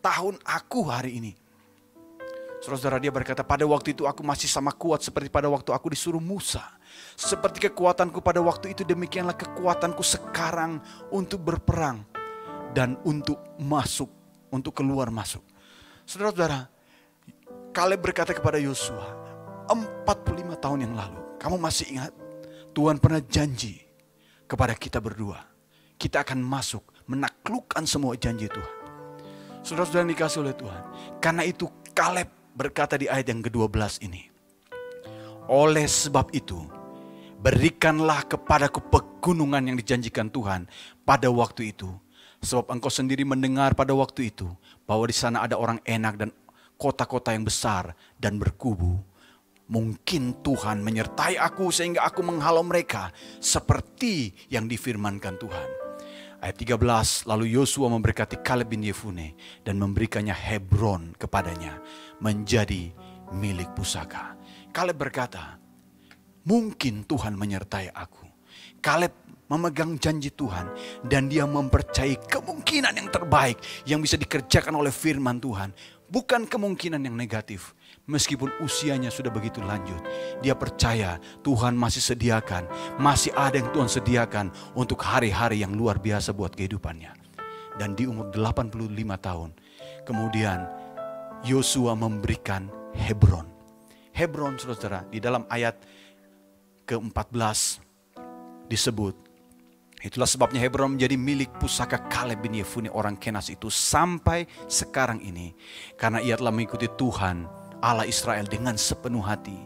tahun 0.06 0.36
aku 0.44 0.80
hari 0.86 1.18
ini. 1.18 1.45
Saudara-saudara 2.66 2.98
dia 2.98 3.14
berkata, 3.14 3.46
pada 3.46 3.62
waktu 3.62 3.94
itu 3.94 4.10
aku 4.10 4.26
masih 4.26 4.50
sama 4.50 4.74
kuat 4.74 5.06
seperti 5.06 5.30
pada 5.30 5.46
waktu 5.46 5.70
aku 5.70 5.94
disuruh 5.94 6.18
Musa. 6.18 6.66
Seperti 7.14 7.70
kekuatanku 7.70 8.26
pada 8.26 8.42
waktu 8.42 8.74
itu, 8.74 8.82
demikianlah 8.82 9.38
kekuatanku 9.38 10.02
sekarang 10.02 10.82
untuk 11.14 11.46
berperang. 11.46 12.02
Dan 12.74 12.98
untuk 13.06 13.38
masuk, 13.62 14.10
untuk 14.50 14.74
keluar 14.82 15.14
masuk. 15.14 15.46
Saudara-saudara, 16.10 16.66
Kaleb 17.70 18.02
berkata 18.02 18.34
kepada 18.34 18.58
Yosua, 18.58 19.14
45 19.70 20.58
tahun 20.58 20.90
yang 20.90 20.98
lalu, 20.98 21.22
kamu 21.38 21.62
masih 21.62 21.86
ingat 21.94 22.18
Tuhan 22.74 22.98
pernah 22.98 23.22
janji 23.22 23.78
kepada 24.50 24.74
kita 24.74 24.98
berdua. 24.98 25.38
Kita 26.02 26.26
akan 26.26 26.42
masuk, 26.42 26.82
menaklukkan 27.06 27.86
semua 27.86 28.18
janji 28.18 28.50
Tuhan. 28.50 28.74
Saudara-saudara 29.62 30.10
dikasih 30.10 30.42
oleh 30.42 30.58
Tuhan. 30.58 30.82
Karena 31.22 31.46
itu 31.46 31.70
Kaleb 31.94 32.35
berkata 32.56 32.96
di 32.96 33.12
ayat 33.12 33.28
yang 33.28 33.44
ke-12 33.44 34.02
ini. 34.08 34.32
Oleh 35.46 35.86
sebab 35.86 36.34
itu, 36.34 36.66
berikanlah 37.44 38.26
kepadaku 38.26 38.82
pegunungan 38.90 39.62
yang 39.62 39.78
dijanjikan 39.78 40.32
Tuhan 40.34 40.66
pada 41.06 41.30
waktu 41.30 41.76
itu. 41.76 41.92
Sebab 42.42 42.74
engkau 42.74 42.90
sendiri 42.90 43.22
mendengar 43.28 43.78
pada 43.78 43.94
waktu 43.94 44.34
itu 44.34 44.50
bahwa 44.90 45.06
di 45.06 45.14
sana 45.14 45.46
ada 45.46 45.60
orang 45.60 45.78
enak 45.86 46.14
dan 46.18 46.30
kota-kota 46.80 47.36
yang 47.36 47.46
besar 47.46 47.94
dan 48.18 48.42
berkubu. 48.42 48.98
Mungkin 49.66 50.46
Tuhan 50.46 50.86
menyertai 50.86 51.42
aku 51.42 51.74
sehingga 51.74 52.06
aku 52.06 52.22
menghalau 52.22 52.62
mereka 52.62 53.10
seperti 53.42 54.34
yang 54.50 54.70
difirmankan 54.70 55.42
Tuhan. 55.42 55.85
Ayat 56.46 56.62
13, 56.62 57.26
lalu 57.26 57.58
Yosua 57.58 57.90
memberkati 57.90 58.38
Kaleb 58.46 58.70
bin 58.70 58.86
Yefune 58.86 59.34
dan 59.66 59.82
memberikannya 59.82 60.30
Hebron 60.30 61.18
kepadanya 61.18 61.82
menjadi 62.22 62.94
milik 63.34 63.74
pusaka. 63.74 64.38
Kaleb 64.70 64.94
berkata, 64.94 65.58
mungkin 66.46 67.02
Tuhan 67.02 67.34
menyertai 67.34 67.90
aku. 67.90 68.30
Kaleb 68.78 69.26
memegang 69.50 69.98
janji 69.98 70.30
Tuhan 70.30 70.70
dan 71.10 71.34
dia 71.34 71.50
mempercayai 71.50 72.22
kemungkinan 72.30 72.94
yang 72.94 73.10
terbaik 73.10 73.58
yang 73.90 73.98
bisa 74.06 74.14
dikerjakan 74.14 74.78
oleh 74.78 74.94
firman 74.94 75.42
Tuhan. 75.42 75.74
Bukan 76.06 76.46
kemungkinan 76.46 77.02
yang 77.02 77.18
negatif. 77.18 77.74
Meskipun 78.06 78.54
usianya 78.62 79.10
sudah 79.10 79.34
begitu 79.34 79.66
lanjut. 79.66 79.98
Dia 80.46 80.54
percaya 80.54 81.18
Tuhan 81.42 81.74
masih 81.74 82.06
sediakan. 82.06 82.70
Masih 83.02 83.34
ada 83.34 83.58
yang 83.58 83.74
Tuhan 83.74 83.90
sediakan 83.90 84.54
untuk 84.78 85.02
hari-hari 85.02 85.66
yang 85.66 85.74
luar 85.74 85.98
biasa 85.98 86.30
buat 86.30 86.54
kehidupannya. 86.54 87.10
Dan 87.82 87.98
di 87.98 88.06
umur 88.06 88.30
85 88.30 88.78
tahun. 89.18 89.50
Kemudian 90.06 90.70
Yosua 91.42 91.98
memberikan 91.98 92.70
Hebron. 92.94 93.50
Hebron 94.14 94.56
saudara 94.62 95.04
di 95.10 95.18
dalam 95.18 95.44
ayat 95.50 95.82
ke-14 96.86 97.82
disebut 98.70 99.26
Itulah 100.06 100.30
sebabnya 100.30 100.62
Hebron 100.62 100.94
menjadi 100.94 101.18
milik 101.18 101.50
pusaka 101.58 101.98
Kaleb 101.98 102.46
bin 102.46 102.54
Yefune 102.54 102.94
orang 102.94 103.18
Kenas 103.18 103.50
itu 103.50 103.74
sampai 103.74 104.46
sekarang 104.70 105.18
ini. 105.18 105.58
Karena 105.98 106.22
ia 106.22 106.38
telah 106.38 106.54
mengikuti 106.54 106.86
Tuhan 106.86 107.50
Allah 107.82 108.08
Israel 108.08 108.48
dengan 108.48 108.80
sepenuh 108.80 109.24
hati. 109.24 109.58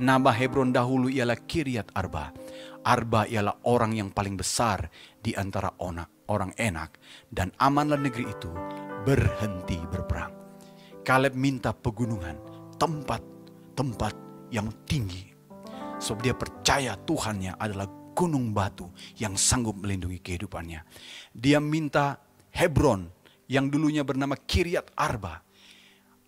Nama 0.00 0.32
Hebron 0.32 0.72
dahulu 0.72 1.08
ialah 1.12 1.36
Kiryat 1.36 1.92
Arba. 1.92 2.32
Arba 2.80 3.28
ialah 3.28 3.60
orang 3.68 3.96
yang 3.96 4.08
paling 4.12 4.36
besar 4.40 4.88
di 5.20 5.36
antara 5.36 5.76
orang 5.80 6.52
enak. 6.56 6.96
Dan 7.28 7.52
amanlah 7.60 8.00
negeri 8.00 8.28
itu 8.28 8.50
berhenti 9.04 9.76
berperang. 9.88 10.32
Kaleb 11.04 11.32
minta 11.36 11.72
pegunungan, 11.72 12.36
tempat-tempat 12.76 14.14
yang 14.52 14.68
tinggi. 14.88 15.32
Sebab 16.00 16.20
dia 16.24 16.32
percaya 16.32 16.96
Tuhannya 16.96 17.56
adalah 17.60 17.88
gunung 18.16 18.52
batu 18.52 18.88
yang 19.16 19.36
sanggup 19.36 19.76
melindungi 19.80 20.20
kehidupannya. 20.20 20.80
Dia 21.32 21.60
minta 21.60 22.20
Hebron 22.52 23.08
yang 23.48 23.68
dulunya 23.68 24.04
bernama 24.04 24.36
Kiryat 24.36 24.92
Arba. 24.96 25.44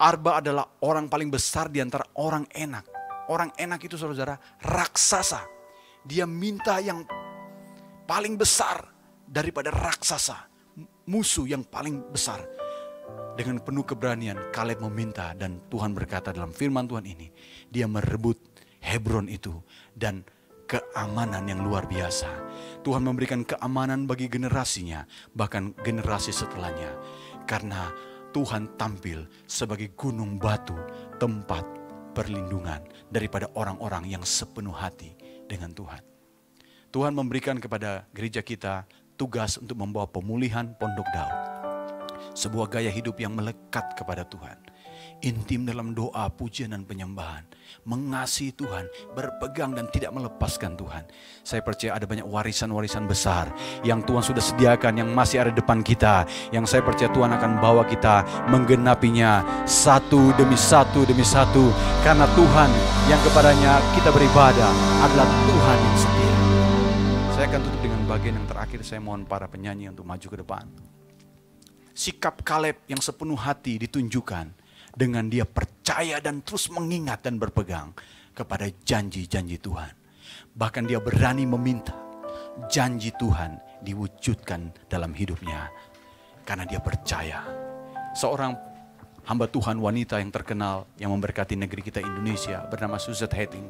Arba 0.03 0.42
adalah 0.42 0.66
orang 0.82 1.07
paling 1.07 1.30
besar 1.30 1.70
di 1.70 1.78
antara 1.78 2.03
orang 2.18 2.42
enak. 2.50 2.90
Orang 3.30 3.55
enak 3.55 3.86
itu 3.86 3.94
saudara 3.94 4.34
raksasa. 4.59 5.46
Dia 6.03 6.26
minta 6.26 6.82
yang 6.82 7.07
paling 8.03 8.34
besar 8.34 8.82
daripada 9.22 9.70
raksasa. 9.70 10.50
Musuh 11.07 11.46
yang 11.46 11.62
paling 11.62 12.03
besar. 12.11 12.42
Dengan 13.38 13.62
penuh 13.62 13.86
keberanian 13.86 14.50
Kaleb 14.50 14.82
meminta 14.82 15.30
dan 15.38 15.62
Tuhan 15.70 15.94
berkata 15.94 16.34
dalam 16.34 16.50
firman 16.50 16.90
Tuhan 16.90 17.07
ini. 17.07 17.30
Dia 17.70 17.86
merebut 17.86 18.42
Hebron 18.82 19.30
itu 19.30 19.55
dan 19.94 20.26
keamanan 20.66 21.46
yang 21.46 21.62
luar 21.62 21.86
biasa. 21.86 22.28
Tuhan 22.82 23.07
memberikan 23.07 23.46
keamanan 23.46 24.11
bagi 24.11 24.26
generasinya, 24.26 25.07
bahkan 25.30 25.70
generasi 25.78 26.34
setelahnya. 26.34 26.90
Karena 27.46 27.86
Tuhan 28.33 28.80
tampil 28.80 29.28
sebagai 29.45 29.93
gunung 29.93 30.41
batu, 30.41 30.74
tempat 31.20 31.62
perlindungan 32.16 32.80
daripada 33.12 33.49
orang-orang 33.53 34.09
yang 34.09 34.24
sepenuh 34.24 34.72
hati 34.72 35.12
dengan 35.45 35.76
Tuhan. 35.76 36.01
Tuhan 36.93 37.12
memberikan 37.12 37.61
kepada 37.61 38.09
gereja 38.12 38.41
kita 38.41 38.89
tugas 39.20 39.61
untuk 39.61 39.76
membawa 39.76 40.09
pemulihan 40.09 40.72
pondok 40.76 41.09
Daud. 41.12 41.41
Sebuah 42.33 42.72
gaya 42.72 42.89
hidup 42.89 43.20
yang 43.20 43.37
melekat 43.37 43.93
kepada 43.93 44.24
Tuhan. 44.24 44.57
Intim 45.22 45.62
dalam 45.62 45.94
doa, 45.94 46.26
pujian 46.32 46.74
dan 46.74 46.82
penyembahan. 46.82 47.46
Mengasihi 47.82 48.55
Tuhan, 48.55 48.86
berpegang 49.14 49.74
dan 49.74 49.90
tidak 49.90 50.14
melepaskan 50.14 50.78
Tuhan. 50.78 51.07
Saya 51.42 51.62
percaya 51.64 51.98
ada 51.98 52.07
banyak 52.07 52.26
warisan-warisan 52.26 53.07
besar 53.11 53.50
yang 53.82 54.03
Tuhan 54.07 54.22
sudah 54.22 54.42
sediakan, 54.42 55.03
yang 55.03 55.09
masih 55.11 55.42
ada 55.42 55.50
depan 55.55 55.82
kita. 55.82 56.26
Yang 56.55 56.76
saya 56.76 56.82
percaya 56.86 57.11
Tuhan 57.11 57.32
akan 57.34 57.59
bawa 57.59 57.82
kita 57.86 58.46
menggenapinya 58.50 59.64
satu 59.66 60.30
demi 60.38 60.55
satu 60.55 61.03
demi 61.07 61.26
satu. 61.26 61.74
Karena 62.07 62.26
Tuhan 62.34 62.70
yang 63.11 63.20
kepadanya 63.26 63.82
kita 63.98 64.11
beribadah 64.14 64.70
adalah 65.03 65.26
Tuhan 65.26 65.78
yang 65.82 65.96
setia. 65.98 66.34
Saya 67.34 67.44
akan 67.48 67.61
tutup 67.66 67.80
dengan 67.82 68.00
bagian 68.07 68.34
yang 68.38 68.46
terakhir. 68.46 68.80
Saya 68.86 69.00
mohon 69.03 69.26
para 69.26 69.50
penyanyi 69.50 69.90
untuk 69.90 70.07
maju 70.07 70.26
ke 70.28 70.36
depan. 70.38 70.64
Sikap 71.92 72.40
Kaleb 72.40 72.80
yang 72.88 73.05
sepenuh 73.05 73.36
hati 73.36 73.76
ditunjukkan 73.76 74.61
dengan 74.93 75.28
dia 75.28 75.49
percaya 75.49 76.20
dan 76.20 76.45
terus 76.45 76.68
mengingat 76.68 77.24
dan 77.24 77.40
berpegang 77.40 77.93
kepada 78.36 78.68
janji-janji 78.68 79.61
Tuhan. 79.61 79.93
Bahkan 80.53 80.84
dia 80.84 81.01
berani 81.01 81.49
meminta 81.49 81.97
janji 82.68 83.12
Tuhan 83.16 83.57
diwujudkan 83.80 84.88
dalam 84.88 85.16
hidupnya 85.16 85.72
karena 86.45 86.68
dia 86.68 86.78
percaya. 86.78 87.40
Seorang 88.12 88.53
hamba 89.24 89.47
Tuhan 89.49 89.80
wanita 89.80 90.20
yang 90.20 90.28
terkenal 90.28 90.84
yang 91.01 91.14
memberkati 91.16 91.57
negeri 91.57 91.80
kita 91.80 92.05
Indonesia 92.05 92.66
bernama 92.68 93.01
Suzette 93.01 93.32
Hetting 93.32 93.66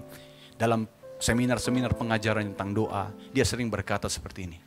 dalam 0.59 0.89
seminar-seminar 1.23 1.95
pengajaran 1.95 2.51
tentang 2.55 2.75
doa, 2.75 3.15
dia 3.31 3.47
sering 3.47 3.71
berkata 3.71 4.11
seperti 4.11 4.51
ini. 4.51 4.59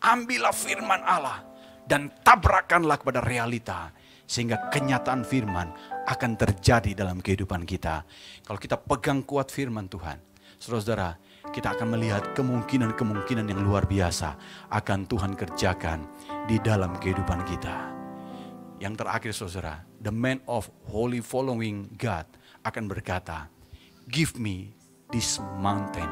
Ambillah 0.00 0.56
firman 0.56 1.04
Allah 1.04 1.44
dan 1.84 2.08
tabrakanlah 2.24 2.96
kepada 2.96 3.20
realita 3.20 3.92
sehingga 4.30 4.70
kenyataan 4.70 5.26
firman 5.26 5.74
akan 6.06 6.38
terjadi 6.38 6.94
dalam 6.94 7.18
kehidupan 7.18 7.66
kita. 7.66 8.06
Kalau 8.46 8.62
kita 8.62 8.78
pegang 8.78 9.26
kuat 9.26 9.50
firman 9.50 9.90
Tuhan, 9.90 10.22
saudara-saudara, 10.54 11.18
kita 11.50 11.74
akan 11.74 11.98
melihat 11.98 12.30
kemungkinan-kemungkinan 12.38 13.50
yang 13.50 13.58
luar 13.66 13.90
biasa 13.90 14.38
akan 14.70 15.10
Tuhan 15.10 15.34
kerjakan 15.34 16.06
di 16.46 16.62
dalam 16.62 16.94
kehidupan 17.02 17.42
kita. 17.42 17.74
Yang 18.78 18.94
terakhir 19.02 19.32
saudara, 19.34 19.74
the 19.98 20.14
man 20.14 20.38
of 20.46 20.70
holy 20.86 21.18
following 21.18 21.90
God 21.98 22.30
akan 22.62 22.86
berkata, 22.86 23.50
give 24.06 24.38
me 24.38 24.70
this 25.10 25.42
mountain. 25.58 26.08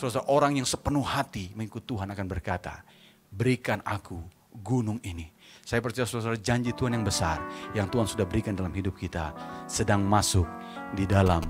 Saudara, 0.00 0.24
orang 0.32 0.56
yang 0.56 0.66
sepenuh 0.66 1.04
hati 1.04 1.52
mengikut 1.52 1.84
Tuhan 1.84 2.08
akan 2.08 2.24
berkata, 2.24 2.80
berikan 3.28 3.84
aku 3.84 4.16
gunung 4.64 4.96
ini. 5.04 5.33
Saya 5.64 5.80
percaya 5.80 6.04
saudara 6.04 6.36
janji 6.36 6.76
Tuhan 6.76 6.92
yang 6.92 7.08
besar 7.08 7.40
yang 7.72 7.88
Tuhan 7.88 8.04
sudah 8.04 8.28
berikan 8.28 8.52
dalam 8.52 8.68
hidup 8.76 9.00
kita 9.00 9.32
sedang 9.64 10.04
masuk 10.04 10.44
di 10.92 11.08
dalam 11.08 11.40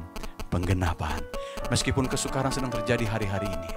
penggenapan. 0.54 1.18
Meskipun 1.66 2.06
kesukaran 2.06 2.54
sedang 2.54 2.70
terjadi 2.70 3.10
hari-hari 3.10 3.50
ini. 3.50 3.70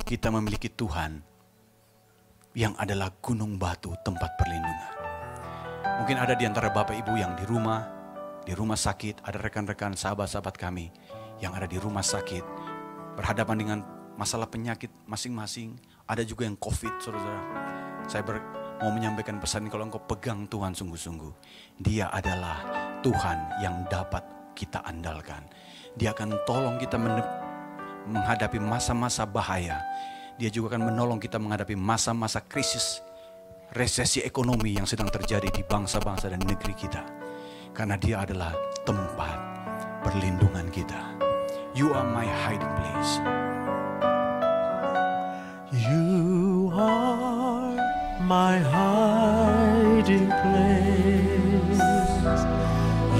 Kita 0.00 0.32
memiliki 0.32 0.72
Tuhan 0.72 1.20
yang 2.56 2.72
adalah 2.80 3.12
gunung 3.20 3.60
batu 3.60 3.92
tempat 4.00 4.32
perlindungan. 4.40 4.92
Mungkin 6.00 6.16
ada 6.16 6.32
di 6.32 6.48
antara 6.48 6.72
Bapak 6.72 6.96
Ibu 6.96 7.20
yang 7.20 7.36
di 7.36 7.44
rumah, 7.44 7.84
di 8.48 8.56
rumah 8.56 8.80
sakit, 8.80 9.22
ada 9.28 9.36
rekan-rekan 9.38 9.92
sahabat-sahabat 9.92 10.56
kami 10.56 10.88
yang 11.38 11.52
ada 11.52 11.68
di 11.68 11.76
rumah 11.76 12.02
sakit, 12.02 12.42
berhadapan 13.14 13.56
dengan 13.60 13.78
masalah 14.16 14.48
penyakit 14.48 14.90
masing-masing, 15.04 15.76
ada 16.08 16.24
juga 16.24 16.48
yang 16.48 16.56
COVID, 16.58 16.98
saudara. 16.98 17.40
Saya 18.10 18.26
ber, 18.26 18.59
mau 18.80 18.90
menyampaikan 18.90 19.36
pesan 19.36 19.68
kalau 19.68 19.86
engkau 19.86 20.00
pegang 20.00 20.48
Tuhan 20.48 20.72
sungguh-sungguh. 20.72 21.32
Dia 21.84 22.08
adalah 22.08 22.64
Tuhan 23.04 23.60
yang 23.60 23.84
dapat 23.92 24.24
kita 24.56 24.80
andalkan. 24.84 25.44
Dia 25.96 26.16
akan 26.16 26.44
tolong 26.48 26.76
kita 26.80 26.96
menghadapi 28.08 28.56
masa-masa 28.56 29.28
bahaya. 29.28 29.84
Dia 30.40 30.48
juga 30.48 30.76
akan 30.76 30.88
menolong 30.88 31.20
kita 31.20 31.36
menghadapi 31.36 31.76
masa-masa 31.76 32.40
krisis, 32.40 33.04
resesi 33.76 34.24
ekonomi 34.24 34.72
yang 34.72 34.88
sedang 34.88 35.12
terjadi 35.12 35.52
di 35.52 35.60
bangsa-bangsa 35.60 36.32
dan 36.32 36.40
negeri 36.40 36.72
kita. 36.72 37.04
Karena 37.76 38.00
dia 38.00 38.24
adalah 38.24 38.56
tempat 38.88 39.36
perlindungan 40.00 40.72
kita. 40.72 41.00
You 41.76 41.92
are 41.92 42.08
my 42.08 42.26
hiding 42.26 42.72
place. 42.80 43.12
You 45.70 46.49
my 48.30 48.58
hiding 48.58 50.28
place. 50.42 51.82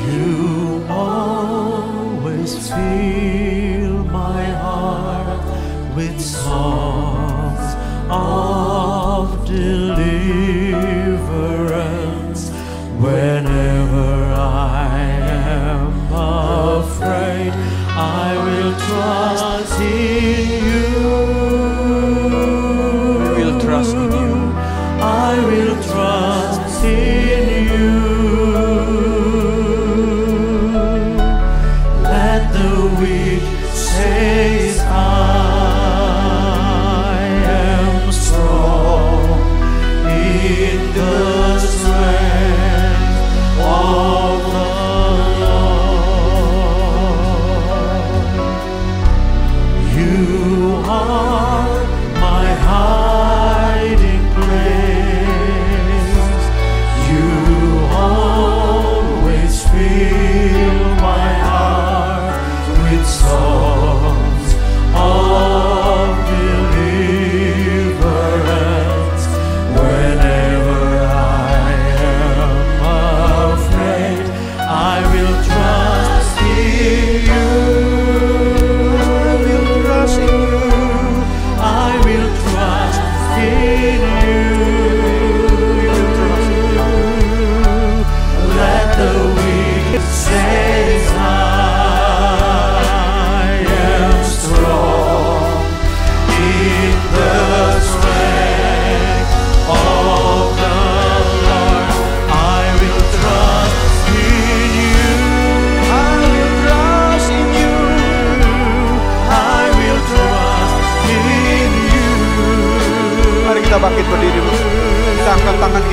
You 0.07 0.87
always 0.89 2.53
fill 2.69 4.05
my 4.05 4.45
heart 4.65 5.45
with 5.97 6.21
songs 6.21 7.75
of 8.09 9.45
deliverance. 9.49 10.11
Whenever 13.07 14.33
I 14.33 14.97
am 15.59 15.89
afraid, 16.13 17.53
I 17.97 18.29
will 18.45 18.73
trust 18.87 19.50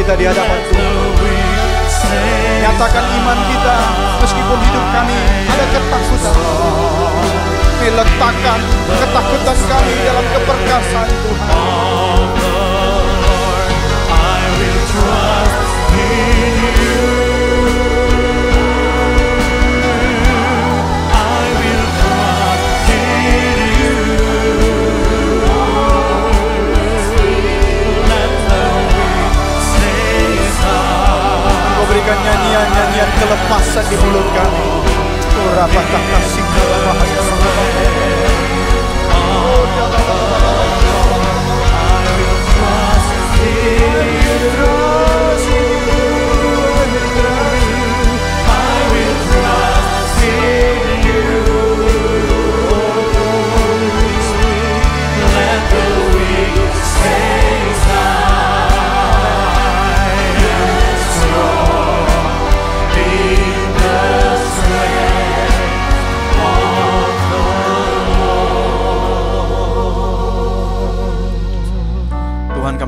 kita 0.07 0.23
di 0.23 0.27
hadapan 0.31 0.59
Tuhan. 0.71 0.95
Nyatakan 2.63 3.05
iman 3.11 3.39
kita 3.51 3.75
meskipun 4.23 4.59
hidup 4.63 4.85
kami 4.95 5.19
ada 5.51 5.65
ketakutan. 5.67 6.35
Tapi 7.59 7.87
letakkan 7.91 8.59
ketakutan 8.87 9.57
kami 9.67 9.93
dalam 10.07 10.25
keperkasaan 10.31 11.11
Tuhan. 11.11 12.16
menyanyikan 32.07 32.23
nyanyian-nyanyian 32.23 33.11
kelepasan 33.19 33.83
di 33.91 33.95
mulut 33.99 34.27
kami. 34.31 34.67
Oh, 35.43 35.67
patah 35.67 36.03
kasih 36.15 36.46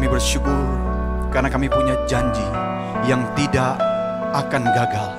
bersyukur 0.10 0.66
karena 1.30 1.47
kami 1.47 1.70
punya 1.70 1.95
janji 2.10 2.45
yang 3.05 3.24
tidak 3.38 3.78
akan 4.34 4.66
gagal. 4.74 5.10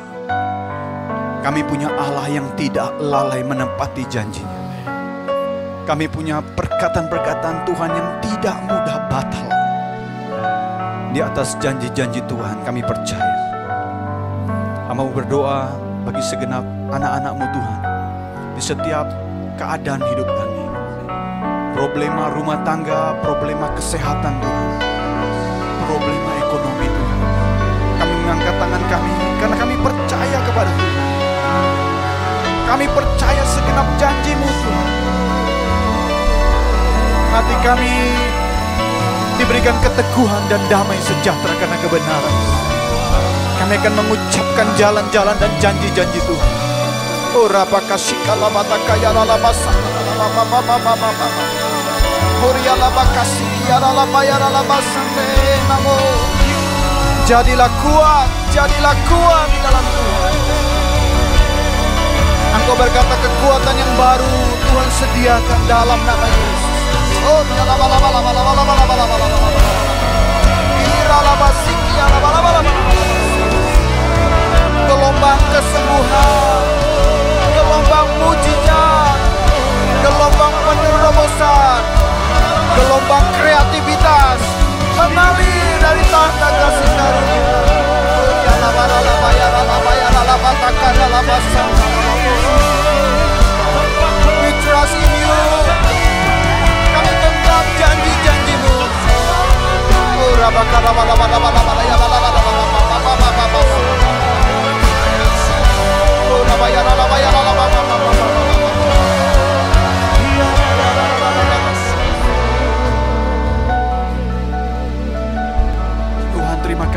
Kami 1.41 1.65
punya 1.65 1.89
Allah 1.97 2.29
yang 2.29 2.45
tidak 2.59 2.93
lalai 3.01 3.41
menepati 3.41 4.05
janjinya. 4.13 4.61
Kami 5.89 6.07
punya 6.07 6.45
perkataan-perkataan 6.45 7.65
Tuhan 7.65 7.91
yang 7.97 8.09
tidak 8.21 8.57
mudah 8.69 8.99
batal. 9.09 9.47
Di 11.11 11.19
atas 11.19 11.57
janji-janji 11.59 12.21
Tuhan 12.29 12.63
kami 12.63 12.85
percaya. 12.85 13.35
Hamba 14.87 15.09
berdoa 15.11 15.73
bagi 16.05 16.23
segenap 16.23 16.63
anak-anakmu 16.93 17.47
Tuhan. 17.51 17.81
Di 18.55 18.63
setiap 18.63 19.07
keadaan 19.57 20.05
hidup 20.07 20.29
kami. 20.29 20.65
Problema 21.75 22.29
rumah 22.37 22.61
tangga, 22.63 23.17
problema 23.25 23.73
kesehatan 23.75 24.35
Tuhan. 24.39 24.80
Kami 28.89 29.13
karena 29.43 29.57
kami 29.59 29.75
percaya 29.83 30.39
kepada 30.47 30.71
Tuhan. 30.73 31.07
Kami 32.71 32.87
percaya 32.95 33.43
segenap 33.45 33.87
janjimu 33.99 34.47
Tuhan. 34.47 34.89
Hati 37.31 37.57
kami 37.67 37.95
diberikan 39.43 39.77
keteguhan 39.83 40.43
dan 40.47 40.63
damai 40.71 40.99
sejahtera 41.03 41.55
karena 41.59 41.77
kebenaran. 41.83 42.37
Kami 43.61 43.75
akan 43.77 43.95
mengucapkan 44.01 44.69
jalan-jalan 44.79 45.37
dan 45.37 45.53
janji-janji 45.61 46.21
Tuhan. 46.25 46.53
Rapa 47.31 47.81
kasih 47.87 48.19
kalabata 48.27 48.77
kaya 48.85 49.15
lalabasa 49.15 49.71
Huria 52.41 52.75
laba 52.77 53.05
kasih 53.17 53.49
yara 53.71 53.95
laba 53.95 54.21
yara 54.27 54.49
laba 54.51 54.77
sampai 54.83 55.57
namo 55.71 55.97
Jadilah 57.25 57.71
kuat, 57.81 58.29
jadilah 58.51 58.97
kuat 59.07 59.47
di 59.55 59.59
dalam 59.63 59.85
Tuhan. 59.87 60.35
Engkau 62.51 62.75
berkata 62.75 63.15
kekuatan 63.15 63.75
yang 63.79 63.93
baru 63.95 64.39
Tuhan 64.67 64.91
sediakan 64.91 65.61
dalam 65.71 66.01
nama 66.03 66.27
Yesus. 66.27 66.65
Oh, 67.31 67.43
laba 67.47 67.75
laba 67.79 68.09
laba 68.11 68.11
laba 68.11 68.31
laba 68.35 68.53
laba 68.75 68.75
laba 68.75 68.95
laba 68.99 69.17
laba. 69.39 69.49
Ira 70.83 71.19
laba 71.23 71.49
siki 71.63 71.93
ya 71.95 72.07
laba 72.11 72.29
laba 72.35 72.51
laba. 72.59 72.73
Gelombang 74.91 75.43
kesembuhan, 75.55 76.65
gelombang 77.55 78.09
mujizat, 78.19 79.19
gelombang 80.03 80.55
penerobosan, 80.67 81.83
gelombang 82.75 83.27
kreativitas 83.39 84.43
mengalir 84.99 85.75
dari 85.79 86.03
tahta 86.11 86.49
kasih 86.51 86.91
karunia. 86.99 87.70
We 94.41 94.51
trust 94.61 94.97
in 95.01 95.13
you. 95.17 95.33
Kami 96.93 97.13
janji-janjimu. 97.81 98.75
Oh, 100.13 100.37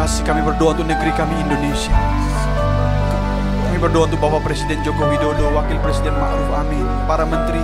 kasih 0.04 0.28
kami 0.28 0.44
berdoa 0.44 0.76
untuk 0.76 0.84
negeri 0.84 1.16
kami 1.16 1.32
Indonesia. 1.40 1.96
Kami 3.72 3.80
berdoa 3.80 4.04
untuk 4.04 4.20
Bapak 4.20 4.44
Presiden 4.44 4.84
Joko 4.84 5.08
Widodo, 5.08 5.48
Wakil 5.56 5.80
Presiden 5.80 6.12
Ma'ruf 6.20 6.52
Amin, 6.60 6.84
para 7.08 7.24
menteri, 7.24 7.64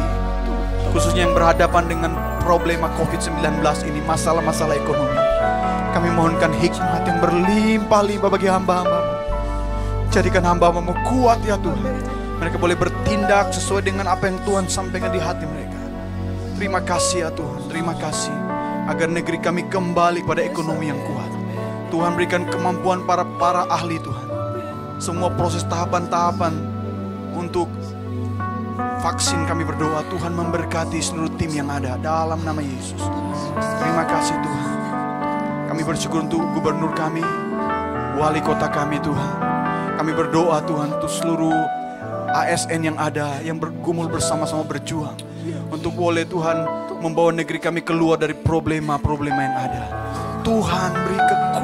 khususnya 0.96 1.28
yang 1.28 1.36
berhadapan 1.36 1.92
dengan 1.92 2.16
problema 2.40 2.88
COVID-19 2.96 3.44
ini, 3.92 4.00
masalah-masalah 4.08 4.72
ekonomi. 4.72 5.20
Kami 5.92 6.08
mohonkan 6.16 6.56
hikmat 6.56 7.04
yang 7.04 7.20
berlimpah-limpah 7.20 8.32
bagi 8.32 8.48
hamba-hambamu. 8.48 9.14
Jadikan 10.08 10.48
hamba-hambamu 10.48 10.96
kuat 11.12 11.44
ya 11.44 11.60
Tuhan. 11.60 11.92
Mereka 12.40 12.56
boleh 12.56 12.80
bertindak 12.80 13.52
sesuai 13.52 13.84
dengan 13.84 14.08
apa 14.08 14.32
yang 14.32 14.40
Tuhan 14.48 14.72
sampaikan 14.72 15.12
di 15.12 15.20
hati 15.20 15.44
mereka. 15.44 15.76
Terima 16.56 16.80
kasih 16.80 17.28
ya 17.28 17.30
Tuhan, 17.36 17.68
terima 17.68 18.00
kasih. 18.00 18.32
Agar 18.88 19.12
negeri 19.12 19.44
kami 19.44 19.68
kembali 19.68 20.24
pada 20.24 20.40
ekonomi 20.40 20.88
yang 20.88 21.04
kuat. 21.04 21.19
Tuhan 21.90 22.14
berikan 22.14 22.46
kemampuan 22.46 23.04
para 23.04 23.26
para 23.38 23.66
ahli 23.68 23.98
Tuhan. 24.02 24.28
Semua 25.02 25.34
proses 25.34 25.66
tahapan-tahapan 25.66 26.54
untuk 27.34 27.68
vaksin 29.02 29.44
kami 29.50 29.66
berdoa 29.66 30.06
Tuhan 30.08 30.38
memberkati 30.38 31.02
seluruh 31.02 31.32
tim 31.36 31.52
yang 31.52 31.68
ada 31.68 31.98
dalam 32.00 32.40
nama 32.46 32.62
Yesus. 32.62 33.02
Terima 33.82 34.06
kasih 34.06 34.38
Tuhan. 34.38 34.70
Kami 35.72 35.82
bersyukur 35.86 36.26
untuk 36.26 36.42
gubernur 36.54 36.94
kami, 36.94 37.24
wali 38.18 38.42
kota 38.44 38.70
kami 38.70 39.02
Tuhan. 39.02 39.36
Kami 40.00 40.12
berdoa 40.16 40.64
Tuhan 40.64 40.96
untuk 40.96 41.12
seluruh 41.12 41.58
ASN 42.30 42.94
yang 42.94 42.98
ada 43.02 43.42
yang 43.42 43.58
bergumul 43.58 44.08
bersama-sama 44.08 44.64
berjuang 44.64 45.18
untuk 45.74 45.98
boleh 45.98 46.24
Tuhan 46.30 46.66
membawa 47.00 47.32
negeri 47.32 47.58
kami 47.58 47.82
keluar 47.82 48.20
dari 48.20 48.36
problema-problema 48.36 49.40
yang 49.40 49.56
ada. 49.56 49.84
Tuhan 50.44 50.92
beri 51.06 51.20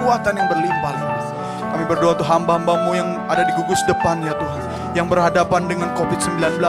kekuatan 0.05 0.37
yang 0.37 0.45
berlimpah-limpah. 0.45 1.25
Kami 1.73 1.83
berdoa 1.89 2.13
untuk 2.13 2.29
hamba-hambamu 2.29 2.93
yang 2.93 3.09
ada 3.25 3.41
di 3.41 3.49
gugus 3.57 3.81
depan 3.89 4.21
ya 4.21 4.37
Tuhan. 4.37 4.61
Yang 4.93 5.07
berhadapan 5.17 5.65
dengan 5.65 5.89
COVID-19. 5.97 6.61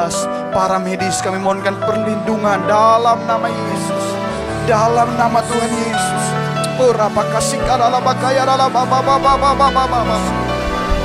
Para 0.56 0.80
medis 0.80 1.20
kami 1.20 1.36
mohonkan 1.36 1.76
perlindungan 1.84 2.64
dalam 2.64 3.20
nama 3.28 3.44
Yesus. 3.44 4.04
Dalam 4.64 5.12
nama 5.20 5.44
Tuhan 5.44 5.68
Yesus. 5.68 6.24
Oh 6.80 6.96
rapa 6.96 7.28
kasih 7.36 7.60
kadala 7.68 8.00
bakaya 8.00 8.48
baba 8.48 10.16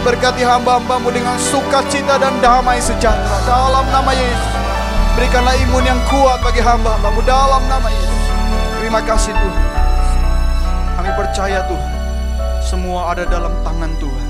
Berkati 0.08 0.48
hamba-hambamu 0.48 1.12
dengan 1.12 1.36
sukacita 1.36 2.16
dan 2.16 2.32
damai 2.40 2.80
sejahtera 2.80 3.44
dalam 3.44 3.84
nama 3.92 4.16
Yesus. 4.16 4.56
Berikanlah 5.20 5.60
imun 5.68 5.84
yang 5.84 6.00
kuat 6.08 6.40
bagi 6.40 6.64
hamba-hambamu 6.64 7.20
dalam 7.28 7.60
nama 7.68 7.92
Yesus. 7.92 8.24
Terima 8.80 9.04
kasih 9.04 9.36
Tuhan. 9.36 9.66
Kami 10.96 11.12
percaya 11.14 11.60
Tuhan, 11.68 12.01
semua 12.72 13.12
ada 13.12 13.28
dalam 13.28 13.52
tangan 13.68 13.92
Tuhan. 14.00 14.28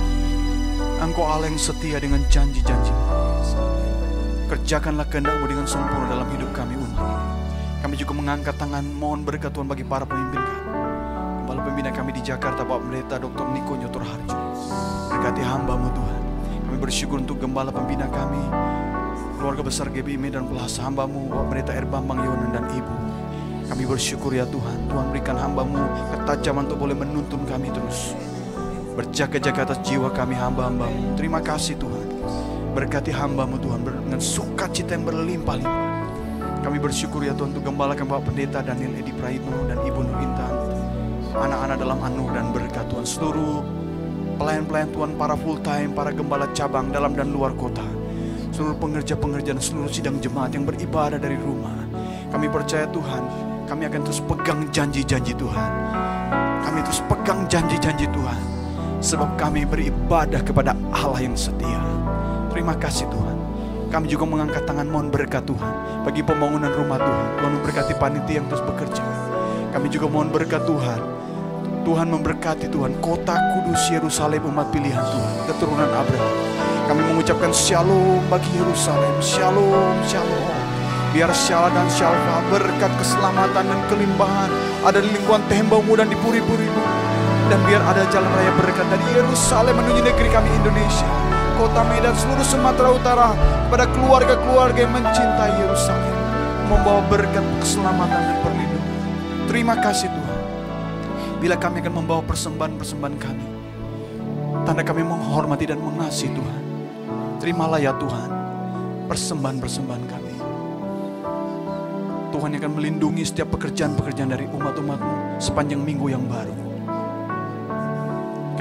Engkau 0.97 1.29
Allah 1.29 1.45
yang 1.45 1.61
setia 1.61 2.01
dengan 2.01 2.25
janji-janjimu. 2.25 3.05
Kerjakanlah 4.49 5.05
kehendakmu 5.13 5.45
dengan 5.45 5.69
sempurna 5.69 6.09
dalam 6.09 6.25
hidup 6.33 6.49
kami 6.49 6.73
umat. 6.73 7.21
Kami 7.85 7.93
juga 8.01 8.17
mengangkat 8.17 8.57
tangan 8.57 8.81
mohon 8.97 9.21
berkat 9.21 9.53
Tuhan 9.53 9.69
bagi 9.69 9.85
para 9.85 10.09
pemimpin 10.09 10.41
kami. 10.41 10.73
Kepala 11.45 11.61
pembina 11.69 11.93
kami 11.93 12.17
di 12.17 12.21
Jakarta, 12.25 12.65
Bapak 12.65 12.81
Pendeta 12.89 13.15
Dr. 13.21 13.45
Niko 13.45 13.73
Nyotor 13.77 14.03
Harjo. 14.09 14.37
Berkati 15.13 15.41
hambamu 15.45 15.87
Tuhan. 15.93 16.21
Kami 16.65 16.77
bersyukur 16.81 17.21
untuk 17.21 17.37
gembala 17.37 17.69
pembina 17.69 18.09
kami, 18.09 18.41
keluarga 19.37 19.61
besar 19.61 19.93
GBI 19.93 20.17
Medan 20.17 20.49
Plaza, 20.49 20.89
hambamu, 20.89 21.29
Bapak 21.29 21.45
Pendeta 21.53 21.77
Erbambang 21.77 22.25
Yonan 22.25 22.49
dan 22.57 22.65
Ibu. 22.73 22.95
Kami 23.69 23.85
bersyukur 23.85 24.33
ya 24.33 24.49
Tuhan, 24.49 24.89
Tuhan 24.89 25.13
berikan 25.13 25.37
hambamu 25.37 25.77
ketajaman 26.17 26.65
untuk 26.65 26.89
boleh 26.89 26.97
menuntun 26.97 27.45
kami 27.45 27.69
terus. 27.69 28.30
Berjaga-jaga 29.01 29.65
atas 29.65 29.81
jiwa 29.81 30.13
kami 30.13 30.37
hamba-hambamu. 30.37 31.17
Terima 31.17 31.41
kasih 31.41 31.73
Tuhan. 31.73 32.05
Berkati 32.77 33.09
hambamu 33.09 33.57
Tuhan 33.57 33.81
dengan 33.81 34.21
sukacita 34.21 34.93
yang 34.93 35.09
berlimpah-limpah. 35.09 36.05
Kami 36.61 36.77
bersyukur 36.77 37.25
ya 37.25 37.33
Tuhan 37.33 37.49
untuk 37.49 37.65
gembalakan 37.65 38.05
Bapak 38.05 38.29
Pendeta 38.29 38.61
Daniel 38.61 38.93
Edi 38.93 39.09
Praitno 39.17 39.65
dan 39.65 39.81
Ibu 39.81 40.05
Nur 40.05 40.21
Intan. 40.21 40.53
Anak-anak 41.33 41.81
dalam 41.81 41.97
anu 41.97 42.29
dan 42.29 42.53
berkat 42.53 42.85
Tuhan 42.93 43.01
seluruh 43.01 43.65
pelayan-pelayan 44.37 44.93
Tuhan, 44.93 45.17
para 45.17 45.33
full 45.33 45.57
time, 45.65 45.97
para 45.97 46.13
gembala 46.13 46.45
cabang 46.53 46.93
dalam 46.93 47.17
dan 47.17 47.33
luar 47.33 47.57
kota. 47.57 47.81
Seluruh 48.53 48.77
pengerja-pengerja 48.77 49.57
dan 49.57 49.65
seluruh 49.65 49.89
sidang 49.89 50.21
jemaat 50.21 50.53
yang 50.53 50.61
beribadah 50.69 51.17
dari 51.17 51.41
rumah. 51.41 51.73
Kami 52.29 52.45
percaya 52.53 52.85
Tuhan, 52.93 53.23
kami 53.65 53.89
akan 53.89 54.01
terus 54.05 54.21
pegang 54.29 54.61
janji-janji 54.69 55.33
Tuhan. 55.33 55.71
Kami 56.69 56.79
terus 56.85 57.01
pegang 57.09 57.49
janji-janji 57.49 58.05
Tuhan. 58.05 58.60
Sebab 59.01 59.33
kami 59.33 59.65
beribadah 59.65 60.45
kepada 60.45 60.77
Allah 60.93 61.25
yang 61.25 61.33
setia. 61.33 61.81
Terima 62.53 62.77
kasih 62.77 63.09
Tuhan. 63.09 63.37
Kami 63.89 64.05
juga 64.05 64.29
mengangkat 64.29 64.63
tangan 64.63 64.85
mohon 64.85 65.09
berkat 65.09 65.41
Tuhan 65.43 66.05
bagi 66.05 66.21
pembangunan 66.21 66.69
rumah 66.69 67.01
Tuhan. 67.01 67.27
Tuhan 67.41 67.51
memberkati 67.57 67.93
panitia 67.97 68.39
yang 68.39 68.47
terus 68.47 68.61
bekerja. 68.61 69.01
Kami 69.73 69.89
juga 69.89 70.05
mohon 70.05 70.29
berkat 70.29 70.63
Tuhan. 70.69 71.01
Tuhan 71.81 72.07
memberkati 72.13 72.69
Tuhan 72.69 72.93
kota 73.01 73.33
kudus 73.57 73.89
Yerusalem 73.89 74.45
umat 74.53 74.69
pilihan 74.69 75.01
Tuhan. 75.01 75.33
Keturunan 75.49 75.89
Abraham. 75.89 76.33
Kami 76.85 77.01
mengucapkan 77.01 77.49
shalom 77.49 78.21
bagi 78.29 78.53
Yerusalem. 78.53 79.17
Shalom, 79.17 79.97
shalom. 80.05 80.45
Biar 81.11 81.33
syala 81.33 81.73
dan 81.73 81.89
syalfa 81.89 82.37
berkat 82.53 82.91
keselamatan 83.01 83.65
dan 83.65 83.79
kelimpahan 83.89 84.51
ada 84.85 85.01
di 85.01 85.09
lingkungan 85.09 85.41
tembokmu 85.49 85.97
dan 85.97 86.07
di 86.07 86.15
puri-purimu. 86.21 87.00
Dan 87.51 87.59
biar 87.67 87.83
ada 87.83 88.07
jalan 88.07 88.31
raya 88.31 88.47
berkat 88.55 88.87
dari 88.87 89.03
Yerusalem 89.11 89.75
menuju 89.75 90.07
negeri 90.07 90.31
kami 90.31 90.47
Indonesia. 90.55 91.03
Kota 91.59 91.83
Medan 91.83 92.15
seluruh 92.15 92.47
Sumatera 92.47 92.95
Utara 92.95 93.27
pada 93.67 93.91
keluarga-keluarga 93.91 94.79
yang 94.87 94.95
mencintai 94.95 95.59
Yerusalem. 95.59 96.15
Membawa 96.71 97.03
berkat 97.11 97.43
keselamatan 97.59 98.21
dan 98.23 98.37
perlindungan. 98.39 98.99
Terima 99.51 99.75
kasih 99.83 100.07
Tuhan. 100.07 100.39
Bila 101.43 101.59
kami 101.59 101.83
akan 101.83 101.91
membawa 101.99 102.23
persembahan-persembahan 102.23 103.17
kami. 103.19 103.45
Tanda 104.63 104.87
kami 104.87 105.03
menghormati 105.03 105.67
dan 105.67 105.83
mengasihi 105.83 106.31
Tuhan. 106.31 106.63
Terimalah 107.43 107.83
ya 107.83 107.91
Tuhan 107.99 108.31
persembahan-persembahan 109.11 110.05
kami. 110.07 110.35
Tuhan 112.31 112.55
yang 112.55 112.63
akan 112.63 112.73
melindungi 112.79 113.27
setiap 113.27 113.51
pekerjaan-pekerjaan 113.59 114.31
dari 114.31 114.47
umat-umatmu 114.47 115.43
sepanjang 115.43 115.83
minggu 115.83 116.15
yang 116.15 116.23
baru. 116.31 116.60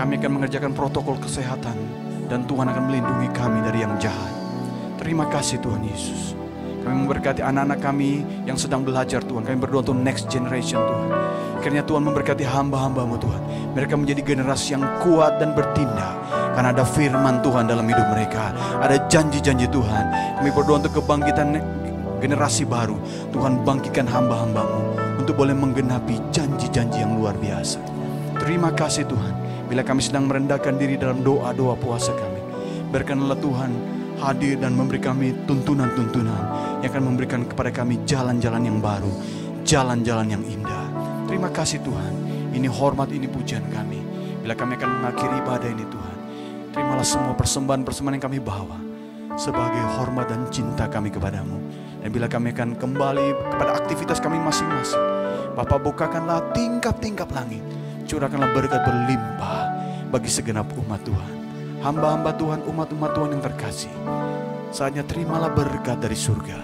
Kami 0.00 0.16
akan 0.16 0.32
mengerjakan 0.40 0.72
protokol 0.72 1.20
kesehatan 1.20 1.76
dan 2.32 2.48
Tuhan 2.48 2.72
akan 2.72 2.88
melindungi 2.88 3.28
kami 3.36 3.60
dari 3.60 3.84
yang 3.84 4.00
jahat. 4.00 4.32
Terima 4.96 5.28
kasih 5.28 5.60
Tuhan 5.60 5.84
Yesus. 5.84 6.32
Kami 6.80 7.04
memberkati 7.04 7.44
anak-anak 7.44 7.84
kami 7.84 8.24
yang 8.48 8.56
sedang 8.56 8.80
belajar 8.80 9.20
Tuhan. 9.20 9.44
Kami 9.44 9.60
berdoa 9.60 9.84
untuk 9.84 10.00
next 10.00 10.32
generation 10.32 10.80
Tuhan. 10.80 11.08
Kiranya 11.60 11.84
Tuhan 11.84 12.00
memberkati 12.00 12.48
hamba-hambamu 12.48 13.20
Tuhan. 13.20 13.42
Mereka 13.76 14.00
menjadi 14.00 14.24
generasi 14.24 14.72
yang 14.72 14.88
kuat 15.04 15.36
dan 15.36 15.52
bertindak. 15.52 16.16
Karena 16.56 16.72
ada 16.72 16.88
firman 16.88 17.44
Tuhan 17.44 17.68
dalam 17.68 17.84
hidup 17.84 18.08
mereka. 18.08 18.56
Ada 18.80 19.04
janji-janji 19.04 19.68
Tuhan. 19.68 20.04
Kami 20.40 20.48
berdoa 20.48 20.80
untuk 20.80 20.96
kebangkitan 20.96 21.60
generasi 22.24 22.64
baru. 22.64 22.96
Tuhan 23.36 23.68
bangkitkan 23.68 24.08
hamba-hambamu. 24.08 24.96
Untuk 25.20 25.36
boleh 25.36 25.52
menggenapi 25.52 26.32
janji-janji 26.32 27.04
yang 27.04 27.20
luar 27.20 27.36
biasa. 27.36 27.84
Terima 28.40 28.72
kasih 28.72 29.04
Tuhan. 29.04 29.49
Bila 29.70 29.86
kami 29.86 30.02
sedang 30.02 30.26
merendahkan 30.26 30.74
diri 30.74 30.98
dalam 30.98 31.22
doa-doa 31.22 31.78
puasa 31.78 32.10
kami. 32.10 32.42
Berkanlah 32.90 33.38
Tuhan 33.38 33.70
hadir 34.18 34.58
dan 34.58 34.74
memberi 34.74 34.98
kami 34.98 35.32
tuntunan-tuntunan 35.46 36.42
yang 36.82 36.90
akan 36.90 37.04
memberikan 37.06 37.46
kepada 37.46 37.70
kami 37.70 38.02
jalan-jalan 38.02 38.66
yang 38.66 38.82
baru, 38.82 39.08
jalan-jalan 39.62 40.26
yang 40.26 40.42
indah. 40.42 40.86
Terima 41.30 41.48
kasih 41.54 41.80
Tuhan. 41.86 42.12
Ini 42.50 42.66
hormat, 42.66 43.14
ini 43.14 43.30
pujian 43.30 43.62
kami. 43.70 44.02
Bila 44.42 44.58
kami 44.58 44.74
akan 44.74 44.90
mengakhiri 44.90 45.36
ibadah 45.38 45.68
ini 45.70 45.84
Tuhan. 45.86 46.16
Terimalah 46.74 47.06
semua 47.06 47.34
persembahan-persembahan 47.38 48.14
yang 48.18 48.26
kami 48.26 48.38
bawa 48.42 48.78
sebagai 49.38 49.84
hormat 49.96 50.26
dan 50.26 50.50
cinta 50.50 50.90
kami 50.90 51.14
kepadamu. 51.14 51.56
Dan 52.02 52.10
bila 52.10 52.26
kami 52.26 52.50
akan 52.50 52.74
kembali 52.74 53.54
kepada 53.54 53.70
aktivitas 53.78 54.18
kami 54.18 54.42
masing-masing, 54.42 55.04
Bapak 55.54 55.82
bukakanlah 55.82 56.50
tingkap-tingkap 56.56 57.30
langit. 57.30 57.62
Curahkanlah 58.06 58.50
berkat 58.56 58.80
berlimpah 58.82 59.59
bagi 60.10 60.26
segenap 60.26 60.66
umat 60.74 61.00
Tuhan. 61.06 61.32
Hamba-hamba 61.80 62.34
Tuhan, 62.34 62.60
umat-umat 62.66 63.10
Tuhan 63.14 63.30
yang 63.38 63.42
terkasih. 63.46 63.94
Saatnya 64.74 65.06
terimalah 65.06 65.48
berkat 65.54 66.02
dari 66.02 66.18
surga. 66.18 66.58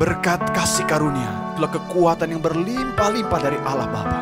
Berkat 0.00 0.56
kasih 0.56 0.88
karunia, 0.88 1.54
itulah 1.54 1.70
kekuatan 1.70 2.34
yang 2.34 2.42
berlimpah-limpah 2.42 3.40
dari 3.42 3.58
Allah 3.62 3.86
Bapa. 3.86 4.18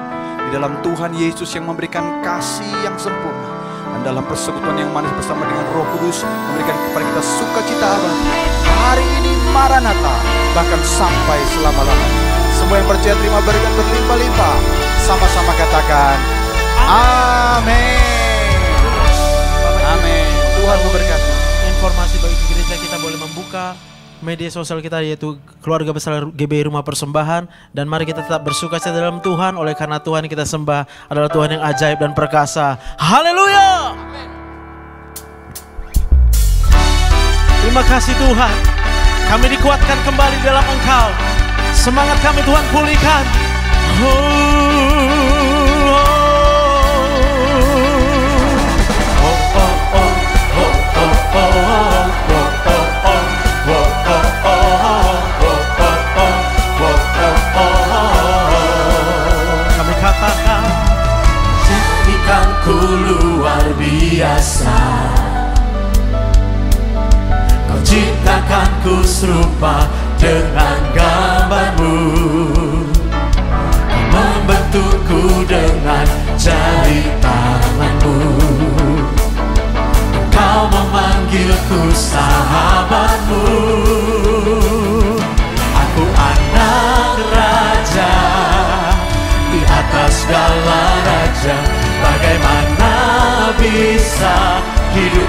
Di 0.46 0.50
dalam 0.54 0.82
Tuhan 0.82 1.14
Yesus 1.14 1.48
yang 1.54 1.70
memberikan 1.70 2.20
kasih 2.20 2.70
yang 2.82 2.98
sempurna. 2.98 3.50
Dan 3.94 4.12
dalam 4.12 4.24
persekutuan 4.26 4.76
yang 4.76 4.90
manis 4.92 5.14
bersama 5.16 5.46
dengan 5.46 5.66
roh 5.72 5.86
kudus, 5.96 6.26
memberikan 6.26 6.76
kepada 6.90 7.04
kita 7.08 7.22
sukacita 7.24 7.86
abadi. 7.96 8.28
Hari 8.66 9.06
ini 9.22 9.32
Maranatha, 9.54 10.16
bahkan 10.52 10.82
sampai 10.84 11.38
selama-lamanya. 11.56 12.22
Semua 12.56 12.76
yang 12.80 12.88
percaya 12.88 13.14
terima 13.16 13.40
berkat 13.44 13.72
berlimpah-limpah. 13.76 14.56
Sama-sama 15.04 15.52
katakan, 15.56 16.45
Amin. 16.86 18.54
Amin. 19.82 20.26
Tuhan 20.62 20.78
memberkati. 20.86 21.32
Informasi 21.74 22.16
bagi 22.22 22.36
gereja 22.46 22.74
kita 22.78 22.96
boleh 23.02 23.18
membuka 23.18 23.74
media 24.24 24.48
sosial 24.48 24.80
kita 24.80 25.04
yaitu 25.04 25.36
keluarga 25.60 25.92
besar 25.92 26.24
GBI 26.32 26.72
Rumah 26.72 26.80
Persembahan 26.80 27.50
dan 27.76 27.84
mari 27.84 28.08
kita 28.08 28.24
tetap 28.24 28.46
bersuka 28.46 28.80
cita 28.80 28.96
dalam 28.96 29.20
Tuhan 29.20 29.60
oleh 29.60 29.76
karena 29.76 30.00
Tuhan 30.00 30.24
yang 30.24 30.32
kita 30.32 30.48
sembah 30.48 31.10
adalah 31.12 31.28
Tuhan 31.28 31.58
yang 31.58 31.62
ajaib 31.62 31.98
dan 32.00 32.16
perkasa. 32.16 32.80
Haleluya! 32.96 33.92
Terima 37.66 37.82
kasih 37.82 38.14
Tuhan. 38.14 38.54
Kami 39.26 39.46
dikuatkan 39.58 39.98
kembali 40.06 40.38
dalam 40.46 40.62
Engkau. 40.64 41.08
Semangat 41.74 42.16
kami 42.22 42.40
Tuhan 42.46 42.64
pulihkan. 42.70 43.24
Oh, 44.06 45.35
biasa 64.16 64.80
Kau 67.68 67.80
ciptakan 67.84 68.70
ku 68.80 69.04
serupa 69.04 69.84
dengan 70.16 70.78
gambarmu. 70.96 71.96
Kau 73.92 74.04
membentukku 74.08 75.44
dengan 75.44 76.06
jari 76.40 77.04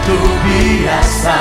hidupku 0.08 0.32
biasa. 0.48 1.40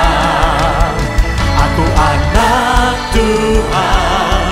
Aku 1.55 1.85
anak 1.87 2.95
Tuhan. 3.15 4.51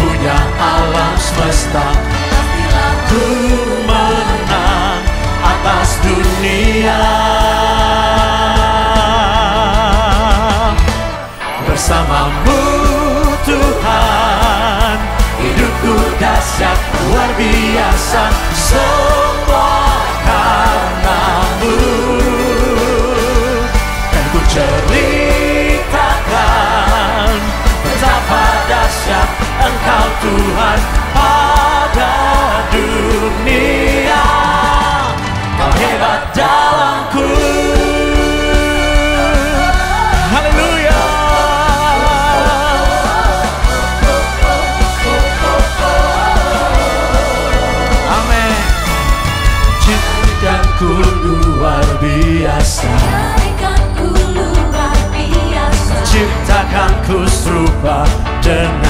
Punya 0.00 0.38
alam 0.56 1.14
semesta. 1.20 1.84
Pastilah 2.32 2.94
ku 3.12 3.24
menang 3.84 5.04
atas 5.44 6.00
dunia. 6.00 7.04
Bersamamu 11.68 12.64
Tuhan. 13.44 14.96
Hidupku 15.40 15.96
dahsyat 16.16 16.78
luar 17.04 17.30
biasa 17.36 18.49
Tuhan 30.60 30.80
pada 31.16 32.16
dunia. 32.68 34.24
Kau 35.56 35.72
hebat 35.72 36.36
dalamku. 36.36 37.32
Haleluya. 40.28 41.04
Amin. 48.20 48.52
Cintaku 49.80 50.92
luar 51.24 51.88
biasa. 52.04 52.84
Cintakanku 52.84 54.12
luar 54.36 54.98
biasa. 55.08 55.96
Ciptakanku 56.04 57.24
serupa 57.32 58.04
dengan 58.44 58.89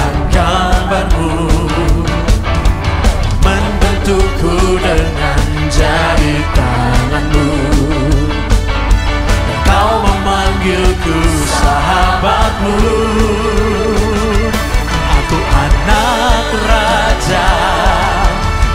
Aku 15.19 15.37
anak 15.39 16.47
raja 16.67 17.49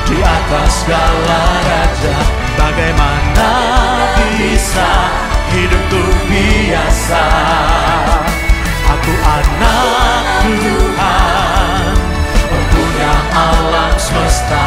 Di 0.07 0.19
atas 0.21 0.71
segala 0.85 1.41
raja. 1.65 2.17
Bagaimana 2.57 3.53
bisa 4.37 4.93
hidupku 5.53 6.03
biasa? 6.29 7.27
Aku 8.87 9.13
anak 9.25 10.23
Tuhan 10.45 11.95
Punya 12.77 13.15
alam 13.33 13.93
semesta. 13.97 14.65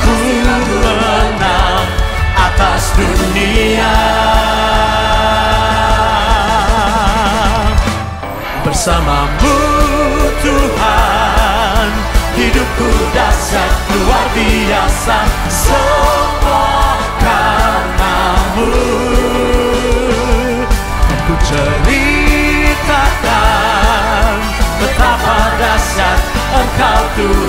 Ku 0.00 0.12
menang 0.12 1.86
atas 2.36 2.94
dunia 2.96 4.25
Bersamamu 8.86 9.58
Tuhan. 10.46 11.90
Hidupku 12.38 12.86
dahsyat 13.10 13.72
luar 13.90 14.30
biasa 14.30 15.26
Semua 15.50 16.94
karenamu. 17.18 18.70
Dan 21.02 21.18
ku 21.26 21.34
ceritakan 21.50 22.78
Betapa 24.78 25.38
dahsyat 25.58 26.22
Engkau 26.54 27.02
Tuhan 27.18 27.45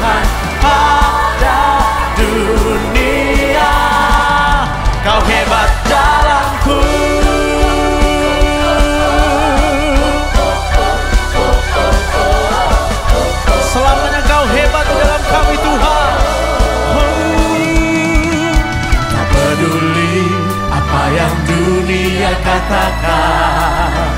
katakan 22.68 24.12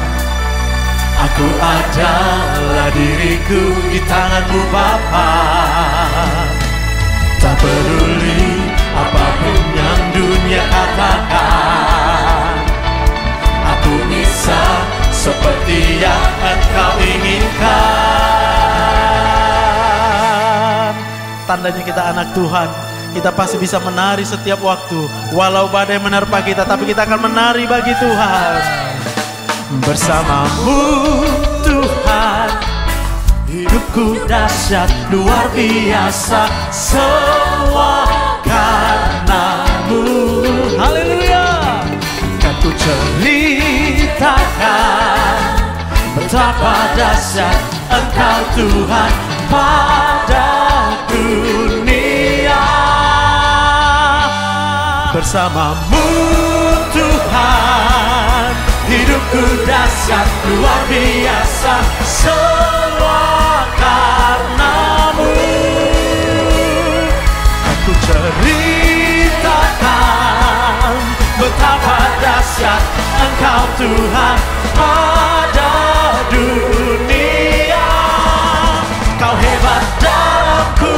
Aku 1.30 1.48
adalah 1.62 2.90
diriku 2.90 3.62
di 3.94 4.02
tanganmu 4.10 4.62
Bapa 4.74 5.30
Tak 7.40 7.56
peduli 7.62 8.66
apa 8.98 9.26
pun 9.40 9.64
yang 9.78 10.02
dunia 10.18 10.64
katakan 10.66 12.58
Aku 13.78 13.94
bisa 14.10 14.62
seperti 15.14 16.02
yang 16.02 16.32
engkau 16.42 16.98
inginkan 17.00 18.10
Tandanya 21.50 21.82
kita 21.82 22.14
anak 22.14 22.30
Tuhan. 22.38 22.99
Kita 23.20 23.36
pasti 23.36 23.60
bisa 23.60 23.84
menari 23.84 24.24
setiap 24.24 24.64
waktu. 24.64 24.96
Walau 25.36 25.68
badai 25.68 26.00
menerpa 26.00 26.40
kita, 26.40 26.64
tapi 26.64 26.88
kita 26.88 27.04
akan 27.04 27.28
menari 27.28 27.68
bagi 27.68 27.92
Tuhan. 28.00 28.64
Bersamamu 29.84 30.80
Tuhan 31.62 32.50
Hidupku 33.46 34.24
dahsyat 34.26 34.90
luar 35.14 35.46
biasa 35.54 36.50
Semua 36.74 38.10
karenamu 38.42 40.02
Haleluya. 40.74 41.46
Kan 42.42 42.56
ku 42.66 42.74
ceritakan 42.74 44.24
Betapa 46.18 46.98
dahsyat 46.98 47.62
engkau 47.94 48.40
Tuhan 48.58 49.12
Pada 49.54 50.49
Bersamamu 55.20 56.08
Tuhan. 56.96 58.56
Hidupku 58.88 59.68
dahsyat 59.68 60.24
luar 60.48 60.80
biasa 60.88 61.76
Semua 62.08 63.68
karenamu. 63.76 65.28
Aku 67.68 67.92
ceritakan 68.00 69.44
Betapa 71.36 72.00
dahsyat 72.24 72.80
Engkau 73.20 73.68
Tuhan 73.76 74.40
Pada 74.72 75.76
dunia. 76.32 77.92
Kau 79.20 79.36
hebat 79.36 79.84
dalamku 80.00 80.96